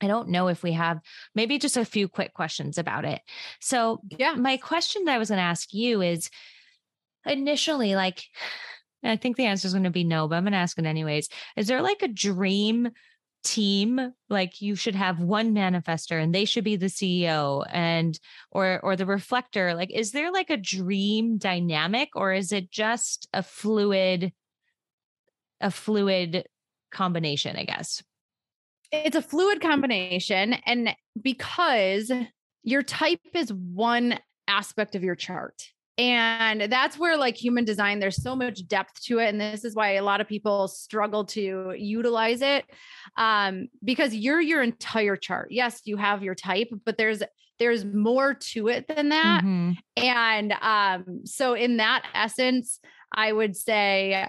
I 0.02 0.08
don't 0.08 0.30
know 0.30 0.48
if 0.48 0.62
we 0.62 0.74
have 0.74 1.00
maybe 1.34 1.58
just 1.58 1.78
a 1.78 1.86
few 1.86 2.08
quick 2.08 2.34
questions 2.34 2.78
about 2.78 3.06
it. 3.06 3.22
So, 3.62 4.02
yeah, 4.18 4.34
my 4.34 4.58
question 4.58 5.06
that 5.06 5.16
I 5.16 5.18
was 5.18 5.30
going 5.30 5.38
to 5.39 5.43
ask 5.43 5.74
you 5.74 6.02
is 6.02 6.30
initially, 7.26 7.96
like, 7.96 8.24
I 9.04 9.16
think 9.16 9.38
the 9.38 9.46
answer 9.46 9.68
is 9.68 9.74
going 9.74 9.84
to 9.84 9.89
be 9.89 10.04
no, 10.04 10.28
but 10.28 10.36
I'm 10.36 10.43
going 10.43 10.54
to 10.54 10.58
ask 10.58 10.78
it 10.78 10.86
anyways. 10.86 11.30
Is 11.56 11.68
there 11.68 11.82
like 11.82 12.02
a 12.02 12.08
dream 12.08 12.89
team 13.46 14.12
like 14.28 14.60
you 14.60 14.76
should 14.76 14.96
have 14.96 15.20
one 15.20 15.54
manifestor 15.54 16.22
and 16.22 16.34
they 16.34 16.46
should 16.46 16.64
be 16.64 16.78
the 16.78 16.88
ceo 16.88 17.64
and 17.72 18.20
or 18.52 18.80
or 18.82 18.96
the 18.96 19.06
reflector 19.06 19.76
like 19.76 19.93
is 19.93 20.12
there 20.12 20.32
like 20.32 20.50
a 20.50 20.58
dream 20.58 21.38
dynamic 21.38 22.10
or 22.16 22.34
is 22.34 22.52
it 22.52 22.72
just 22.72 23.30
a 23.34 23.43
fluid 23.43 24.34
a 25.62 25.70
fluid 25.70 26.48
combination 26.91 27.56
i 27.56 27.64
guess 27.64 28.02
it's 29.04 29.16
a 29.16 29.22
fluid 29.22 29.62
combination. 29.62 30.54
And 30.66 30.96
because 31.22 32.12
your 32.64 32.84
type 32.84 33.20
is 33.34 33.52
one 33.54 34.20
aspect 34.48 34.96
of 34.96 35.04
your 35.04 35.16
chart. 35.16 35.62
And 35.98 36.64
that's 36.64 36.98
where, 36.98 37.16
like 37.16 37.38
human 37.38 37.64
design, 37.64 38.00
there's 38.00 38.22
so 38.22 38.36
much 38.36 38.68
depth 38.68 39.02
to 39.04 39.20
it. 39.20 39.30
And 39.30 39.39
this 39.39 39.64
is 39.64 39.76
why 39.76 39.91
a 39.91 40.04
lot 40.04 40.20
of 40.20 40.28
people 40.28 40.68
struggle 40.68 41.24
to 41.28 41.74
utilize 41.78 42.41
it 42.41 42.66
um, 43.16 43.70
because 43.82 44.14
you're 44.14 44.41
your 44.41 44.62
entire 44.62 45.16
chart. 45.16 45.50
Yes, 45.52 45.82
you 45.86 45.96
have 45.96 46.22
your 46.22 46.36
type, 46.36 46.70
but 46.86 46.98
there's 46.98 47.24
there's 47.60 47.86
more 47.86 48.34
to 48.34 48.68
it 48.68 48.88
than 48.89 49.10
that. 49.10 49.41
Mm-hmm. 49.43 49.72
And 49.96 50.54
um, 50.62 51.22
so, 51.24 51.54
in 51.54 51.78
that 51.78 52.04
essence, 52.14 52.82
I 53.16 53.32
would 53.32 53.56
say 53.56 54.28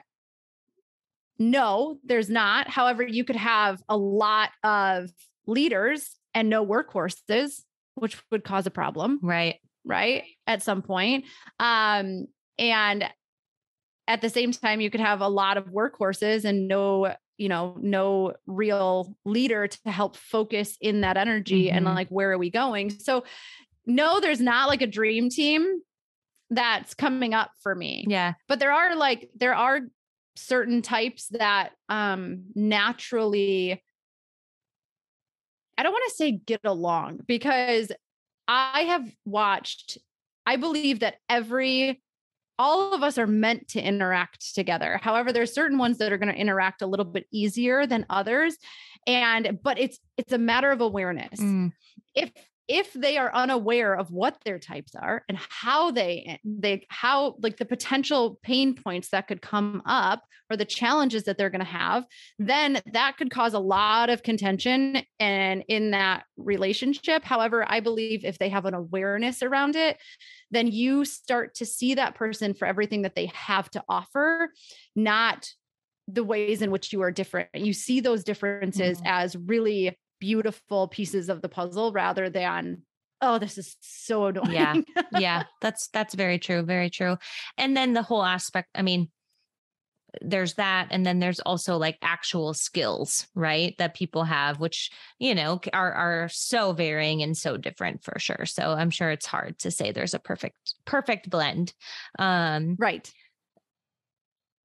no, 1.38 1.98
there's 2.04 2.30
not. 2.30 2.68
However, 2.68 3.02
you 3.02 3.24
could 3.24 3.36
have 3.36 3.82
a 3.88 3.96
lot 3.96 4.50
of 4.62 5.10
leaders 5.46 6.16
and 6.34 6.48
no 6.48 6.64
workhorses. 6.64 7.62
which 7.96 8.16
would 8.30 8.44
cause 8.44 8.66
a 8.66 8.70
problem. 8.70 9.18
Right. 9.22 9.56
Right. 9.84 10.24
At 10.46 10.62
some 10.62 10.82
point. 10.82 11.24
Um, 11.58 12.26
and 12.58 13.08
at 14.06 14.20
the 14.20 14.30
same 14.30 14.52
time, 14.52 14.80
you 14.80 14.90
could 14.90 15.00
have 15.00 15.20
a 15.20 15.28
lot 15.28 15.56
of 15.56 15.66
workhorses 15.66 16.44
and 16.44 16.68
no, 16.68 17.14
you 17.38 17.48
know, 17.48 17.76
no 17.80 18.34
real 18.46 19.16
leader 19.24 19.66
to 19.66 19.90
help 19.90 20.16
focus 20.16 20.76
in 20.80 21.00
that 21.00 21.16
energy 21.16 21.66
mm-hmm. 21.66 21.76
and 21.76 21.86
like, 21.86 22.08
where 22.08 22.30
are 22.32 22.38
we 22.38 22.50
going? 22.50 22.90
So, 22.90 23.24
no, 23.86 24.20
there's 24.20 24.40
not 24.40 24.68
like 24.68 24.82
a 24.82 24.86
dream 24.86 25.30
team 25.30 25.80
that's 26.50 26.94
coming 26.94 27.34
up 27.34 27.50
for 27.62 27.74
me. 27.74 28.04
Yeah. 28.08 28.34
But 28.48 28.60
there 28.60 28.72
are 28.72 28.94
like, 28.94 29.30
there 29.36 29.54
are 29.54 29.80
certain 30.36 30.82
types 30.82 31.28
that 31.28 31.70
um 31.88 32.44
naturally 32.54 33.82
I 35.78 35.82
don't 35.82 35.92
want 35.92 36.04
to 36.08 36.16
say 36.16 36.32
get 36.32 36.60
along 36.64 37.20
because 37.26 37.92
I 38.48 38.82
have 38.82 39.10
watched, 39.24 39.98
I 40.46 40.56
believe 40.56 41.00
that 41.00 41.16
every, 41.28 42.02
all 42.58 42.94
of 42.94 43.02
us 43.02 43.18
are 43.18 43.26
meant 43.26 43.68
to 43.68 43.80
interact 43.80 44.54
together. 44.54 44.98
However, 45.02 45.32
there's 45.32 45.52
certain 45.52 45.78
ones 45.78 45.98
that 45.98 46.12
are 46.12 46.18
going 46.18 46.32
to 46.32 46.40
interact 46.40 46.80
a 46.80 46.86
little 46.86 47.04
bit 47.04 47.26
easier 47.30 47.86
than 47.86 48.06
others. 48.08 48.56
And, 49.06 49.58
but 49.62 49.78
it's, 49.78 49.98
it's 50.16 50.32
a 50.32 50.38
matter 50.38 50.70
of 50.70 50.80
awareness. 50.80 51.38
Mm. 51.38 51.72
If 52.14 52.30
if 52.68 52.92
they 52.92 53.16
are 53.16 53.32
unaware 53.34 53.94
of 53.94 54.10
what 54.10 54.38
their 54.44 54.58
types 54.58 54.94
are 54.94 55.24
and 55.28 55.38
how 55.38 55.90
they 55.90 56.24
eh, 56.26 56.36
they 56.44 56.86
how 56.88 57.36
like 57.40 57.56
the 57.56 57.64
potential 57.64 58.38
pain 58.42 58.74
points 58.74 59.10
that 59.10 59.28
could 59.28 59.40
come 59.40 59.82
up 59.86 60.22
or 60.50 60.56
the 60.56 60.64
challenges 60.64 61.24
that 61.24 61.38
they're 61.38 61.50
going 61.50 61.60
to 61.60 61.64
have 61.64 62.04
then 62.38 62.80
that 62.92 63.16
could 63.16 63.30
cause 63.30 63.54
a 63.54 63.58
lot 63.58 64.10
of 64.10 64.22
contention 64.22 65.02
and 65.20 65.64
in 65.68 65.92
that 65.92 66.24
relationship 66.36 67.24
however 67.24 67.64
i 67.68 67.80
believe 67.80 68.24
if 68.24 68.38
they 68.38 68.48
have 68.48 68.64
an 68.64 68.74
awareness 68.74 69.42
around 69.42 69.76
it 69.76 69.96
then 70.50 70.66
you 70.66 71.04
start 71.04 71.54
to 71.54 71.64
see 71.66 71.94
that 71.94 72.14
person 72.14 72.54
for 72.54 72.66
everything 72.66 73.02
that 73.02 73.14
they 73.14 73.26
have 73.26 73.70
to 73.70 73.82
offer 73.88 74.50
not 74.94 75.48
the 76.08 76.24
ways 76.24 76.62
in 76.62 76.70
which 76.70 76.92
you 76.92 77.02
are 77.02 77.10
different 77.10 77.48
you 77.54 77.72
see 77.72 78.00
those 78.00 78.24
differences 78.24 78.98
mm-hmm. 78.98 79.06
as 79.08 79.36
really 79.36 79.96
beautiful 80.20 80.88
pieces 80.88 81.28
of 81.28 81.42
the 81.42 81.48
puzzle 81.48 81.92
rather 81.92 82.30
than 82.30 82.82
oh 83.20 83.38
this 83.38 83.58
is 83.58 83.76
so 83.80 84.26
annoying. 84.26 84.52
Yeah. 84.52 84.74
Yeah. 85.18 85.42
That's 85.60 85.88
that's 85.88 86.14
very 86.14 86.38
true 86.38 86.62
very 86.62 86.90
true. 86.90 87.16
And 87.56 87.76
then 87.76 87.92
the 87.92 88.02
whole 88.02 88.24
aspect 88.24 88.68
i 88.74 88.82
mean 88.82 89.08
there's 90.22 90.54
that 90.54 90.88
and 90.90 91.04
then 91.04 91.18
there's 91.18 91.40
also 91.40 91.76
like 91.76 91.98
actual 92.00 92.54
skills 92.54 93.26
right 93.34 93.74
that 93.76 93.94
people 93.94 94.24
have 94.24 94.58
which 94.58 94.90
you 95.18 95.34
know 95.34 95.60
are 95.74 95.92
are 95.92 96.28
so 96.30 96.72
varying 96.72 97.22
and 97.22 97.36
so 97.36 97.56
different 97.56 98.02
for 98.02 98.18
sure. 98.18 98.46
So 98.46 98.72
i'm 98.72 98.90
sure 98.90 99.10
it's 99.10 99.26
hard 99.26 99.58
to 99.60 99.70
say 99.70 99.92
there's 99.92 100.14
a 100.14 100.18
perfect 100.18 100.74
perfect 100.84 101.28
blend. 101.28 101.74
Um 102.18 102.76
right. 102.78 103.10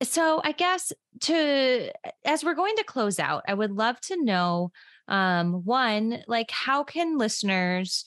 so 0.04 0.42
i 0.44 0.52
guess 0.52 0.94
to 1.22 1.92
as 2.26 2.44
we're 2.44 2.56
going 2.56 2.76
to 2.78 2.84
close 2.84 3.20
out 3.20 3.44
i 3.48 3.54
would 3.54 3.72
love 3.72 4.00
to 4.02 4.24
know 4.24 4.72
um, 5.08 5.66
one, 5.66 6.24
like 6.28 6.52
how 6.52 6.84
can 6.84 7.18
listeners 7.18 8.06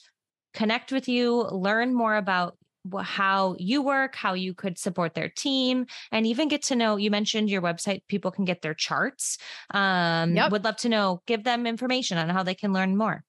connect 0.53 0.91
with 0.91 1.07
you, 1.07 1.43
learn 1.51 1.93
more 1.93 2.15
about 2.15 2.57
how 3.01 3.55
you 3.57 3.81
work, 3.81 4.15
how 4.15 4.33
you 4.33 4.53
could 4.53 4.77
support 4.77 5.15
their 5.15 5.29
team, 5.29 5.85
and 6.11 6.27
even 6.27 6.47
get 6.47 6.61
to 6.63 6.75
know. 6.75 6.97
You 6.97 7.11
mentioned 7.11 7.49
your 7.49 7.61
website; 7.61 8.01
people 8.07 8.31
can 8.31 8.45
get 8.45 8.61
their 8.61 8.73
charts. 8.73 9.37
Um, 9.71 10.35
yep. 10.35 10.51
Would 10.51 10.63
love 10.63 10.77
to 10.77 10.89
know. 10.89 11.21
Give 11.25 11.43
them 11.43 11.65
information 11.65 12.17
on 12.17 12.29
how 12.29 12.43
they 12.43 12.55
can 12.55 12.73
learn 12.73 12.95
more. 12.95 13.23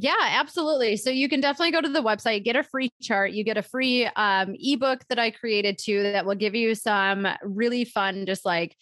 Yeah, 0.00 0.14
absolutely. 0.20 0.96
So 0.96 1.10
you 1.10 1.28
can 1.28 1.40
definitely 1.40 1.72
go 1.72 1.80
to 1.80 1.88
the 1.88 2.02
website, 2.02 2.44
get 2.44 2.54
a 2.54 2.62
free 2.62 2.90
chart. 3.02 3.32
You 3.32 3.42
get 3.42 3.56
a 3.56 3.62
free 3.62 4.06
um, 4.06 4.54
ebook 4.56 5.00
that 5.08 5.18
I 5.18 5.32
created 5.32 5.76
too 5.76 6.04
that 6.04 6.24
will 6.24 6.36
give 6.36 6.54
you 6.54 6.76
some 6.76 7.26
really 7.42 7.84
fun, 7.84 8.24
just 8.24 8.44
like 8.44 8.76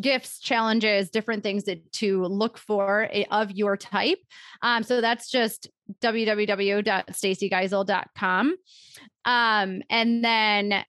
gifts, 0.00 0.40
challenges, 0.40 1.10
different 1.10 1.42
things 1.42 1.64
that 1.64 1.92
to 1.92 2.24
look 2.24 2.56
for 2.58 3.08
of 3.30 3.50
your 3.50 3.76
type. 3.76 4.18
Um, 4.62 4.82
so 4.82 5.00
that's 5.00 5.30
just 5.30 5.68
www.stacygissal.com. 6.00 8.54
Um, 9.26 9.82
and 9.90 10.24
then 10.24 10.84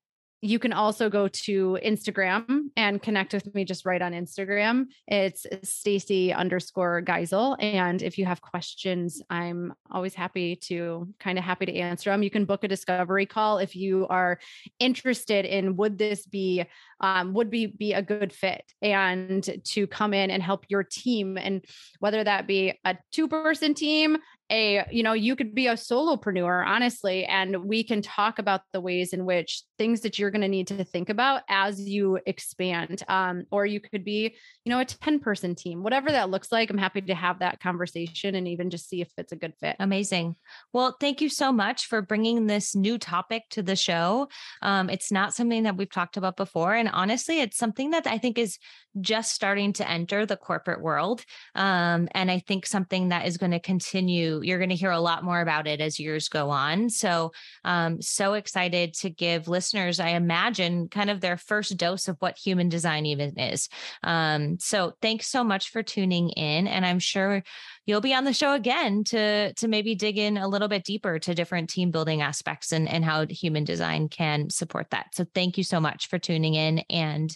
you 0.45 0.59
can 0.59 0.73
also 0.73 1.09
go 1.09 1.27
to 1.27 1.79
Instagram 1.83 2.67
and 2.77 3.01
connect 3.01 3.33
with 3.33 3.53
me 3.55 3.65
just 3.65 3.83
right 3.83 4.01
on 4.01 4.13
Instagram. 4.13 4.85
It's 5.07 5.47
Stacy 5.63 6.31
underscore 6.31 7.01
Gissal. 7.01 7.55
And 7.59 8.03
if 8.03 8.19
you 8.19 8.25
have 8.25 8.41
questions, 8.41 9.23
I'm 9.31 9.73
always 9.89 10.13
happy 10.13 10.55
to 10.67 11.07
kind 11.19 11.39
of 11.39 11.43
happy 11.43 11.65
to 11.65 11.75
answer 11.75 12.11
them. 12.11 12.21
You 12.21 12.29
can 12.29 12.45
book 12.45 12.63
a 12.63 12.67
discovery 12.67 13.25
call 13.25 13.57
if 13.57 13.75
you 13.75 14.05
are 14.07 14.37
interested 14.77 15.45
in 15.45 15.77
would 15.77 15.97
this 15.97 16.27
be 16.27 16.65
um, 17.01 17.33
would 17.33 17.49
be 17.49 17.65
be 17.65 17.93
a 17.93 18.01
good 18.01 18.31
fit 18.31 18.63
and 18.81 19.49
to 19.65 19.87
come 19.87 20.13
in 20.13 20.29
and 20.29 20.41
help 20.41 20.65
your 20.69 20.83
team 20.83 21.37
and 21.37 21.65
whether 21.99 22.23
that 22.23 22.47
be 22.47 22.79
a 22.85 22.95
two 23.11 23.27
person 23.27 23.73
team 23.73 24.17
a 24.51 24.85
you 24.91 25.01
know 25.01 25.13
you 25.13 25.35
could 25.35 25.55
be 25.55 25.67
a 25.67 25.73
solopreneur 25.73 26.65
honestly 26.65 27.25
and 27.25 27.65
we 27.65 27.83
can 27.83 28.01
talk 28.01 28.37
about 28.37 28.61
the 28.73 28.81
ways 28.81 29.11
in 29.11 29.25
which 29.25 29.63
things 29.77 30.01
that 30.01 30.19
you're 30.19 30.29
going 30.29 30.41
to 30.41 30.47
need 30.47 30.67
to 30.67 30.83
think 30.83 31.09
about 31.09 31.41
as 31.49 31.79
you 31.79 32.19
expand 32.25 33.01
um, 33.07 33.45
or 33.51 33.65
you 33.65 33.79
could 33.79 34.05
be 34.05 34.35
you 34.63 34.69
know 34.69 34.79
a 34.79 34.85
10 34.85 35.19
person 35.19 35.55
team 35.55 35.81
whatever 35.81 36.11
that 36.11 36.29
looks 36.29 36.51
like 36.51 36.69
i'm 36.69 36.77
happy 36.77 37.01
to 37.01 37.15
have 37.15 37.39
that 37.39 37.59
conversation 37.59 38.35
and 38.35 38.47
even 38.47 38.69
just 38.69 38.87
see 38.87 39.01
if 39.01 39.09
it's 39.17 39.31
a 39.31 39.35
good 39.35 39.53
fit. 39.59 39.75
Amazing. 39.79 40.35
Well 40.73 40.95
thank 40.99 41.21
you 41.21 41.29
so 41.29 41.51
much 41.51 41.87
for 41.87 42.01
bringing 42.01 42.47
this 42.47 42.75
new 42.75 42.97
topic 42.97 43.43
to 43.51 43.63
the 43.63 43.75
show. 43.75 44.29
Um, 44.61 44.89
it's 44.89 45.11
not 45.11 45.33
something 45.33 45.63
that 45.63 45.77
we've 45.77 45.91
talked 45.91 46.17
about 46.17 46.37
before 46.37 46.75
and 46.75 46.89
honestly 46.89 47.41
it's 47.41 47.57
something 47.57 47.91
that 47.91 48.07
i 48.07 48.17
think 48.17 48.37
is 48.37 48.57
just 49.01 49.33
starting 49.33 49.73
to 49.73 49.89
enter 49.89 50.25
the 50.25 50.37
corporate 50.37 50.81
world. 50.81 51.23
Um, 51.53 52.07
and 52.11 52.31
I 52.31 52.39
think 52.39 52.65
something 52.65 53.09
that 53.09 53.27
is 53.27 53.37
going 53.37 53.51
to 53.51 53.59
continue, 53.59 54.41
you're 54.43 54.57
going 54.57 54.69
to 54.69 54.75
hear 54.75 54.91
a 54.91 54.99
lot 54.99 55.23
more 55.23 55.41
about 55.41 55.67
it 55.67 55.81
as 55.81 55.99
years 55.99 56.29
go 56.29 56.49
on. 56.49 56.89
So, 56.89 57.31
um, 57.63 58.01
so 58.01 58.33
excited 58.33 58.93
to 58.95 59.09
give 59.09 59.47
listeners, 59.47 59.99
I 59.99 60.09
imagine, 60.09 60.87
kind 60.89 61.09
of 61.09 61.21
their 61.21 61.37
first 61.37 61.75
dose 61.77 62.07
of 62.07 62.17
what 62.19 62.37
human 62.37 62.69
design 62.69 63.05
even 63.05 63.37
is. 63.39 63.69
Um, 64.03 64.57
so, 64.59 64.93
thanks 65.01 65.27
so 65.27 65.43
much 65.43 65.69
for 65.69 65.83
tuning 65.83 66.29
in. 66.29 66.67
And 66.67 66.85
I'm 66.85 66.99
sure 66.99 67.43
you'll 67.85 68.01
be 68.01 68.13
on 68.13 68.23
the 68.23 68.33
show 68.33 68.53
again 68.53 69.03
to 69.05 69.53
to 69.53 69.67
maybe 69.67 69.95
dig 69.95 70.17
in 70.17 70.37
a 70.37 70.47
little 70.47 70.67
bit 70.67 70.83
deeper 70.83 71.19
to 71.19 71.35
different 71.35 71.69
team 71.69 71.91
building 71.91 72.21
aspects 72.21 72.71
and 72.71 72.87
and 72.89 73.05
how 73.05 73.25
human 73.27 73.63
design 73.63 74.09
can 74.09 74.49
support 74.49 74.89
that. 74.91 75.07
So 75.13 75.25
thank 75.33 75.57
you 75.57 75.63
so 75.63 75.79
much 75.79 76.07
for 76.07 76.19
tuning 76.19 76.55
in 76.55 76.79
and 76.89 77.35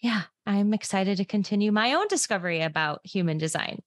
yeah, 0.00 0.22
I'm 0.46 0.72
excited 0.72 1.18
to 1.18 1.24
continue 1.24 1.72
my 1.72 1.94
own 1.94 2.08
discovery 2.08 2.62
about 2.62 3.00
human 3.04 3.38
design. 3.38 3.80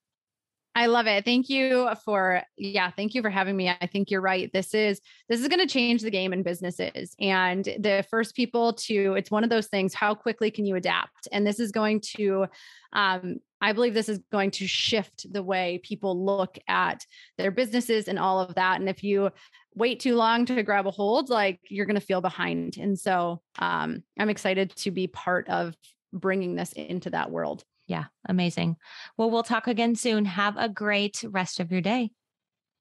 I 0.76 0.88
love 0.88 1.06
it. 1.06 1.24
Thank 1.24 1.50
you 1.50 1.88
for 2.04 2.42
yeah, 2.58 2.90
thank 2.90 3.14
you 3.14 3.22
for 3.22 3.30
having 3.30 3.56
me. 3.56 3.70
I 3.70 3.86
think 3.86 4.10
you're 4.10 4.22
right. 4.22 4.52
This 4.52 4.74
is 4.74 5.02
this 5.30 5.40
is 5.40 5.48
going 5.48 5.60
to 5.60 5.72
change 5.72 6.02
the 6.02 6.10
game 6.10 6.34
in 6.34 6.42
businesses. 6.42 7.16
And 7.20 7.64
the 7.64 8.04
first 8.10 8.36
people 8.36 8.74
to 8.74 9.14
it's 9.14 9.30
one 9.30 9.44
of 9.44 9.52
those 9.52 9.68
things 9.68 9.94
how 9.94 10.16
quickly 10.16 10.50
can 10.50 10.66
you 10.66 10.76
adapt? 10.76 11.28
And 11.32 11.46
this 11.46 11.60
is 11.60 11.72
going 11.72 12.02
to 12.16 12.48
um 12.92 13.38
I 13.62 13.74
believe 13.74 13.94
this 13.94 14.10
is 14.10 14.20
going 14.32 14.50
to 14.52 14.68
shift 14.68 15.32
the 15.32 15.44
way 15.44 15.80
people 15.84 16.26
look 16.26 16.58
at 16.68 17.06
their 17.38 17.52
businesses 17.52 18.08
and 18.08 18.18
all 18.18 18.40
of 18.40 18.56
that. 18.56 18.80
And 18.80 18.90
if 18.90 19.04
you 19.04 19.30
wait 19.76 20.00
too 20.00 20.16
long 20.16 20.46
to 20.48 20.64
grab 20.64 20.88
a 20.88 20.92
hold, 20.92 21.30
like 21.30 21.60
you're 21.70 21.86
going 21.86 22.00
to 22.00 22.06
feel 22.06 22.20
behind. 22.20 22.78
And 22.78 23.00
so 23.00 23.42
um, 23.60 24.04
I'm 24.20 24.30
excited 24.30 24.76
to 24.78 24.92
be 24.92 25.08
part 25.08 25.48
of 25.50 25.76
bringing 26.14 26.56
this 26.56 26.72
into 26.72 27.10
that 27.10 27.32
world. 27.32 27.66
Yeah, 27.88 28.06
amazing. 28.28 28.78
Well, 29.18 29.30
we'll 29.30 29.44
talk 29.44 29.68
again 29.68 29.96
soon. 29.96 30.26
Have 30.26 30.56
a 30.58 30.70
great 30.70 31.24
rest 31.28 31.60
of 31.60 31.72
your 31.72 31.82
day. 31.82 32.12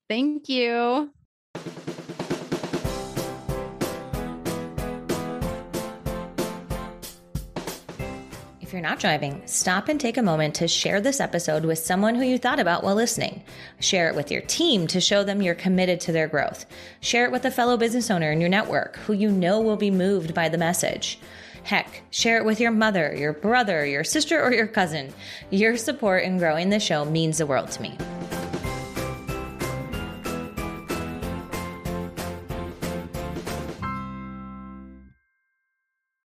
Thank 0.08 0.48
you. 0.48 1.10
If 8.72 8.74
you're 8.74 8.88
not 8.88 9.00
driving, 9.00 9.42
stop 9.44 9.88
and 9.88 10.00
take 10.00 10.16
a 10.16 10.22
moment 10.22 10.54
to 10.54 10.66
share 10.66 11.02
this 11.02 11.20
episode 11.20 11.66
with 11.66 11.78
someone 11.78 12.14
who 12.14 12.22
you 12.22 12.38
thought 12.38 12.58
about 12.58 12.82
while 12.82 12.94
listening. 12.94 13.42
Share 13.80 14.08
it 14.08 14.16
with 14.16 14.30
your 14.30 14.40
team 14.40 14.86
to 14.86 14.98
show 14.98 15.24
them 15.24 15.42
you're 15.42 15.54
committed 15.54 16.00
to 16.00 16.12
their 16.12 16.26
growth. 16.26 16.64
Share 17.00 17.26
it 17.26 17.32
with 17.32 17.44
a 17.44 17.50
fellow 17.50 17.76
business 17.76 18.10
owner 18.10 18.32
in 18.32 18.40
your 18.40 18.48
network 18.48 18.96
who 18.96 19.12
you 19.12 19.30
know 19.30 19.60
will 19.60 19.76
be 19.76 19.90
moved 19.90 20.32
by 20.32 20.48
the 20.48 20.56
message. 20.56 21.18
Heck, 21.64 22.02
share 22.10 22.38
it 22.38 22.44
with 22.44 22.60
your 22.60 22.72
mother, 22.72 23.14
your 23.14 23.32
brother, 23.32 23.86
your 23.86 24.04
sister, 24.04 24.42
or 24.42 24.52
your 24.52 24.66
cousin. 24.66 25.12
Your 25.50 25.76
support 25.76 26.24
in 26.24 26.38
growing 26.38 26.70
the 26.70 26.80
show 26.80 27.04
means 27.04 27.38
the 27.38 27.46
world 27.46 27.70
to 27.72 27.82
me. 27.82 27.96